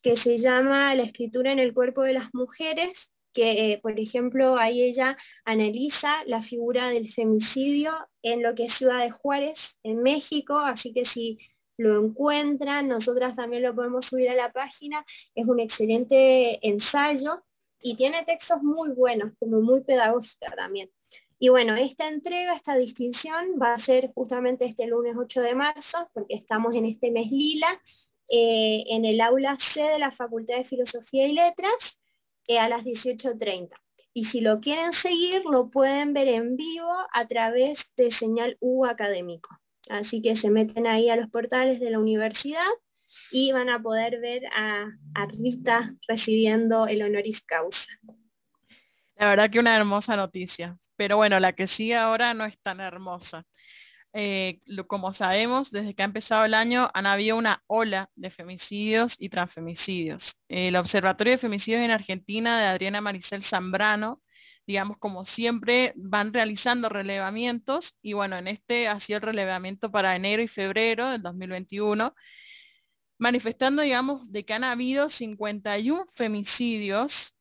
que 0.00 0.16
se 0.16 0.38
llama 0.38 0.94
La 0.94 1.02
escritura 1.02 1.52
en 1.52 1.58
el 1.58 1.74
cuerpo 1.74 2.04
de 2.04 2.14
las 2.14 2.32
mujeres, 2.32 3.12
que, 3.34 3.72
eh, 3.72 3.80
por 3.82 4.00
ejemplo, 4.00 4.56
ahí 4.56 4.80
ella 4.80 5.18
analiza 5.44 6.24
la 6.24 6.40
figura 6.40 6.88
del 6.88 7.12
femicidio 7.12 7.92
en 8.22 8.42
lo 8.42 8.54
que 8.54 8.64
es 8.64 8.72
Ciudad 8.72 9.04
de 9.04 9.10
Juárez, 9.10 9.58
en 9.82 10.02
México, 10.02 10.58
así 10.58 10.94
que 10.94 11.04
si 11.04 11.38
lo 11.76 12.02
encuentran, 12.02 12.88
nosotras 12.88 13.36
también 13.36 13.62
lo 13.62 13.74
podemos 13.74 14.06
subir 14.06 14.30
a 14.30 14.34
la 14.34 14.52
página, 14.52 15.04
es 15.34 15.46
un 15.46 15.60
excelente 15.60 16.66
ensayo 16.66 17.44
y 17.80 17.96
tiene 17.96 18.24
textos 18.24 18.62
muy 18.62 18.90
buenos, 18.90 19.32
como 19.38 19.60
muy 19.60 19.82
pedagógica 19.82 20.50
también. 20.56 20.90
Y 21.38 21.50
bueno, 21.50 21.76
esta 21.76 22.08
entrega, 22.08 22.54
esta 22.54 22.76
distinción 22.76 23.58
va 23.62 23.74
a 23.74 23.78
ser 23.78 24.10
justamente 24.12 24.64
este 24.64 24.86
lunes 24.88 25.14
8 25.16 25.40
de 25.40 25.54
marzo, 25.54 26.10
porque 26.12 26.34
estamos 26.34 26.74
en 26.74 26.84
este 26.84 27.12
mes 27.12 27.30
lila, 27.30 27.80
eh, 28.28 28.84
en 28.88 29.04
el 29.04 29.20
aula 29.20 29.56
C 29.56 29.80
de 29.80 29.98
la 29.98 30.10
Facultad 30.10 30.56
de 30.56 30.64
Filosofía 30.64 31.26
y 31.26 31.32
Letras 31.32 31.74
eh, 32.46 32.58
a 32.58 32.68
las 32.68 32.84
18.30. 32.84 33.70
Y 34.12 34.24
si 34.24 34.40
lo 34.40 34.58
quieren 34.60 34.92
seguir, 34.92 35.44
lo 35.44 35.70
pueden 35.70 36.12
ver 36.12 36.28
en 36.28 36.56
vivo 36.56 36.92
a 37.12 37.26
través 37.28 37.84
de 37.96 38.10
Señal 38.10 38.56
U 38.60 38.84
Académico. 38.84 39.56
Así 39.88 40.20
que 40.20 40.34
se 40.34 40.50
meten 40.50 40.86
ahí 40.88 41.08
a 41.08 41.16
los 41.16 41.30
portales 41.30 41.78
de 41.78 41.90
la 41.90 42.00
universidad 42.00 42.66
y 43.30 43.52
van 43.52 43.68
a 43.68 43.80
poder 43.80 44.20
ver 44.20 44.42
a, 44.54 44.86
a 45.14 45.26
Rita 45.26 45.94
recibiendo 46.06 46.86
el 46.86 47.02
honoris 47.02 47.42
causa. 47.42 47.86
La 49.16 49.28
verdad 49.28 49.50
que 49.50 49.58
una 49.58 49.76
hermosa 49.76 50.16
noticia. 50.16 50.76
Pero 50.96 51.16
bueno, 51.16 51.38
la 51.38 51.52
que 51.52 51.66
sigue 51.66 51.96
ahora 51.96 52.34
no 52.34 52.44
es 52.44 52.58
tan 52.60 52.80
hermosa. 52.80 53.44
Eh, 54.14 54.60
como 54.86 55.12
sabemos, 55.12 55.70
desde 55.70 55.94
que 55.94 56.02
ha 56.02 56.06
empezado 56.06 56.44
el 56.44 56.54
año 56.54 56.90
han 56.94 57.06
habido 57.06 57.36
una 57.36 57.62
ola 57.66 58.10
de 58.16 58.30
femicidios 58.30 59.14
y 59.18 59.28
transfemicidios. 59.28 60.36
El 60.48 60.76
Observatorio 60.76 61.32
de 61.32 61.38
Femicidios 61.38 61.82
en 61.82 61.90
Argentina 61.90 62.58
de 62.58 62.66
Adriana 62.66 63.00
Maricel 63.00 63.42
Zambrano, 63.42 64.22
digamos, 64.66 64.98
como 64.98 65.24
siempre, 65.24 65.92
van 65.96 66.32
realizando 66.32 66.88
relevamientos 66.88 67.94
y 68.02 68.14
bueno, 68.14 68.36
en 68.36 68.48
este 68.48 68.88
ha 68.88 68.98
sido 68.98 69.18
el 69.18 69.22
relevamiento 69.22 69.90
para 69.90 70.16
enero 70.16 70.42
y 70.42 70.48
febrero 70.48 71.10
del 71.10 71.22
2021, 71.22 72.14
manifestando, 73.18 73.82
digamos, 73.82 74.30
de 74.30 74.44
que 74.44 74.54
han 74.54 74.64
habido 74.64 75.10
51 75.10 76.06
femicidios 76.14 77.34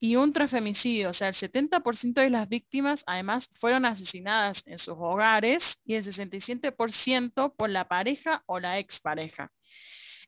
y 0.00 0.16
un 0.16 0.32
transfemicidio, 0.32 1.10
o 1.10 1.12
sea, 1.12 1.28
el 1.28 1.34
70% 1.34 2.20
de 2.20 2.30
las 2.30 2.48
víctimas 2.48 3.02
además 3.06 3.50
fueron 3.54 3.84
asesinadas 3.84 4.62
en 4.66 4.78
sus 4.78 4.94
hogares 4.96 5.80
y 5.84 5.94
el 5.94 6.04
67% 6.04 7.54
por 7.56 7.70
la 7.70 7.88
pareja 7.88 8.42
o 8.46 8.60
la 8.60 8.78
expareja. 8.78 9.50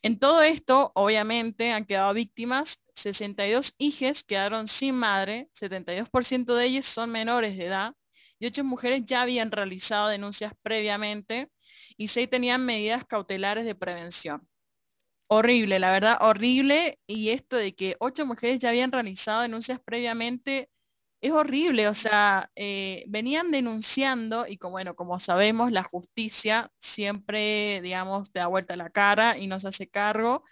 En 0.03 0.19
todo 0.19 0.43
esto, 0.43 0.93
obviamente, 0.95 1.73
han 1.73 1.85
quedado 1.85 2.15
víctimas. 2.15 2.81
62 2.95 3.75
hijas 3.79 4.25
quedaron 4.25 4.67
sin 4.67 4.95
madre, 4.95 5.49
72% 5.55 6.55
de 6.55 6.65
ellas 6.67 6.87
son 6.87 7.11
menores 7.11 7.57
de 7.57 7.67
edad. 7.67 7.95
Y 8.39 8.47
8 8.47 8.65
mujeres 8.65 9.03
ya 9.05 9.23
habían 9.23 9.51
realizado 9.53 10.09
denuncias 10.09 10.55
previamente. 10.63 11.49
Y 11.99 12.09
6 12.09 12.31
tenían 12.31 12.65
medidas 12.65 13.05
cautelares 13.07 13.67
de 13.67 13.75
prevención. 13.75 14.50
Horrible, 15.33 15.79
la 15.79 15.93
verdad, 15.93 16.19
horrible. 16.21 16.99
Y 17.07 17.31
esto 17.31 17.57
de 17.57 17.75
que 17.75 17.95
ocho 18.01 18.27
mujeres 18.27 18.59
ya 18.61 18.71
habían 18.71 18.91
realizado 18.91 19.43
denuncias 19.43 19.81
previamente 19.85 20.69
es 21.21 21.31
horrible. 21.33 21.87
O 21.89 21.95
sea, 21.95 22.51
eh, 22.57 23.05
venían 23.09 23.51
denunciando 23.53 24.47
y 24.49 24.57
como, 24.59 24.73
bueno, 24.73 24.97
como 24.97 25.21
sabemos, 25.21 25.71
la 25.71 25.85
justicia 25.85 26.73
siempre, 26.81 27.81
digamos, 27.83 28.33
te 28.33 28.41
da 28.41 28.49
vuelta 28.49 28.75
la 28.77 28.91
cara 28.91 29.39
y 29.39 29.47
no 29.47 29.61
se 29.61 29.69
hace 29.69 29.89
cargo. 29.89 30.45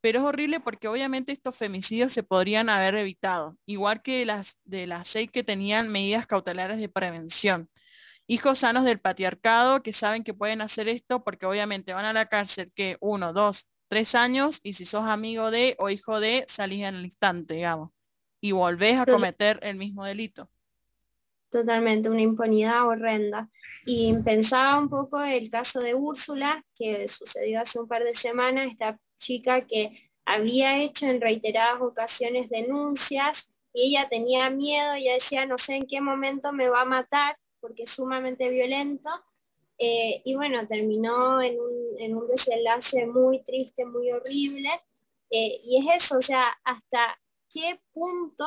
Pero 0.00 0.20
es 0.20 0.24
horrible 0.26 0.60
porque 0.60 0.88
obviamente 0.88 1.32
estos 1.32 1.56
femicidios 1.56 2.12
se 2.12 2.22
podrían 2.22 2.68
haber 2.70 2.94
evitado, 2.96 3.56
igual 3.66 4.02
que 4.02 4.24
las 4.24 4.58
de 4.64 4.86
las 4.86 5.08
seis 5.08 5.30
que 5.32 5.42
tenían 5.44 5.88
medidas 5.90 6.26
cautelares 6.26 6.78
de 6.78 6.88
prevención 6.88 7.68
hijos 8.28 8.60
sanos 8.60 8.84
del 8.84 9.00
patriarcado 9.00 9.82
que 9.82 9.92
saben 9.92 10.24
que 10.24 10.34
pueden 10.34 10.60
hacer 10.62 10.88
esto 10.88 11.24
porque 11.24 11.46
obviamente 11.46 11.92
van 11.94 12.04
a 12.06 12.12
la 12.14 12.26
cárcel 12.28 12.72
que 12.74 12.96
uno, 13.00 13.32
dos, 13.32 13.66
tres 13.88 14.14
años 14.14 14.60
y 14.62 14.74
si 14.74 14.84
sos 14.84 15.04
amigo 15.04 15.50
de 15.50 15.76
o 15.78 15.90
hijo 15.90 16.20
de, 16.20 16.44
salís 16.48 16.84
en 16.84 16.96
el 16.96 17.04
instante, 17.04 17.54
digamos, 17.54 17.90
y 18.40 18.52
volvés 18.52 18.98
a 18.98 19.06
cometer 19.06 19.58
el 19.62 19.76
mismo 19.76 20.04
delito. 20.04 20.48
Totalmente, 21.50 22.10
una 22.10 22.22
impunidad 22.22 22.86
horrenda. 22.86 23.48
Y 23.84 24.14
pensaba 24.24 24.78
un 24.78 24.88
poco 24.88 25.22
el 25.22 25.48
caso 25.48 25.80
de 25.80 25.94
Úrsula, 25.94 26.64
que 26.74 27.06
sucedió 27.06 27.60
hace 27.60 27.78
un 27.78 27.86
par 27.86 28.02
de 28.02 28.14
semanas, 28.14 28.68
esta 28.72 28.98
chica 29.18 29.64
que 29.64 30.10
había 30.24 30.82
hecho 30.82 31.06
en 31.06 31.20
reiteradas 31.20 31.80
ocasiones 31.80 32.50
denuncias 32.50 33.48
y 33.72 33.88
ella 33.88 34.08
tenía 34.08 34.50
miedo, 34.50 34.94
ella 34.94 35.14
decía, 35.14 35.46
no 35.46 35.56
sé 35.56 35.76
en 35.76 35.86
qué 35.86 36.00
momento 36.00 36.52
me 36.52 36.68
va 36.68 36.82
a 36.82 36.86
matar 36.86 37.38
porque 37.60 37.84
es 37.84 37.90
sumamente 37.90 38.48
violento. 38.48 39.08
Eh, 39.78 40.22
y 40.24 40.34
bueno, 40.36 40.66
terminó 40.66 41.40
en 41.40 41.60
un, 41.60 42.00
en 42.00 42.16
un, 42.16 42.26
desenlace 42.26 43.06
muy 43.06 43.42
triste, 43.42 43.84
muy 43.84 44.10
horrible. 44.10 44.70
Eh, 45.30 45.58
y 45.62 45.78
es 45.78 46.04
eso, 46.04 46.18
o 46.18 46.22
sea, 46.22 46.56
hasta 46.64 47.18
qué 47.52 47.80
punto 47.92 48.46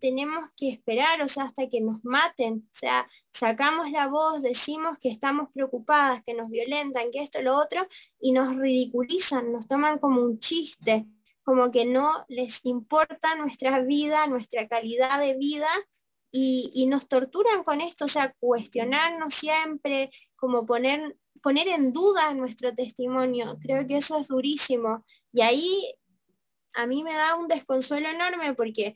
tenemos 0.00 0.50
que 0.56 0.70
esperar, 0.70 1.22
o 1.22 1.28
sea, 1.28 1.44
hasta 1.44 1.68
que 1.68 1.80
nos 1.80 2.04
maten. 2.04 2.68
O 2.72 2.74
sea, 2.74 3.08
sacamos 3.32 3.90
la 3.90 4.08
voz, 4.08 4.42
decimos 4.42 4.98
que 4.98 5.10
estamos 5.10 5.50
preocupadas, 5.52 6.22
que 6.24 6.34
nos 6.34 6.50
violentan, 6.50 7.10
que 7.12 7.20
esto, 7.20 7.40
lo 7.42 7.56
otro, 7.56 7.86
y 8.18 8.32
nos 8.32 8.56
ridiculizan, 8.56 9.52
nos 9.52 9.68
toman 9.68 9.98
como 9.98 10.22
un 10.22 10.40
chiste, 10.40 11.06
como 11.42 11.70
que 11.70 11.84
no 11.84 12.24
les 12.28 12.64
importa 12.64 13.34
nuestra 13.36 13.80
vida, 13.80 14.26
nuestra 14.26 14.66
calidad 14.68 15.20
de 15.20 15.36
vida, 15.36 15.68
y, 16.32 16.86
nos 16.86 17.08
torturan 17.08 17.64
con 17.64 17.80
esto, 17.80 18.04
o 18.04 18.08
sea, 18.08 18.34
cuestionarnos 18.38 19.34
siempre, 19.34 20.10
como 20.36 20.66
poner, 20.66 21.16
poner 21.42 21.68
en 21.68 21.92
duda 21.92 22.32
nuestro 22.34 22.74
testimonio. 22.74 23.58
Creo 23.62 23.86
que 23.86 23.98
eso 23.98 24.18
es 24.18 24.28
durísimo. 24.28 25.04
Y 25.32 25.42
ahí 25.42 25.94
a 26.74 26.86
mí 26.86 27.02
me 27.02 27.14
da 27.14 27.36
un 27.36 27.48
desconsuelo 27.48 28.08
enorme 28.08 28.54
porque 28.54 28.94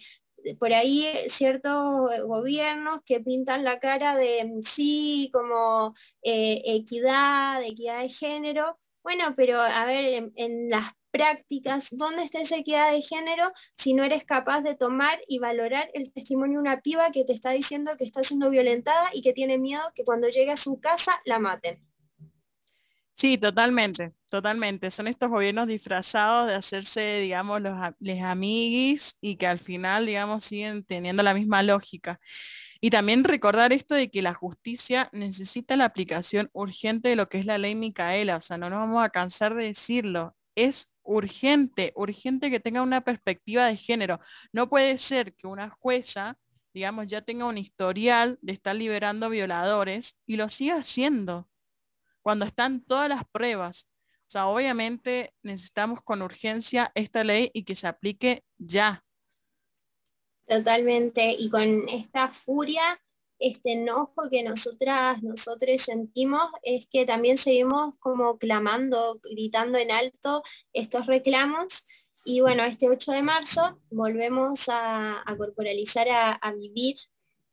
por 0.59 0.73
ahí 0.73 1.07
ciertos 1.29 2.11
gobiernos 2.25 3.01
que 3.07 3.21
pintan 3.21 3.65
la 3.65 3.79
cara 3.79 4.17
de 4.17 4.63
sí, 4.67 5.31
como 5.33 5.95
eh, 6.23 6.63
equidad, 6.67 7.63
equidad 7.63 8.03
de 8.03 8.09
género. 8.09 8.79
Bueno, 9.05 9.35
pero 9.37 9.61
a 9.61 9.85
ver, 9.85 10.05
en, 10.07 10.33
en 10.35 10.71
las 10.71 10.93
prácticas, 11.13 11.89
¿dónde 11.93 12.25
está 12.25 12.41
esa 12.41 12.57
equidad 12.57 12.91
de 12.91 13.03
género 13.03 13.53
si 13.77 13.95
no 13.95 14.03
eres 14.03 14.25
capaz 14.25 14.63
de 14.63 14.75
tomar 14.75 15.21
y 15.29 15.39
valorar 15.39 15.89
el 15.95 16.13
testimonio 16.13 16.59
de 16.59 16.63
una 16.63 16.81
piba 16.81 17.13
que 17.13 17.25
te 17.25 17.35
está 17.35 17.51
diciendo 17.51 17.93
que 17.97 18.05
está 18.05 18.25
siendo 18.25 18.51
violentada 18.51 19.11
y 19.13 19.23
que 19.23 19.33
tiene 19.33 19.59
miedo 19.59 19.83
que 19.95 20.05
cuando 20.05 20.29
llegue 20.29 20.51
a 20.51 20.57
su 20.57 20.81
casa 20.81 21.21
la 21.25 21.39
maten? 21.39 21.79
Sí, 23.17 23.39
totalmente, 23.39 24.13
totalmente. 24.29 24.91
Son 24.91 25.07
estos 25.07 25.31
gobiernos 25.31 25.69
disfrazados 25.69 26.49
de 26.49 26.55
hacerse, 26.55 27.21
digamos, 27.21 27.61
los 27.63 27.77
les 28.01 28.21
amiguis 28.23 29.17
y 29.21 29.37
que 29.37 29.47
al 29.47 29.61
final, 29.61 30.07
digamos, 30.07 30.45
siguen 30.45 30.85
teniendo 30.85 31.23
la 31.23 31.35
misma 31.35 31.63
lógica. 31.63 32.21
Y 32.81 32.91
también 32.91 33.25
recordar 33.25 33.73
esto 33.73 33.95
de 33.95 34.11
que 34.11 34.23
la 34.23 34.35
justicia 34.35 35.09
necesita 35.13 35.77
la 35.77 35.87
aplicación 35.87 36.51
urgente 36.53 37.09
de 37.09 37.17
lo 37.17 37.29
que 37.29 37.39
es 37.39 37.47
la 37.47 37.59
ley 37.59 37.75
Micaela, 37.75 38.37
o 38.37 38.41
sea, 38.41 38.59
no 38.59 38.71
nos 38.71 38.81
vamos 38.81 39.05
a 39.05 39.11
cansar 39.11 39.55
de 39.55 39.67
decirlo. 39.67 40.35
Es 40.55 40.89
urgente, 41.03 41.93
urgente 41.97 42.51
que 42.51 42.61
tenga 42.61 42.83
una 42.83 43.03
perspectiva 43.03 43.67
de 43.67 43.77
género. 43.77 44.21
No 44.53 44.69
puede 44.69 44.99
ser 44.99 45.35
que 45.35 45.47
una 45.47 45.71
jueza, 45.71 46.39
digamos, 46.73 47.07
ya 47.09 47.23
tenga 47.23 47.47
un 47.47 47.59
historial 47.59 48.39
de 48.43 48.53
estar 48.53 48.75
liberando 48.77 49.31
violadores 49.31 50.17
y 50.27 50.37
lo 50.37 50.49
siga 50.49 50.77
haciendo 50.77 51.49
cuando 52.23 52.47
están 52.47 52.85
todas 52.85 53.09
las 53.09 53.25
pruebas. 53.31 53.87
O 54.27 54.31
sea, 54.31 54.47
obviamente 54.47 55.35
necesitamos 55.43 56.01
con 56.03 56.23
urgencia 56.23 56.91
esta 56.95 57.23
ley 57.23 57.51
y 57.53 57.65
que 57.65 57.77
se 57.77 57.87
aplique 57.87 58.45
ya. 58.59 59.05
Totalmente, 60.47 61.35
y 61.39 61.49
con 61.49 61.89
esta 61.89 62.29
furia 62.29 63.01
este 63.39 63.73
enojo 63.73 64.29
que 64.31 64.43
nosotras, 64.43 65.23
nosotros 65.23 65.83
sentimos 65.83 66.51
es 66.63 66.87
que 66.87 67.05
también 67.05 67.37
seguimos 67.37 67.95
como 67.99 68.39
clamando, 68.39 69.21
gritando 69.23 69.79
en 69.79 69.91
alto 69.91 70.43
estos 70.73 71.07
reclamos. 71.07 71.85
Y 72.25 72.41
bueno, 72.41 72.65
este 72.65 72.89
8 72.89 73.13
de 73.13 73.23
marzo 73.23 73.81
volvemos 73.91 74.63
a, 74.69 75.23
corporalizar, 75.37 76.09
a, 76.09 76.53
vivir 76.53 76.97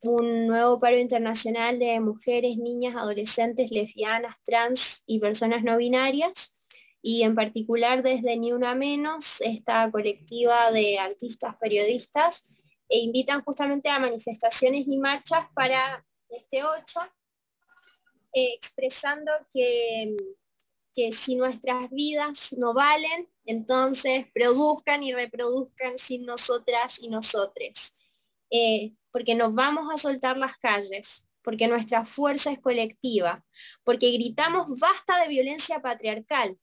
un 0.02 0.46
nuevo 0.46 0.80
paro 0.80 0.98
internacional 0.98 1.78
de 1.78 2.00
mujeres, 2.00 2.56
niñas, 2.56 2.96
adolescentes, 2.96 3.70
lesbianas, 3.70 4.36
trans 4.44 4.80
y 5.04 5.18
personas 5.18 5.62
no 5.62 5.76
binarias. 5.76 6.54
Y 7.02 7.22
en 7.24 7.34
particular 7.34 8.02
desde 8.02 8.36
Ni 8.38 8.52
Una 8.52 8.74
Menos, 8.74 9.40
esta 9.40 9.90
colectiva 9.90 10.70
de 10.70 10.98
artistas, 10.98 11.56
periodistas, 11.60 12.44
e 12.92 12.98
invitan 12.98 13.42
justamente 13.42 13.88
a 13.88 13.98
manifestaciones 13.98 14.86
y 14.86 14.98
marchas 14.98 15.46
para 15.54 16.04
este 16.28 16.62
8, 16.62 17.00
eh, 18.34 18.54
expresando 18.54 19.32
que, 19.54 20.14
que 20.94 21.12
si 21.12 21.36
nuestras 21.36 21.88
vidas 21.90 22.52
no 22.52 22.74
valen, 22.74 23.30
entonces 23.46 24.26
produzcan 24.34 25.02
y 25.02 25.14
reproduzcan 25.14 25.98
sin 25.98 26.26
nosotras 26.26 26.98
y 26.98 27.08
nosotres. 27.08 27.78
Eh, 28.50 28.92
porque 29.10 29.34
nos 29.34 29.54
vamos 29.54 29.88
a 29.90 29.96
soltar 29.96 30.36
las 30.36 30.58
calles, 30.58 31.26
porque 31.42 31.68
nuestra 31.68 32.04
fuerza 32.04 32.52
es 32.52 32.60
colectiva, 32.60 33.42
porque 33.84 34.12
gritamos 34.12 34.78
basta 34.78 35.18
de 35.22 35.28
violencia 35.28 35.80
patriarcal, 35.80 36.58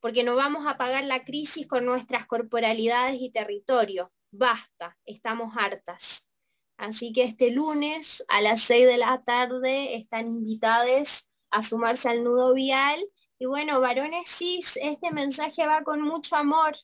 porque 0.00 0.22
no 0.22 0.36
vamos 0.36 0.64
a 0.64 0.76
pagar 0.76 1.02
la 1.02 1.24
crisis 1.24 1.66
con 1.66 1.84
nuestras 1.84 2.26
corporalidades 2.26 3.20
y 3.20 3.32
territorios, 3.32 4.08
basta, 4.32 4.96
estamos 5.04 5.54
hartas. 5.56 6.26
Así 6.76 7.12
que 7.12 7.22
este 7.24 7.50
lunes 7.50 8.24
a 8.28 8.40
las 8.40 8.62
6 8.62 8.86
de 8.86 8.96
la 8.96 9.22
tarde 9.22 9.94
están 9.94 10.28
invitadas 10.28 11.28
a 11.50 11.62
sumarse 11.62 12.08
al 12.08 12.24
nudo 12.24 12.54
vial. 12.54 13.00
Y 13.38 13.46
bueno, 13.46 13.80
varones 13.80 14.28
cis, 14.36 14.72
este 14.76 15.12
mensaje 15.12 15.66
va 15.66 15.82
con 15.82 16.00
mucho 16.00 16.34
amor. 16.34 16.76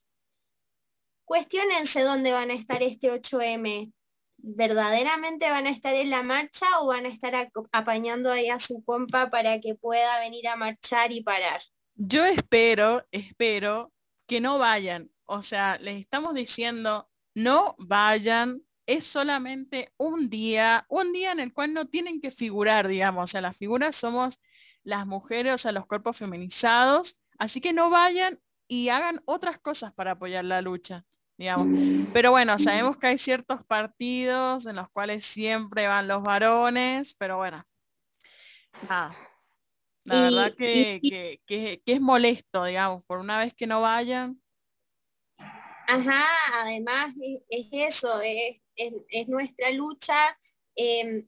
Cuestiónense 1.24 2.02
dónde 2.02 2.32
van 2.32 2.50
a 2.50 2.54
estar 2.54 2.82
este 2.82 3.10
8M. 3.12 3.92
¿Verdaderamente 4.40 5.50
van 5.50 5.66
a 5.66 5.70
estar 5.70 5.94
en 5.94 6.10
la 6.10 6.22
marcha 6.22 6.66
o 6.80 6.86
van 6.86 7.06
a 7.06 7.08
estar 7.08 7.50
apañando 7.72 8.30
ahí 8.30 8.48
a 8.48 8.60
su 8.60 8.84
compa 8.84 9.30
para 9.30 9.60
que 9.60 9.74
pueda 9.74 10.20
venir 10.20 10.46
a 10.46 10.56
marchar 10.56 11.10
y 11.10 11.24
parar? 11.24 11.60
Yo 11.96 12.24
espero, 12.24 13.04
espero 13.10 13.92
que 14.28 14.40
no 14.40 14.58
vayan. 14.58 15.10
O 15.24 15.42
sea, 15.42 15.76
les 15.78 16.00
estamos 16.00 16.34
diciendo, 16.34 17.08
no 17.34 17.74
vayan, 17.78 18.62
es 18.86 19.06
solamente 19.06 19.92
un 19.96 20.30
día, 20.30 20.86
un 20.88 21.12
día 21.12 21.32
en 21.32 21.40
el 21.40 21.52
cual 21.52 21.74
no 21.74 21.86
tienen 21.86 22.20
que 22.20 22.30
figurar, 22.30 22.88
digamos, 22.88 23.24
o 23.24 23.26
sea, 23.26 23.40
las 23.40 23.56
figuras 23.56 23.96
somos 23.96 24.40
las 24.82 25.06
mujeres, 25.06 25.54
o 25.54 25.58
sea, 25.58 25.72
los 25.72 25.86
cuerpos 25.86 26.16
feminizados, 26.16 27.18
así 27.38 27.60
que 27.60 27.72
no 27.72 27.90
vayan 27.90 28.40
y 28.66 28.88
hagan 28.88 29.20
otras 29.24 29.58
cosas 29.58 29.92
para 29.92 30.12
apoyar 30.12 30.44
la 30.44 30.62
lucha, 30.62 31.04
digamos. 31.36 31.66
Pero 32.12 32.30
bueno, 32.30 32.58
sabemos 32.58 32.96
que 32.96 33.08
hay 33.08 33.18
ciertos 33.18 33.64
partidos 33.66 34.66
en 34.66 34.76
los 34.76 34.88
cuales 34.90 35.24
siempre 35.24 35.86
van 35.86 36.08
los 36.08 36.22
varones, 36.22 37.14
pero 37.18 37.36
bueno, 37.36 37.64
nada. 38.88 39.14
La 40.04 40.22
verdad 40.22 40.54
que, 40.56 41.00
que, 41.02 41.40
que, 41.46 41.82
que 41.84 41.92
es 41.92 42.00
molesto, 42.00 42.64
digamos, 42.64 43.04
por 43.04 43.18
una 43.18 43.38
vez 43.38 43.52
que 43.54 43.66
no 43.66 43.82
vayan, 43.82 44.40
Ajá, 45.88 46.26
además 46.52 47.14
es, 47.48 47.66
eso, 47.72 48.20
es, 48.20 49.28
nuestra 49.28 49.70
lucha. 49.70 50.36
Em, 50.76 51.26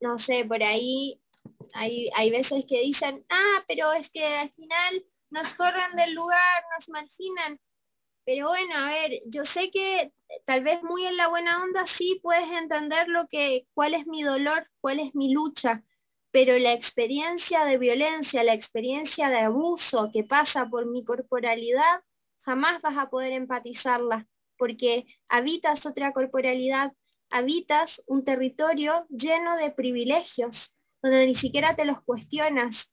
no 0.00 0.18
sé, 0.18 0.44
por 0.46 0.62
ahí 0.62 1.20
hay, 1.74 2.08
hay 2.16 2.30
veces 2.30 2.64
que 2.66 2.80
dicen, 2.80 3.26
ah, 3.30 3.64
pero 3.68 3.92
es 3.92 4.10
que 4.10 4.24
al 4.24 4.50
final 4.52 5.04
nos 5.30 5.52
corren 5.54 5.96
del 5.96 6.14
lugar, 6.14 6.64
nos 6.78 6.88
marginan. 6.88 7.60
Pero 8.24 8.48
bueno, 8.48 8.74
a 8.76 8.88
ver, 8.88 9.20
yo 9.26 9.44
sé 9.44 9.70
que 9.70 10.12
tal 10.46 10.64
vez 10.64 10.82
muy 10.82 11.04
en 11.06 11.18
la 11.18 11.28
buena 11.28 11.62
onda 11.62 11.86
sí 11.86 12.20
puedes 12.22 12.50
entender 12.50 13.08
lo 13.08 13.26
que, 13.28 13.66
cuál 13.74 13.94
es 13.94 14.06
mi 14.06 14.22
dolor, 14.22 14.66
cuál 14.80 15.00
es 15.00 15.14
mi 15.14 15.32
lucha, 15.32 15.84
pero 16.30 16.58
la 16.58 16.72
experiencia 16.72 17.66
de 17.66 17.76
violencia, 17.76 18.44
la 18.44 18.54
experiencia 18.54 19.28
de 19.28 19.40
abuso 19.40 20.10
que 20.12 20.24
pasa 20.24 20.66
por 20.70 20.86
mi 20.86 21.04
corporalidad, 21.04 22.00
jamás 22.40 22.80
vas 22.82 22.96
a 22.96 23.10
poder 23.10 23.32
empatizarla, 23.32 24.26
porque 24.56 25.06
habitas 25.28 25.86
otra 25.86 26.12
corporalidad, 26.12 26.92
habitas 27.30 28.02
un 28.06 28.24
territorio 28.24 29.06
lleno 29.08 29.56
de 29.56 29.70
privilegios, 29.70 30.74
donde 31.02 31.26
ni 31.26 31.34
siquiera 31.34 31.76
te 31.76 31.84
los 31.84 32.02
cuestionas. 32.02 32.90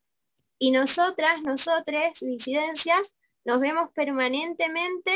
Y 0.60 0.72
nosotras, 0.72 1.42
nosotros, 1.44 2.20
disidencias, 2.22 3.16
nos 3.46 3.60
vemos 3.60 3.92
permanentemente 3.94 5.12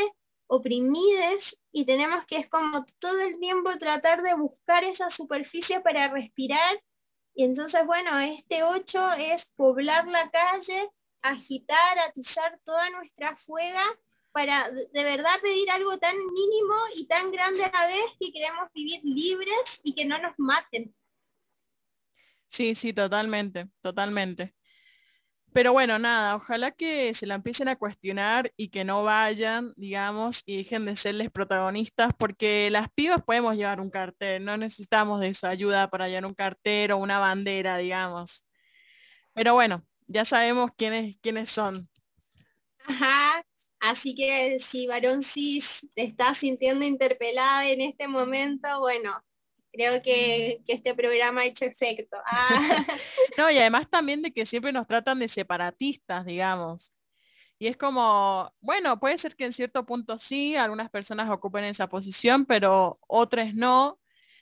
oprimides 0.47 1.57
y 1.71 1.85
tenemos 1.85 2.25
que 2.25 2.37
es 2.37 2.49
como 2.49 2.85
todo 2.99 3.21
el 3.21 3.39
tiempo 3.39 3.77
tratar 3.77 4.21
de 4.21 4.33
buscar 4.33 4.83
esa 4.83 5.09
superficie 5.09 5.79
para 5.79 6.09
respirar. 6.09 6.81
Y 7.33 7.45
entonces, 7.45 7.85
bueno, 7.85 8.19
este 8.19 8.63
8 8.63 9.13
es 9.13 9.45
poblar 9.55 10.07
la 10.07 10.29
calle, 10.29 10.89
agitar, 11.21 11.99
atizar 11.99 12.59
toda 12.65 12.89
nuestra 12.89 13.37
fuega 13.37 13.83
para 14.31 14.69
de 14.71 15.03
verdad 15.03 15.39
pedir 15.41 15.69
algo 15.69 15.97
tan 15.97 16.15
mínimo 16.15 16.75
y 16.95 17.07
tan 17.07 17.31
grande 17.31 17.63
a 17.65 17.71
la 17.71 17.87
vez 17.87 18.05
que 18.19 18.31
queremos 18.31 18.69
vivir 18.73 19.01
libres 19.03 19.59
y 19.83 19.93
que 19.93 20.05
no 20.05 20.17
nos 20.19 20.33
maten. 20.37 20.93
Sí, 22.49 22.75
sí, 22.75 22.93
totalmente, 22.93 23.69
totalmente. 23.81 24.53
Pero 25.53 25.73
bueno, 25.73 25.99
nada, 25.99 26.35
ojalá 26.37 26.71
que 26.71 27.13
se 27.13 27.25
la 27.25 27.35
empiecen 27.35 27.67
a 27.67 27.75
cuestionar 27.75 28.53
y 28.55 28.69
que 28.69 28.85
no 28.85 29.03
vayan, 29.03 29.73
digamos, 29.75 30.43
y 30.45 30.57
dejen 30.57 30.85
de 30.85 30.95
serles 30.95 31.29
protagonistas, 31.29 32.13
porque 32.17 32.69
las 32.69 32.89
pibas 32.91 33.21
podemos 33.23 33.55
llevar 33.55 33.81
un 33.81 33.89
cartel, 33.89 34.45
no 34.45 34.55
necesitamos 34.55 35.19
de 35.19 35.33
su 35.33 35.47
ayuda 35.47 35.89
para 35.89 36.07
llevar 36.07 36.25
un 36.25 36.33
cartel 36.33 36.91
o 36.91 36.97
una 36.97 37.19
bandera, 37.19 37.77
digamos. 37.77 38.45
Pero 39.33 39.53
bueno, 39.53 39.83
ya 40.07 40.23
sabemos 40.23 40.71
quiénes, 40.77 41.17
quiénes 41.21 41.49
son. 41.49 41.89
Ajá, 42.85 43.43
así 43.81 44.15
que 44.15 44.59
si 44.59 44.87
varón 44.87 45.21
cis 45.23 45.65
te 45.95 46.03
está 46.03 46.33
sintiendo 46.33 46.85
interpelada 46.85 47.67
en 47.67 47.81
este 47.81 48.07
momento, 48.07 48.79
bueno, 48.79 49.21
creo 49.71 50.01
que, 50.01 50.61
este 50.67 50.93
programa 50.93 51.41
ha 51.41 51.45
hecho 51.45 51.65
efecto. 51.65 52.17
Ah. 52.25 52.85
no, 53.37 53.51
y 53.51 53.57
además 53.57 53.89
también 53.89 54.21
de 54.21 54.31
que 54.31 54.45
siempre 54.45 54.71
nos 54.71 54.87
tratan 54.87 55.19
de 55.19 55.27
separatistas, 55.27 56.25
digamos. 56.25 56.91
Y 57.59 57.67
es 57.67 57.77
como, 57.77 58.51
bueno, 58.61 58.99
puede 58.99 59.17
ser 59.17 59.35
que 59.35 59.45
en 59.45 59.53
cierto 59.53 59.85
punto 59.85 60.17
sí, 60.17 60.55
algunas 60.55 60.89
personas 60.89 61.29
ocupen 61.29 61.63
esa 61.65 61.87
posición, 61.87 62.45
pero 62.45 62.99
otras 63.07 63.53
no, 63.53 63.99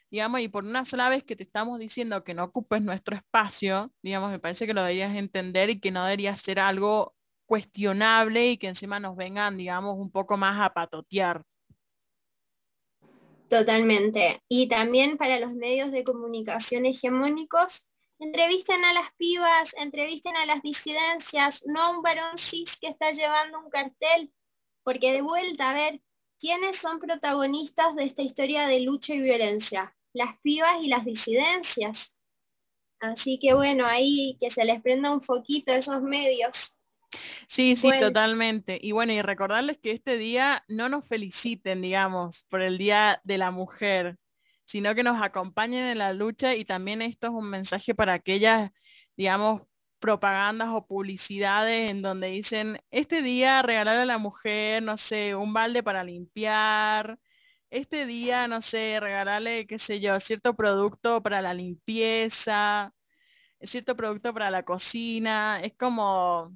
digamos, 0.09 0.41
y 0.41 0.47
por 0.47 0.63
una 0.63 0.85
sola 0.85 1.09
vez 1.09 1.23
que 1.23 1.35
te 1.35 1.43
estamos 1.43 1.79
diciendo 1.79 2.23
que 2.23 2.33
no 2.33 2.45
ocupes 2.45 2.81
nuestro 2.81 3.15
espacio, 3.17 3.91
digamos, 4.01 4.31
me 4.31 4.39
parece 4.39 4.65
que 4.67 4.73
lo 4.73 4.81
deberías 4.81 5.15
entender 5.15 5.69
y 5.69 5.79
que 5.79 5.91
no 5.91 6.03
debería 6.05 6.35
ser 6.35 6.59
algo 6.59 7.13
cuestionable 7.49 8.51
y 8.51 8.57
que 8.59 8.67
encima 8.67 8.99
nos 8.99 9.17
vengan, 9.17 9.57
digamos, 9.57 9.97
un 9.97 10.11
poco 10.11 10.37
más 10.37 10.61
a 10.61 10.71
patotear. 10.71 11.41
Totalmente. 13.49 14.43
Y 14.47 14.69
también 14.69 15.17
para 15.17 15.39
los 15.39 15.51
medios 15.53 15.91
de 15.91 16.03
comunicación 16.03 16.85
hegemónicos, 16.85 17.87
entrevisten 18.19 18.83
a 18.85 18.93
las 18.93 19.11
pibas, 19.17 19.71
entrevisten 19.77 20.35
a 20.35 20.45
las 20.45 20.61
disidencias, 20.61 21.63
no 21.65 21.81
a 21.81 21.89
un 21.89 22.03
varón 22.03 22.37
cis 22.37 22.69
que 22.79 22.89
está 22.89 23.13
llevando 23.13 23.57
un 23.57 23.71
cartel, 23.71 24.31
porque 24.83 25.11
de 25.11 25.23
vuelta, 25.23 25.71
a 25.71 25.73
ver, 25.73 26.01
¿quiénes 26.39 26.75
son 26.75 26.99
protagonistas 26.99 27.95
de 27.95 28.03
esta 28.03 28.21
historia 28.21 28.67
de 28.67 28.81
lucha 28.81 29.15
y 29.15 29.21
violencia? 29.21 29.95
Las 30.13 30.39
pibas 30.41 30.83
y 30.83 30.87
las 30.87 31.03
disidencias. 31.03 32.13
Así 32.99 33.39
que 33.39 33.55
bueno, 33.55 33.87
ahí 33.87 34.37
que 34.39 34.51
se 34.51 34.63
les 34.65 34.83
prenda 34.83 35.11
un 35.11 35.23
foquito 35.23 35.71
a 35.71 35.77
esos 35.77 36.03
medios. 36.03 36.55
Sí, 37.47 37.75
sí, 37.75 37.89
totalmente. 37.99 38.77
Y 38.81 38.91
bueno, 38.91 39.13
y 39.13 39.21
recordarles 39.21 39.77
que 39.79 39.91
este 39.91 40.17
día 40.17 40.63
no 40.67 40.89
nos 40.89 41.07
feliciten, 41.07 41.81
digamos, 41.81 42.45
por 42.49 42.61
el 42.61 42.77
Día 42.77 43.21
de 43.23 43.37
la 43.37 43.51
Mujer, 43.51 44.17
sino 44.65 44.93
que 44.93 45.03
nos 45.03 45.21
acompañen 45.21 45.85
en 45.85 45.97
la 45.97 46.13
lucha 46.13 46.55
y 46.55 46.65
también 46.65 47.01
esto 47.01 47.27
es 47.27 47.33
un 47.33 47.49
mensaje 47.49 47.95
para 47.95 48.13
aquellas, 48.13 48.71
digamos, 49.17 49.63
propagandas 49.99 50.69
o 50.71 50.85
publicidades 50.85 51.89
en 51.89 52.01
donde 52.01 52.27
dicen, 52.27 52.79
este 52.91 53.21
día 53.21 53.61
regalar 53.61 53.97
a 53.97 54.05
la 54.05 54.17
mujer, 54.17 54.83
no 54.83 54.97
sé, 54.97 55.35
un 55.35 55.53
balde 55.53 55.83
para 55.83 56.03
limpiar, 56.03 57.17
este 57.69 58.05
día, 58.05 58.47
no 58.47 58.61
sé, 58.61 58.99
regalarle, 58.99 59.67
qué 59.67 59.79
sé 59.79 59.99
yo, 59.99 60.19
cierto 60.19 60.55
producto 60.55 61.21
para 61.21 61.41
la 61.41 61.53
limpieza, 61.53 62.93
cierto 63.61 63.95
producto 63.95 64.33
para 64.33 64.51
la 64.51 64.63
cocina, 64.63 65.59
es 65.61 65.75
como 65.75 66.53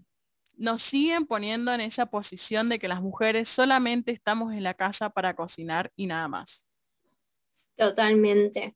nos 0.57 0.81
siguen 0.83 1.25
poniendo 1.25 1.73
en 1.73 1.81
esa 1.81 2.05
posición 2.05 2.69
de 2.69 2.79
que 2.79 2.87
las 2.87 3.01
mujeres 3.01 3.49
solamente 3.49 4.11
estamos 4.11 4.53
en 4.53 4.63
la 4.63 4.73
casa 4.73 5.09
para 5.09 5.35
cocinar 5.35 5.91
y 5.95 6.07
nada 6.07 6.27
más. 6.27 6.65
Totalmente. 7.75 8.75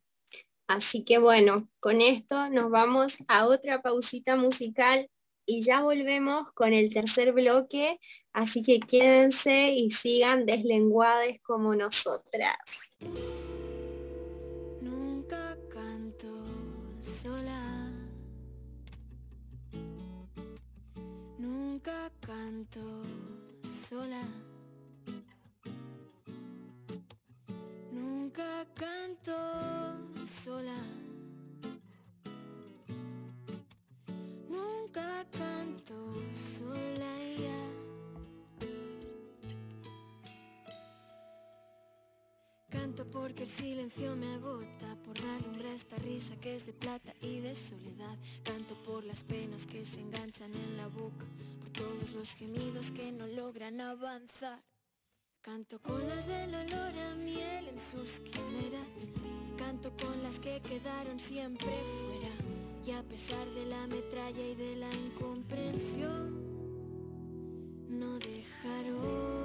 Así 0.67 1.03
que 1.05 1.17
bueno, 1.17 1.69
con 1.79 2.01
esto 2.01 2.49
nos 2.49 2.69
vamos 2.69 3.13
a 3.27 3.47
otra 3.47 3.81
pausita 3.81 4.35
musical 4.35 5.09
y 5.45 5.61
ya 5.61 5.81
volvemos 5.81 6.51
con 6.53 6.73
el 6.73 6.93
tercer 6.93 7.31
bloque, 7.31 7.99
así 8.33 8.63
que 8.63 8.81
quédense 8.81 9.71
y 9.71 9.91
sigan 9.91 10.45
deslenguades 10.45 11.41
como 11.41 11.73
nosotras. 11.73 12.57
Canto 22.47 23.03
sola. 23.89 24.23
Nunca 27.91 28.65
canto 28.73 29.35
sola. 30.43 30.79
Nunca 34.47 35.25
canto 35.31 35.95
sola 36.57 37.11
ya. 37.43 37.61
Canto 42.69 43.05
porque 43.11 43.43
el 43.43 43.49
silencio 43.49 44.15
me 44.15 44.35
agota, 44.35 44.95
por 45.03 45.15
dar 45.15 45.65
a 45.65 45.73
esta 45.73 45.97
risa 45.97 46.33
que 46.39 46.55
es 46.55 46.65
de 46.65 46.71
plata 46.71 47.13
y 47.21 47.41
de 47.41 47.53
soledad. 47.55 48.17
Canto 48.43 48.73
por 48.85 49.03
las 49.03 49.21
penas 49.25 49.65
que 49.65 49.83
se 49.83 49.99
enganchan 49.99 50.53
en 50.53 50.77
la 50.77 50.87
boca, 50.87 51.25
todos 51.77 52.11
los 52.13 52.29
gemidos 52.31 52.91
que 52.91 53.11
no 53.11 53.27
logran 53.27 53.79
avanzar. 53.79 54.59
Canto 55.41 55.79
con 55.79 56.07
las 56.09 56.25
del 56.27 56.53
olor 56.53 56.97
a 56.97 57.15
miel 57.15 57.67
en 57.67 57.79
sus 57.91 58.09
quimeras, 58.21 58.87
canto 59.57 59.95
con 59.95 60.23
las 60.23 60.35
que 60.39 60.59
quedaron 60.61 61.19
siempre 61.19 61.69
fuera. 62.01 62.33
Y 62.85 62.91
a 62.91 63.03
pesar 63.03 63.47
de 63.51 63.65
la 63.65 63.85
metralla 63.87 64.45
y 64.45 64.55
de 64.55 64.75
la 64.75 64.91
incomprensión, 64.93 66.25
no 67.87 68.17
dejaron 68.19 69.36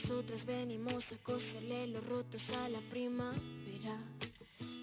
nosotras 0.00 0.46
venimos 0.46 1.10
a 1.10 1.16
coserle 1.24 1.88
los 1.88 2.06
rotos 2.06 2.48
a 2.50 2.68
la 2.68 2.80
primavera. 2.88 3.98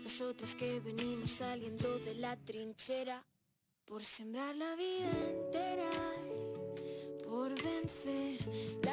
Nosotras 0.04 0.54
que 0.56 0.82
venimos 0.82 1.32
saliendo 1.32 2.00
de 2.00 2.16
la 2.16 2.36
trinchera 2.36 3.24
por 3.86 4.04
sembrar 4.04 4.54
la 4.58 4.76
vida 4.76 5.12
entera, 5.30 5.90
por 7.24 7.50
vencer 7.64 8.85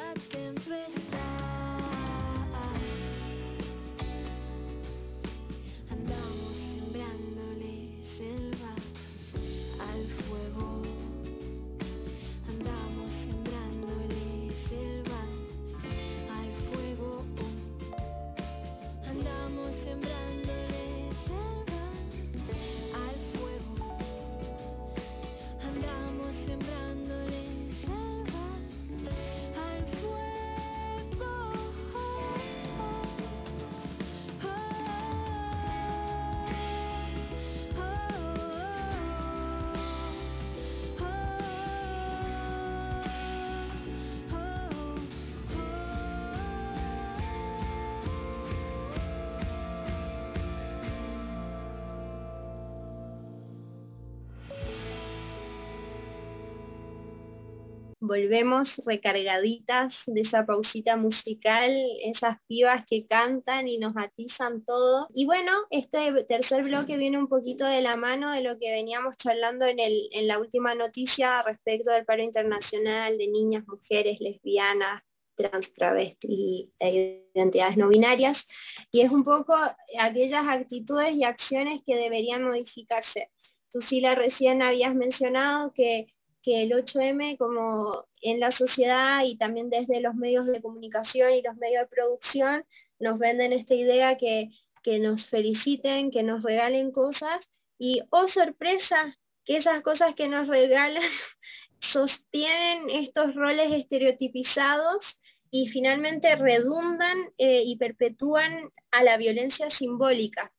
Volvemos 58.05 58.75
recargaditas 58.85 60.03
de 60.07 60.19
esa 60.19 60.45
pausita 60.45 60.97
musical, 60.97 61.71
esas 62.03 62.35
pibas 62.47 62.83
que 62.85 63.05
cantan 63.05 63.69
y 63.69 63.77
nos 63.77 63.93
atizan 63.95 64.65
todo. 64.65 65.07
Y 65.13 65.25
bueno, 65.25 65.53
este 65.69 66.25
tercer 66.25 66.65
bloque 66.65 66.97
viene 66.97 67.17
un 67.17 67.29
poquito 67.29 67.65
de 67.65 67.81
la 67.81 67.95
mano 67.95 68.31
de 68.31 68.41
lo 68.41 68.59
que 68.59 68.71
veníamos 68.71 69.15
charlando 69.15 69.65
en, 69.65 69.79
el, 69.79 70.09
en 70.11 70.27
la 70.27 70.37
última 70.37 70.75
noticia 70.75 71.43
respecto 71.43 71.91
del 71.91 72.03
paro 72.03 72.21
internacional 72.21 73.17
de 73.17 73.29
niñas, 73.29 73.63
mujeres, 73.65 74.17
lesbianas, 74.19 75.01
trans, 75.35 75.73
travestis 75.73 76.71
e 76.79 77.29
identidades 77.33 77.77
no 77.77 77.87
binarias, 77.87 78.45
y 78.91 78.99
es 78.99 79.11
un 79.11 79.23
poco 79.23 79.55
aquellas 79.97 80.45
actitudes 80.45 81.15
y 81.15 81.23
acciones 81.23 81.81
que 81.85 81.95
deberían 81.95 82.43
modificarse. 82.43 83.29
Tú, 83.71 83.79
Sila, 83.79 84.13
recién 84.13 84.61
habías 84.61 84.93
mencionado 84.93 85.71
que, 85.73 86.07
que 86.43 86.61
el 86.61 86.71
8M, 86.71 87.37
como 87.37 88.05
en 88.21 88.39
la 88.39 88.51
sociedad 88.51 89.23
y 89.23 89.37
también 89.37 89.69
desde 89.69 90.01
los 90.01 90.13
medios 90.13 90.45
de 90.45 90.61
comunicación 90.61 91.33
y 91.33 91.41
los 91.41 91.55
medios 91.55 91.83
de 91.83 91.95
producción, 91.95 92.65
nos 92.99 93.17
venden 93.17 93.53
esta 93.53 93.73
idea 93.73 94.17
que, 94.17 94.49
que 94.83 94.99
nos 94.99 95.27
feliciten, 95.27 96.11
que 96.11 96.21
nos 96.21 96.43
regalen 96.43 96.91
cosas, 96.91 97.49
y 97.79 98.01
oh 98.11 98.27
sorpresa, 98.27 99.17
que 99.45 99.57
esas 99.57 99.81
cosas 99.81 100.15
que 100.15 100.27
nos 100.27 100.47
regalan 100.47 101.01
sostienen 101.79 102.89
estos 102.89 103.33
roles 103.35 103.71
estereotipizados 103.71 105.19
y 105.49 105.67
finalmente 105.67 106.35
redundan 106.35 107.17
eh, 107.37 107.63
y 107.65 107.77
perpetúan 107.77 108.69
a 108.91 109.03
la 109.03 109.17
violencia 109.17 109.69
simbólica. 109.69 110.51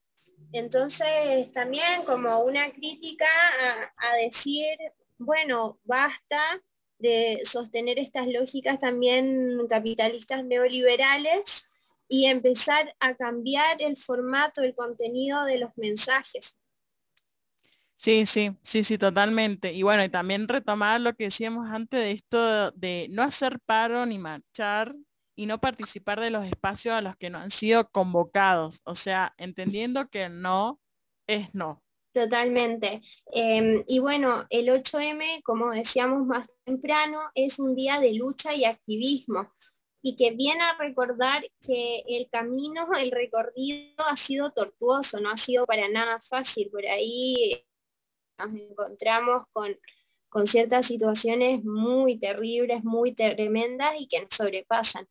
Entonces, 0.53 1.53
también 1.53 2.05
como 2.05 2.45
una 2.45 2.71
crítica 2.73 3.27
a, 3.27 4.13
a 4.13 4.17
decir, 4.17 4.77
bueno, 5.19 5.79
basta 5.85 6.61
de 6.99 7.41
sostener 7.45 7.99
estas 7.99 8.27
lógicas 8.29 8.81
también 8.81 9.59
capitalistas 9.69 10.45
neoliberales 10.45 11.43
y 12.09 12.27
empezar 12.27 12.95
a 13.01 13.15
cambiar 13.15 13.81
el 13.83 13.97
formato, 13.97 14.63
el 14.63 14.75
contenido 14.75 15.45
de 15.45 15.59
los 15.59 15.71
mensajes. 15.77 16.57
Sí, 17.97 18.27
sí, 18.27 18.57
sí, 18.63 18.85
sí, 18.85 18.99
totalmente. 18.99 19.73
Y 19.73 19.83
bueno, 19.83 20.05
y 20.05 20.11
también 20.11 20.49
retomar 20.49 21.01
lo 21.01 21.15
que 21.15 21.25
decíamos 21.25 21.69
antes 21.71 22.01
de 22.01 22.13
esto 22.13 22.71
de 22.73 23.07
no 23.11 23.23
hacer 23.23 23.61
paro 23.65 24.05
ni 24.05 24.19
marchar 24.19 24.95
y 25.37 25.47
no 25.47 25.61
participar 25.61 26.21
de 26.21 26.31
los 26.31 26.45
espacios 26.45 26.95
a 26.95 27.01
los 27.01 27.17
que 27.17 27.31
no 27.31 27.39
han 27.39 27.51
sido 27.51 27.89
convocados. 27.91 28.81
O 28.85 28.95
sea, 28.95 29.35
entendiendo 29.39 30.09
que 30.09 30.29
no 30.29 30.81
es 31.27 31.55
no. 31.55 31.84
Totalmente. 32.15 33.01
Eh, 33.33 33.85
y 33.89 33.99
bueno, 33.99 34.47
el 34.49 34.69
8M, 34.69 35.43
como 35.43 35.73
decíamos 35.73 36.25
más 36.25 36.49
temprano, 36.65 37.19
es 37.35 37.59
un 37.59 37.75
día 37.75 37.99
de 37.99 38.15
lucha 38.15 38.55
y 38.55 38.65
activismo 38.65 39.53
y 40.01 40.15
que 40.15 40.31
viene 40.31 40.63
a 40.63 40.79
recordar 40.79 41.43
que 41.61 42.05
el 42.07 42.29
camino, 42.31 42.87
el 43.01 43.11
recorrido 43.11 44.05
ha 44.07 44.17
sido 44.17 44.53
tortuoso, 44.53 45.19
no 45.19 45.33
ha 45.33 45.37
sido 45.37 45.67
para 45.67 45.89
nada 45.89 46.21
fácil. 46.21 46.71
Por 46.71 46.87
ahí 46.87 47.65
nos 48.39 48.55
encontramos 48.55 49.43
con, 49.53 49.77
con 50.29 50.47
ciertas 50.47 50.87
situaciones 50.87 51.65
muy 51.65 52.21
terribles, 52.21 52.85
muy 52.85 53.13
tremendas 53.13 53.97
y 53.99 54.07
que 54.07 54.21
nos 54.21 54.31
sobrepasan. 54.31 55.09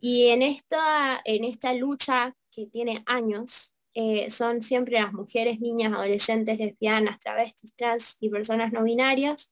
Y 0.00 0.28
en 0.30 0.42
esta, 0.42 1.20
en 1.24 1.44
esta 1.44 1.72
lucha 1.72 2.34
que 2.50 2.66
tiene 2.66 3.04
años, 3.06 3.72
eh, 3.94 4.30
son 4.30 4.62
siempre 4.62 5.00
las 5.00 5.12
mujeres, 5.12 5.60
niñas, 5.60 5.92
adolescentes, 5.92 6.58
lesbianas, 6.58 7.20
travestis, 7.20 7.74
trans 7.76 8.16
y 8.20 8.30
personas 8.30 8.72
no 8.72 8.84
binarias, 8.84 9.50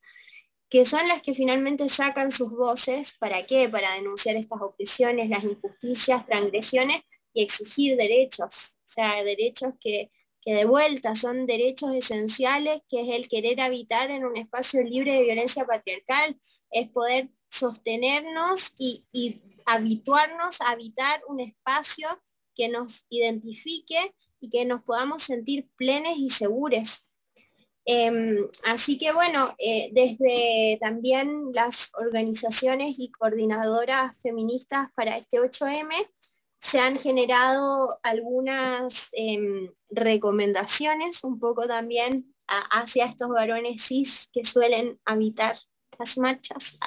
que 0.70 0.84
son 0.84 1.08
las 1.08 1.20
que 1.20 1.34
finalmente 1.34 1.88
sacan 1.88 2.30
sus 2.30 2.50
voces, 2.50 3.14
¿para 3.18 3.44
qué? 3.44 3.68
Para 3.68 3.94
denunciar 3.94 4.36
estas 4.36 4.62
opresiones, 4.62 5.28
las 5.28 5.44
injusticias, 5.44 6.24
transgresiones 6.26 7.02
y 7.34 7.42
exigir 7.42 7.96
derechos, 7.96 8.76
o 8.86 8.90
sea, 8.90 9.22
derechos 9.24 9.74
que, 9.80 10.10
que 10.40 10.54
de 10.54 10.64
vuelta 10.64 11.14
son 11.14 11.46
derechos 11.46 11.92
esenciales, 11.94 12.82
que 12.88 13.02
es 13.02 13.08
el 13.08 13.28
querer 13.28 13.60
habitar 13.60 14.10
en 14.10 14.24
un 14.24 14.36
espacio 14.36 14.82
libre 14.82 15.12
de 15.12 15.24
violencia 15.24 15.66
patriarcal, 15.66 16.36
es 16.70 16.88
poder 16.88 17.28
sostenernos 17.50 18.72
y, 18.78 19.04
y 19.12 19.42
habituarnos 19.66 20.60
a 20.60 20.70
habitar 20.70 21.20
un 21.28 21.40
espacio 21.40 22.08
que 22.54 22.68
nos 22.68 23.04
identifique 23.10 24.14
y 24.40 24.50
que 24.50 24.64
nos 24.64 24.82
podamos 24.82 25.22
sentir 25.22 25.68
plenes 25.76 26.16
y 26.16 26.30
seguros. 26.30 27.06
Eh, 27.86 28.36
así 28.64 28.98
que 28.98 29.12
bueno, 29.12 29.54
eh, 29.58 29.90
desde 29.92 30.78
también 30.80 31.52
las 31.52 31.90
organizaciones 31.94 32.96
y 32.98 33.10
coordinadoras 33.10 34.16
feministas 34.22 34.90
para 34.94 35.16
este 35.16 35.38
8M 35.38 35.90
se 36.60 36.78
han 36.78 36.98
generado 36.98 37.98
algunas 38.02 38.94
eh, 39.12 39.70
recomendaciones 39.90 41.24
un 41.24 41.40
poco 41.40 41.66
también 41.66 42.34
a, 42.46 42.82
hacia 42.82 43.06
estos 43.06 43.30
varones 43.30 43.82
cis 43.82 44.28
que 44.32 44.44
suelen 44.44 45.00
habitar 45.06 45.58
las 45.98 46.18
marchas. 46.18 46.78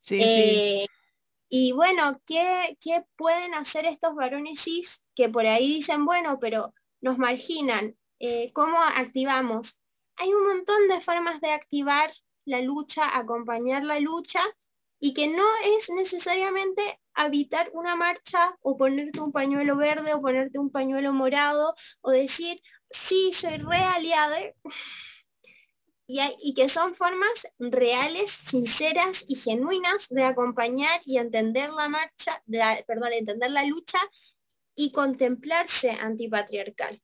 Sí, 0.00 0.20
sí. 0.20 0.86
Y 1.48 1.72
bueno, 1.72 2.20
¿qué, 2.26 2.76
¿qué 2.80 3.04
pueden 3.16 3.54
hacer 3.54 3.86
estos 3.86 4.16
varones 4.16 4.60
cis 4.60 5.00
que 5.16 5.28
por 5.28 5.46
ahí 5.46 5.66
dicen, 5.76 6.04
bueno, 6.04 6.38
pero 6.40 6.72
nos 7.00 7.18
marginan? 7.18 7.96
Eh, 8.20 8.52
¿Cómo 8.52 8.78
activamos? 8.80 9.76
Hay 10.16 10.32
un 10.32 10.46
montón 10.46 10.88
de 10.88 11.00
formas 11.00 11.40
de 11.40 11.50
activar 11.50 12.12
la 12.44 12.60
lucha, 12.60 13.16
acompañar 13.16 13.82
la 13.82 13.98
lucha, 13.98 14.42
y 15.00 15.14
que 15.14 15.28
no 15.28 15.46
es 15.64 15.90
necesariamente 15.90 17.00
habitar 17.14 17.70
una 17.72 17.96
marcha 17.96 18.56
o 18.60 18.76
ponerte 18.76 19.20
un 19.20 19.32
pañuelo 19.32 19.76
verde 19.76 20.14
o 20.14 20.20
ponerte 20.20 20.58
un 20.58 20.70
pañuelo 20.70 21.12
morado 21.12 21.74
o 22.02 22.10
decir, 22.10 22.60
sí, 23.08 23.32
soy 23.32 23.56
realiada 23.58 24.38
y, 26.06 26.54
que 26.54 26.68
son 26.68 26.94
formas 26.94 27.30
reales, 27.58 28.30
sinceras 28.48 29.24
y 29.26 29.36
genuinas 29.36 30.06
de 30.08 30.24
acompañar 30.24 31.00
y 31.04 31.18
entender 31.18 31.70
la 31.70 31.88
marcha, 31.88 32.42
de 32.46 32.84
perdón, 32.86 33.12
entender 33.12 33.50
la 33.50 33.64
lucha 33.64 33.98
y 34.76 34.92
contemplarse 34.92 35.90
antipatriarcal. 35.90 37.00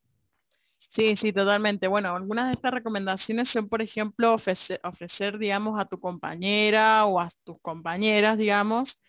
Sí, 0.91 1.17
sí, 1.17 1.33
totalmente. 1.33 1.89
Bueno, 1.89 2.15
algunas 2.15 2.47
de 2.49 2.53
estas 2.53 2.73
recomendaciones 2.75 3.49
son, 3.49 3.69
por 3.69 3.81
ejemplo, 3.81 4.35
ofrecer, 4.35 4.81
ofrecer, 4.85 5.39
digamos, 5.39 5.81
a 5.81 5.87
tu 5.87 5.99
compañera 5.99 7.07
o 7.07 7.19
a 7.21 7.31
tus 7.45 7.59
compañeras, 7.63 8.37
digamos, 8.37 9.01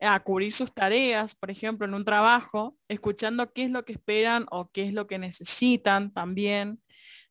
a 0.00 0.20
cubrir 0.22 0.52
sus 0.54 0.72
tareas, 0.74 1.34
por 1.36 1.50
ejemplo, 1.50 1.86
en 1.86 1.94
un 1.94 2.04
trabajo, 2.04 2.76
escuchando 2.88 3.52
qué 3.52 3.64
es 3.64 3.70
lo 3.70 3.84
que 3.84 3.94
esperan 3.94 4.46
o 4.50 4.70
qué 4.72 4.84
es 4.88 4.94
lo 4.94 5.06
que 5.06 5.18
necesitan 5.18 6.12
también. 6.12 6.80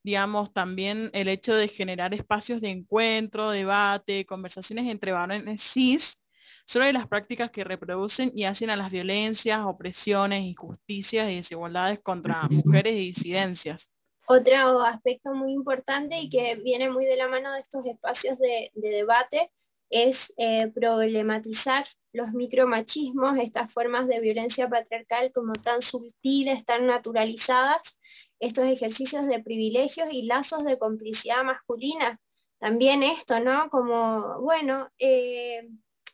digamos, 0.04 0.54
también 0.54 1.12
el 1.14 1.28
hecho 1.30 1.54
de 1.56 1.68
generar 1.70 2.14
espacios 2.16 2.62
de 2.62 2.72
encuentro, 2.72 3.52
debate, 3.52 4.26
conversaciones 4.26 4.88
entre 4.88 5.12
varones 5.14 5.62
cis 5.62 6.20
sobre 6.68 6.92
las 6.92 7.08
prácticas 7.08 7.50
que 7.50 7.64
reproducen 7.64 8.30
y 8.36 8.44
hacen 8.44 8.70
a 8.70 8.76
las 8.76 8.92
violencias, 8.92 9.66
opresiones, 9.66 10.44
injusticias 10.44 11.32
y 11.32 11.38
desigualdades 11.38 12.00
contra 12.00 12.42
mujeres 12.66 12.94
y 12.94 13.14
disidencias. 13.14 13.90
Otro 14.28 14.82
aspecto 14.82 15.34
muy 15.34 15.54
importante 15.54 16.20
y 16.20 16.30
que 16.30 16.56
viene 16.56 16.90
muy 16.90 17.06
de 17.06 17.16
la 17.16 17.30
mano 17.30 17.54
de 17.54 17.60
estos 17.60 17.86
espacios 17.86 18.38
de, 18.38 18.70
debate 18.76 19.50
es 19.90 20.34
eh, 20.36 20.68
problematizar 20.68 21.86
los 22.12 22.34
micromachismos, 22.34 23.38
estas 23.38 23.74
formas 23.74 24.10
de 24.10 24.20
violencia 24.20 24.68
patriarcal 24.68 25.32
como 25.32 25.54
tan 25.54 25.82
sutiles, 25.82 26.66
tan 26.66 26.86
naturalizadas, 26.86 27.98
estos 28.42 28.66
ejercicios 28.66 29.26
de 29.28 29.40
privilegios 29.42 30.10
y 30.12 30.24
lazos 30.24 30.66
de 30.66 30.78
complicidad 30.78 31.46
masculina. 31.46 32.20
También 32.60 33.04
esto, 33.04 33.40
¿no? 33.40 33.70
Como, 33.70 34.42
bueno, 34.42 34.90
eh, 35.00 35.70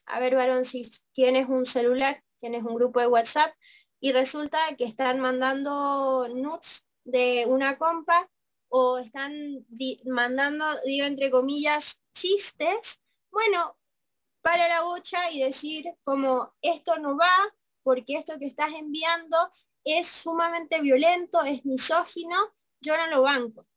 a 0.05 0.19
ver, 0.19 0.35
varón, 0.35 0.65
si 0.65 0.89
tienes 1.13 1.47
un 1.49 1.65
celular, 1.65 2.23
tienes 2.37 2.63
un 2.63 2.75
grupo 2.75 2.99
de 2.99 3.07
WhatsApp 3.07 3.53
y 3.99 4.11
resulta 4.11 4.75
que 4.77 4.85
están 4.85 5.19
mandando 5.19 6.27
nudes 6.29 6.85
de 7.05 7.45
una 7.47 7.77
compa 7.77 8.29
o 8.69 8.97
están 8.97 9.65
mandando, 10.05 10.65
digo 10.85 11.05
entre 11.05 11.29
comillas, 11.29 11.97
chistes, 12.13 12.99
bueno, 13.31 13.77
para 14.41 14.67
la 14.67 14.81
bocha 14.81 15.31
y 15.31 15.41
decir 15.41 15.85
como 16.03 16.53
esto 16.61 16.97
no 16.97 17.17
va 17.17 17.53
porque 17.83 18.17
esto 18.17 18.33
que 18.39 18.47
estás 18.47 18.71
enviando 18.73 19.37
es 19.83 20.07
sumamente 20.07 20.81
violento, 20.81 21.43
es 21.43 21.65
misógino, 21.65 22.53
yo 22.81 22.97
no 22.97 23.07
lo 23.07 23.21
banco. 23.23 23.67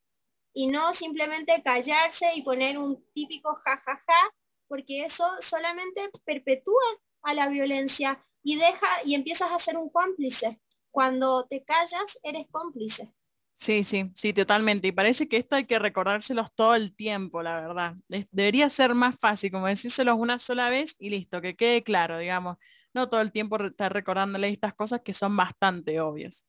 Y 0.52 0.68
no 0.68 0.94
simplemente 0.94 1.62
callarse 1.62 2.32
y 2.34 2.42
poner 2.42 2.78
un 2.78 3.04
típico 3.12 3.54
jajaja, 3.54 4.34
porque 4.68 5.04
eso 5.04 5.28
solamente 5.40 6.10
perpetúa 6.24 6.84
a 7.22 7.34
la 7.34 7.48
violencia 7.48 8.20
y 8.42 8.56
deja 8.56 8.86
y 9.04 9.14
empiezas 9.14 9.50
a 9.50 9.58
ser 9.58 9.76
un 9.76 9.90
cómplice. 9.90 10.60
Cuando 10.90 11.46
te 11.46 11.64
callas, 11.64 12.18
eres 12.22 12.46
cómplice. 12.50 13.12
Sí, 13.56 13.84
sí, 13.84 14.10
sí, 14.14 14.32
totalmente. 14.32 14.88
Y 14.88 14.92
parece 14.92 15.28
que 15.28 15.38
esto 15.38 15.56
hay 15.56 15.66
que 15.66 15.78
recordárselos 15.78 16.52
todo 16.54 16.74
el 16.74 16.94
tiempo, 16.94 17.42
la 17.42 17.60
verdad. 17.60 17.94
Debería 18.30 18.68
ser 18.70 18.94
más 18.94 19.16
fácil, 19.18 19.50
como 19.50 19.66
decírselos 19.66 20.16
una 20.18 20.38
sola 20.38 20.68
vez 20.68 20.94
y 20.98 21.10
listo, 21.10 21.40
que 21.40 21.56
quede 21.56 21.82
claro, 21.82 22.18
digamos. 22.18 22.58
No 22.94 23.08
todo 23.08 23.20
el 23.20 23.32
tiempo 23.32 23.62
estar 23.62 23.92
recordándoles 23.92 24.52
estas 24.52 24.74
cosas 24.74 25.00
que 25.02 25.14
son 25.14 25.36
bastante 25.36 26.00
obvias. 26.00 26.46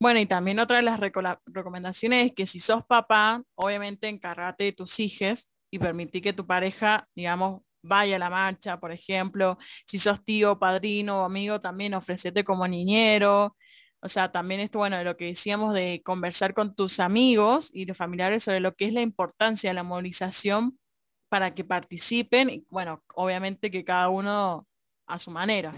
Bueno, 0.00 0.20
y 0.20 0.26
también 0.26 0.58
otra 0.58 0.76
de 0.78 0.82
las 0.84 1.00
recomendaciones 1.46 2.26
es 2.26 2.34
que 2.34 2.46
si 2.46 2.60
sos 2.60 2.84
papá, 2.86 3.42
obviamente 3.54 4.08
encárgate 4.08 4.64
de 4.64 4.72
tus 4.72 4.98
hijos 5.00 5.48
y 5.70 5.78
permití 5.78 6.20
que 6.20 6.32
tu 6.32 6.46
pareja, 6.46 7.06
digamos, 7.14 7.62
vaya 7.82 8.16
a 8.16 8.18
la 8.18 8.30
marcha, 8.30 8.78
por 8.78 8.92
ejemplo. 8.92 9.58
Si 9.86 9.98
sos 9.98 10.24
tío, 10.24 10.58
padrino 10.58 11.22
o 11.22 11.24
amigo, 11.24 11.60
también 11.60 11.94
ofrecete 11.94 12.44
como 12.44 12.66
niñero. 12.66 13.56
O 14.00 14.08
sea, 14.08 14.30
también 14.30 14.60
esto, 14.60 14.78
bueno, 14.78 14.96
de 14.96 15.04
lo 15.04 15.16
que 15.16 15.26
decíamos 15.26 15.74
de 15.74 16.02
conversar 16.04 16.54
con 16.54 16.74
tus 16.74 17.00
amigos 17.00 17.70
y 17.72 17.84
los 17.84 17.96
familiares 17.96 18.44
sobre 18.44 18.60
lo 18.60 18.74
que 18.74 18.86
es 18.86 18.92
la 18.92 19.02
importancia 19.02 19.70
de 19.70 19.74
la 19.74 19.82
movilización 19.82 20.78
para 21.28 21.54
que 21.54 21.64
participen 21.64 22.48
y, 22.48 22.66
bueno, 22.70 23.02
obviamente 23.14 23.70
que 23.70 23.84
cada 23.84 24.08
uno 24.08 24.66
a 25.06 25.18
su 25.18 25.30
manera. 25.30 25.74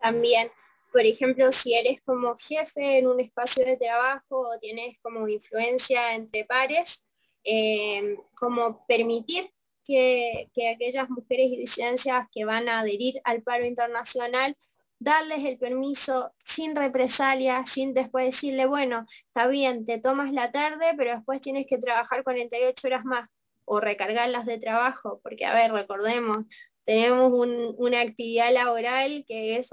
También, 0.00 0.50
por 0.92 1.02
ejemplo, 1.02 1.50
si 1.52 1.74
eres 1.74 2.00
como 2.02 2.36
jefe 2.36 2.98
en 2.98 3.06
un 3.06 3.20
espacio 3.20 3.64
de 3.64 3.76
trabajo 3.76 4.48
o 4.48 4.58
tienes 4.58 4.98
como 5.00 5.26
influencia 5.28 6.14
entre 6.14 6.44
pares, 6.44 7.02
eh, 7.44 8.16
como 8.34 8.86
permitir 8.86 9.50
que, 9.84 10.50
que, 10.54 10.68
aquellas 10.68 11.08
mujeres 11.10 11.50
y 11.50 11.56
disidencias 11.56 12.28
que 12.32 12.44
van 12.44 12.68
a 12.68 12.80
adherir 12.80 13.20
al 13.24 13.42
paro 13.42 13.64
internacional 13.64 14.56
darles 15.00 15.44
el 15.44 15.58
permiso 15.58 16.32
sin 16.44 16.76
represalia, 16.76 17.64
sin 17.66 17.94
después 17.94 18.26
decirle, 18.26 18.66
bueno, 18.66 19.06
está 19.26 19.46
bien, 19.48 19.84
te 19.86 19.98
tomas 19.98 20.32
la 20.32 20.52
tarde, 20.52 20.92
pero 20.96 21.12
después 21.16 21.40
tienes 21.40 21.66
que 21.66 21.78
trabajar 21.78 22.22
48 22.22 22.86
horas 22.86 23.04
más 23.04 23.28
o 23.64 23.80
recargarlas 23.80 24.46
de 24.46 24.58
trabajo, 24.58 25.20
porque 25.22 25.46
a 25.46 25.54
ver, 25.54 25.72
recordemos, 25.72 26.44
tenemos 26.84 27.32
una 27.78 28.00
actividad 28.00 28.52
laboral 28.52 29.24
que 29.26 29.56
es 29.58 29.70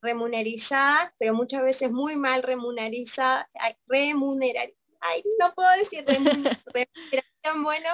remunerizada, 0.00 1.14
pero 1.18 1.34
muchas 1.34 1.62
veces 1.62 1.90
muy 1.92 2.16
mal 2.16 2.42
remunerizada, 2.42 3.48
remunerar, 3.86 4.70
ay, 5.00 5.22
no 5.38 5.52
puedo 5.54 5.68
decir 5.78 6.04
remuneración, 6.06 7.62
bueno, 7.62 7.88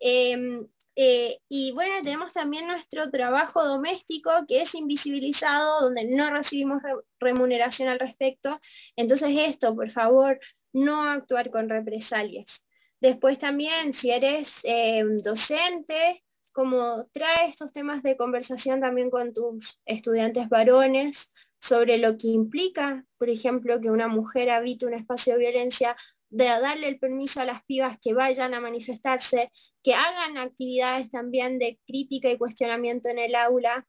em, 0.00 0.66
eh, 0.94 1.38
y 1.48 1.72
bueno, 1.72 1.94
tenemos 2.02 2.32
también 2.32 2.66
nuestro 2.66 3.10
trabajo 3.10 3.64
doméstico 3.64 4.30
que 4.46 4.62
es 4.62 4.74
invisibilizado, 4.74 5.80
donde 5.80 6.04
no 6.04 6.30
recibimos 6.30 6.82
remuneración 7.18 7.88
al 7.88 7.98
respecto. 7.98 8.60
Entonces 8.96 9.30
esto, 9.32 9.74
por 9.74 9.90
favor, 9.90 10.38
no 10.72 11.02
actuar 11.02 11.50
con 11.50 11.68
represalias. 11.68 12.64
Después 13.00 13.38
también, 13.38 13.94
si 13.94 14.10
eres 14.10 14.52
eh, 14.64 15.02
docente, 15.24 16.22
como 16.52 17.06
trae 17.12 17.48
estos 17.48 17.72
temas 17.72 18.02
de 18.02 18.16
conversación 18.16 18.80
también 18.80 19.10
con 19.10 19.32
tus 19.32 19.80
estudiantes 19.86 20.48
varones 20.48 21.32
sobre 21.58 21.96
lo 21.98 22.18
que 22.18 22.28
implica, 22.28 23.04
por 23.18 23.30
ejemplo, 23.30 23.80
que 23.80 23.90
una 23.90 24.08
mujer 24.08 24.50
habite 24.50 24.84
un 24.84 24.94
espacio 24.94 25.34
de 25.34 25.40
violencia, 25.40 25.96
de 26.32 26.46
darle 26.46 26.88
el 26.88 26.98
permiso 26.98 27.40
a 27.40 27.44
las 27.44 27.62
pibas 27.64 27.98
que 28.00 28.14
vayan 28.14 28.54
a 28.54 28.60
manifestarse, 28.60 29.52
que 29.82 29.94
hagan 29.94 30.38
actividades 30.38 31.10
también 31.10 31.58
de 31.58 31.78
crítica 31.86 32.30
y 32.30 32.38
cuestionamiento 32.38 33.10
en 33.10 33.18
el 33.18 33.34
aula. 33.34 33.86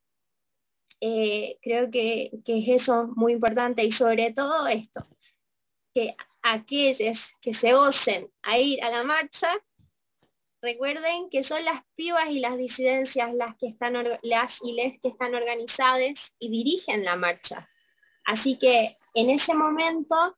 Eh, 1.00 1.58
creo 1.62 1.90
que, 1.90 2.32
es 2.46 2.68
eso 2.68 3.08
muy 3.16 3.32
importante 3.32 3.84
y 3.84 3.92
sobre 3.92 4.34
todo 4.34 4.68
esto, 4.68 5.08
que 5.96 6.14
aquellos 6.42 7.18
que 7.42 7.54
se 7.54 7.74
osen 7.74 8.30
a 8.42 8.60
ir 8.60 8.84
a 8.84 8.92
la 8.92 9.04
marcha, 9.04 9.50
recuerden 10.62 11.30
que 11.30 11.44
son 11.46 11.64
las 11.64 11.82
pibas 11.96 12.30
y 12.30 12.40
las 12.40 12.58
disidencias 12.58 13.34
las 13.36 13.56
que 13.56 13.68
están 13.68 13.94
las 14.22 14.60
y 14.64 14.74
les 14.74 15.00
que 15.00 15.10
están 15.10 15.34
organizadas 15.34 16.20
y 16.40 16.50
dirigen 16.50 17.06
la 17.06 17.16
marcha. 17.16 17.70
Así 18.26 18.58
que 18.58 18.98
en 19.14 19.30
ese 19.30 19.54
momento 19.54 20.38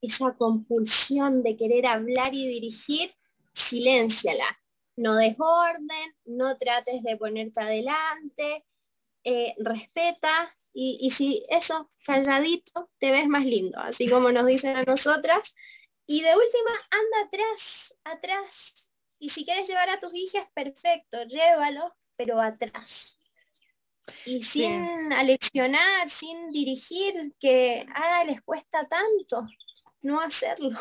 esa 0.00 0.34
compulsión 0.36 1.42
de 1.42 1.56
querer 1.56 1.86
hablar 1.86 2.34
y 2.34 2.46
dirigir, 2.46 3.12
silénciala. 3.54 4.58
No 4.96 5.16
desborden, 5.16 6.14
no 6.24 6.56
trates 6.58 7.02
de 7.02 7.16
ponerte 7.16 7.60
adelante, 7.60 8.64
eh, 9.24 9.54
respeta 9.58 10.50
y, 10.72 11.10
si 11.10 11.42
eso, 11.50 11.90
calladito, 12.04 12.90
te 12.98 13.10
ves 13.10 13.28
más 13.28 13.44
lindo, 13.44 13.78
así 13.78 14.08
como 14.08 14.32
nos 14.32 14.46
dicen 14.46 14.76
a 14.76 14.82
nosotras. 14.82 15.40
Y 16.06 16.22
de 16.22 16.34
última, 16.34 16.70
anda 16.90 17.26
atrás, 17.26 17.94
atrás. 18.04 18.88
Y 19.18 19.28
si 19.28 19.44
quieres 19.44 19.68
llevar 19.68 19.90
a 19.90 20.00
tus 20.00 20.14
hijas, 20.14 20.46
perfecto, 20.54 21.22
llévalo, 21.24 21.94
pero 22.16 22.40
atrás. 22.40 23.18
Y 24.24 24.42
sin 24.42 25.12
aleccionar, 25.12 26.10
sin 26.10 26.50
dirigir, 26.50 27.34
que 27.38 27.86
ah, 27.94 28.24
les 28.24 28.40
cuesta 28.42 28.88
tanto 28.88 29.46
no 30.02 30.20
hacerlo. 30.20 30.78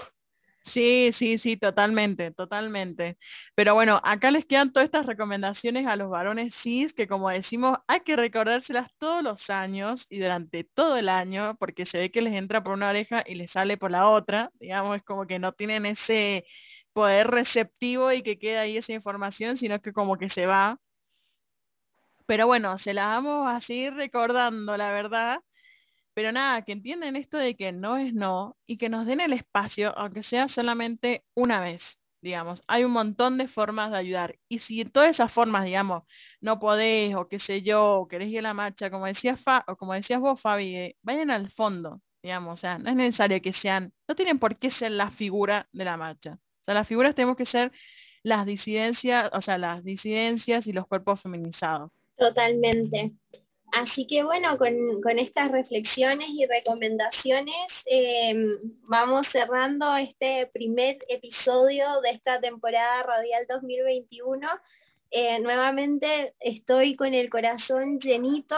Sí, 0.61 1.11
sí, 1.13 1.37
sí, 1.37 1.57
totalmente, 1.57 2.31
totalmente. 2.31 3.17
Pero 3.55 3.73
bueno, 3.73 3.99
acá 4.03 4.29
les 4.29 4.45
quedan 4.45 4.71
todas 4.71 4.85
estas 4.85 5.05
recomendaciones 5.07 5.87
a 5.87 5.95
los 5.95 6.09
varones 6.09 6.53
cis, 6.55 6.93
que 6.93 7.07
como 7.07 7.29
decimos, 7.29 7.79
hay 7.87 8.01
que 8.01 8.15
recordárselas 8.15 8.91
todos 8.99 9.23
los 9.23 9.49
años 9.49 10.05
y 10.09 10.19
durante 10.19 10.63
todo 10.65 10.97
el 10.97 11.09
año, 11.09 11.55
porque 11.57 11.85
se 11.85 11.97
ve 11.97 12.11
que 12.11 12.21
les 12.21 12.33
entra 12.35 12.61
por 12.63 12.73
una 12.73 12.89
oreja 12.89 13.23
y 13.25 13.35
les 13.35 13.51
sale 13.51 13.77
por 13.77 13.89
la 13.91 14.09
otra, 14.09 14.51
digamos, 14.59 14.97
es 14.97 15.03
como 15.03 15.25
que 15.25 15.39
no 15.39 15.53
tienen 15.53 15.85
ese 15.85 16.45
poder 16.93 17.27
receptivo 17.27 18.11
y 18.11 18.21
que 18.21 18.37
queda 18.37 18.61
ahí 18.61 18.77
esa 18.77 18.93
información, 18.93 19.57
sino 19.57 19.81
que 19.81 19.93
como 19.93 20.17
que 20.17 20.29
se 20.29 20.45
va. 20.45 20.77
Pero 22.25 22.47
bueno, 22.47 22.77
se 22.77 22.93
la 22.93 23.07
vamos 23.07 23.47
a 23.49 23.59
seguir 23.61 23.93
recordando, 23.93 24.77
la 24.77 24.91
verdad, 24.91 25.39
pero 26.19 26.33
nada, 26.33 26.63
que 26.63 26.73
entienden 26.73 27.15
esto 27.15 27.37
de 27.37 27.55
que 27.55 27.71
no 27.71 27.95
es 27.95 28.13
no 28.13 28.57
y 28.67 28.75
que 28.75 28.89
nos 28.89 29.05
den 29.05 29.21
el 29.21 29.31
espacio, 29.31 29.97
aunque 29.97 30.21
sea 30.21 30.49
solamente 30.49 31.23
una 31.33 31.61
vez, 31.61 31.97
digamos. 32.21 32.61
Hay 32.67 32.83
un 32.83 32.91
montón 32.91 33.37
de 33.37 33.47
formas 33.47 33.91
de 33.91 33.99
ayudar. 33.99 34.37
Y 34.49 34.59
si 34.59 34.81
en 34.81 34.91
todas 34.91 35.11
esas 35.11 35.31
formas, 35.31 35.63
digamos, 35.63 36.03
no 36.41 36.59
podés 36.59 37.15
o 37.15 37.29
qué 37.29 37.39
sé 37.39 37.61
yo, 37.61 38.01
o 38.01 38.07
querés 38.09 38.27
ir 38.27 38.39
a 38.39 38.41
la 38.41 38.53
marcha, 38.53 38.91
como 38.91 39.05
decías, 39.05 39.39
Fa, 39.41 39.63
o 39.65 39.77
como 39.77 39.93
decías 39.93 40.19
vos, 40.19 40.41
Fabi, 40.41 40.75
eh, 40.75 40.95
vayan 41.03 41.31
al 41.31 41.51
fondo, 41.51 42.01
digamos. 42.21 42.51
O 42.51 42.57
sea, 42.57 42.77
no 42.79 42.89
es 42.89 42.97
necesario 42.97 43.41
que 43.41 43.53
sean, 43.53 43.93
no 44.05 44.13
tienen 44.13 44.39
por 44.39 44.59
qué 44.59 44.71
ser 44.71 44.91
la 44.91 45.11
figura 45.11 45.69
de 45.71 45.85
la 45.85 45.95
marcha. 45.95 46.33
O 46.33 46.63
sea, 46.65 46.73
las 46.73 46.85
figuras 46.85 47.15
tenemos 47.15 47.37
que 47.37 47.45
ser 47.45 47.71
las 48.23 48.45
disidencias, 48.45 49.29
o 49.31 49.39
sea, 49.39 49.57
las 49.57 49.85
disidencias 49.85 50.67
y 50.67 50.73
los 50.73 50.85
cuerpos 50.85 51.21
feminizados. 51.21 51.93
Totalmente. 52.17 53.13
Así 53.71 54.07
que 54.07 54.23
bueno, 54.23 54.57
con, 54.57 55.19
estas 55.19 55.51
reflexiones 55.51 56.29
y 56.29 56.45
recomendaciones 56.45 57.67
eh, 57.85 58.33
vamos 58.83 59.27
cerrando 59.27 59.95
este 59.95 60.47
primer 60.47 60.97
episodio 61.07 62.01
de 62.01 62.11
esta 62.11 62.39
temporada 62.41 63.03
radial 63.03 63.45
2021. 63.47 64.47
Eh, 65.11 65.39
nuevamente 65.39 66.35
estoy 66.39 66.95
con 66.95 67.13
el 67.13 67.29
corazón 67.29 67.99
llenito. 67.99 68.55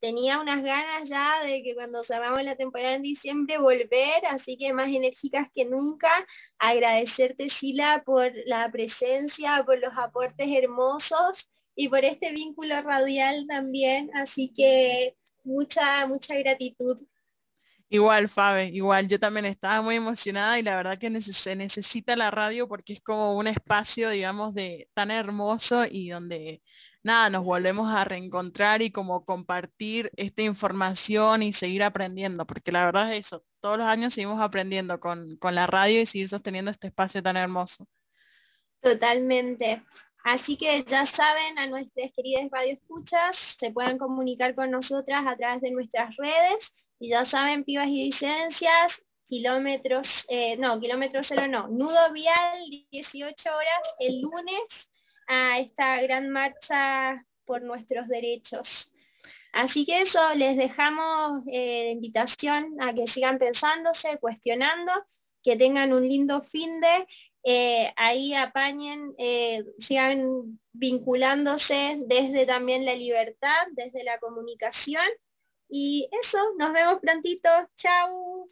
Tenía 0.00 0.40
unas 0.40 0.62
ganas 0.62 1.08
ya 1.08 1.42
de 1.44 1.62
que 1.62 1.74
cuando 1.74 2.02
cerramos 2.04 2.42
la 2.42 2.56
temporada 2.56 2.94
en 2.94 3.02
diciembre 3.02 3.58
volver, 3.58 4.24
así 4.28 4.56
que 4.56 4.72
más 4.72 4.88
enérgicas 4.88 5.48
que 5.54 5.64
nunca. 5.64 6.26
Agradecerte, 6.58 7.50
Sila, 7.50 8.02
por 8.04 8.32
la 8.46 8.70
presencia, 8.70 9.62
por 9.64 9.78
los 9.78 9.96
aportes 9.96 10.48
hermosos 10.50 11.48
y 11.80 11.88
por 11.88 12.04
este 12.04 12.30
vínculo 12.32 12.82
radial 12.82 13.46
también, 13.48 14.10
así 14.12 14.52
que 14.54 15.16
mucha, 15.44 16.06
mucha 16.06 16.34
gratitud. 16.36 16.98
Igual, 17.88 18.28
Fabe, 18.28 18.66
igual, 18.68 19.08
yo 19.08 19.18
también 19.18 19.46
estaba 19.46 19.80
muy 19.80 19.96
emocionada 19.96 20.58
y 20.58 20.62
la 20.62 20.76
verdad 20.76 20.98
que 20.98 21.22
se 21.22 21.56
necesita 21.56 22.16
la 22.16 22.30
radio 22.30 22.68
porque 22.68 22.92
es 22.92 23.00
como 23.00 23.34
un 23.34 23.46
espacio, 23.46 24.10
digamos, 24.10 24.52
de 24.52 24.90
tan 24.92 25.10
hermoso 25.10 25.86
y 25.90 26.10
donde 26.10 26.60
nada, 27.02 27.30
nos 27.30 27.44
volvemos 27.44 27.90
a 27.90 28.04
reencontrar 28.04 28.82
y 28.82 28.92
como 28.92 29.24
compartir 29.24 30.10
esta 30.16 30.42
información 30.42 31.42
y 31.42 31.54
seguir 31.54 31.82
aprendiendo, 31.82 32.46
porque 32.46 32.72
la 32.72 32.84
verdad 32.84 33.14
es 33.14 33.24
eso, 33.24 33.42
todos 33.62 33.78
los 33.78 33.86
años 33.86 34.12
seguimos 34.12 34.42
aprendiendo 34.42 35.00
con, 35.00 35.38
con 35.38 35.54
la 35.54 35.66
radio 35.66 36.02
y 36.02 36.04
seguir 36.04 36.28
sosteniendo 36.28 36.70
este 36.70 36.88
espacio 36.88 37.22
tan 37.22 37.38
hermoso. 37.38 37.88
Totalmente. 38.82 39.82
Así 40.24 40.56
que 40.56 40.84
ya 40.84 41.06
saben, 41.06 41.58
a 41.58 41.66
nuestras 41.66 42.10
queridas 42.12 42.50
radioescuchas, 42.50 43.36
se 43.58 43.70
pueden 43.70 43.98
comunicar 43.98 44.54
con 44.54 44.70
nosotras 44.70 45.26
a 45.26 45.36
través 45.36 45.62
de 45.62 45.70
nuestras 45.70 46.14
redes. 46.16 46.72
Y 46.98 47.08
ya 47.10 47.24
saben, 47.24 47.64
pibas 47.64 47.88
y 47.88 48.04
licencias, 48.04 48.92
kilómetros, 49.24 50.26
eh, 50.28 50.56
no, 50.56 50.78
kilómetros 50.80 51.26
cero 51.28 51.46
no, 51.48 51.68
nudo 51.68 52.12
vial, 52.12 52.58
18 52.90 53.48
horas 53.48 53.80
el 54.00 54.20
lunes 54.20 54.60
a 55.28 55.60
esta 55.60 56.02
gran 56.02 56.28
marcha 56.28 57.24
por 57.46 57.62
nuestros 57.62 58.08
derechos. 58.08 58.92
Así 59.52 59.84
que 59.84 60.02
eso, 60.02 60.34
les 60.34 60.56
dejamos 60.56 61.42
eh, 61.50 61.84
la 61.86 61.90
invitación 61.90 62.76
a 62.80 62.92
que 62.92 63.06
sigan 63.06 63.38
pensándose, 63.38 64.18
cuestionando, 64.18 64.92
que 65.42 65.56
tengan 65.56 65.92
un 65.92 66.08
lindo 66.08 66.42
fin 66.42 66.80
de 66.80 67.06
eh, 67.42 67.92
ahí 67.96 68.34
apañen, 68.34 69.14
eh, 69.18 69.64
sigan 69.78 70.60
vinculándose 70.72 71.98
desde 72.06 72.46
también 72.46 72.84
la 72.84 72.94
libertad, 72.94 73.66
desde 73.72 74.04
la 74.04 74.18
comunicación. 74.18 75.06
Y 75.68 76.08
eso, 76.22 76.38
nos 76.58 76.72
vemos 76.72 77.00
prontito. 77.00 77.48
Chao. 77.76 78.48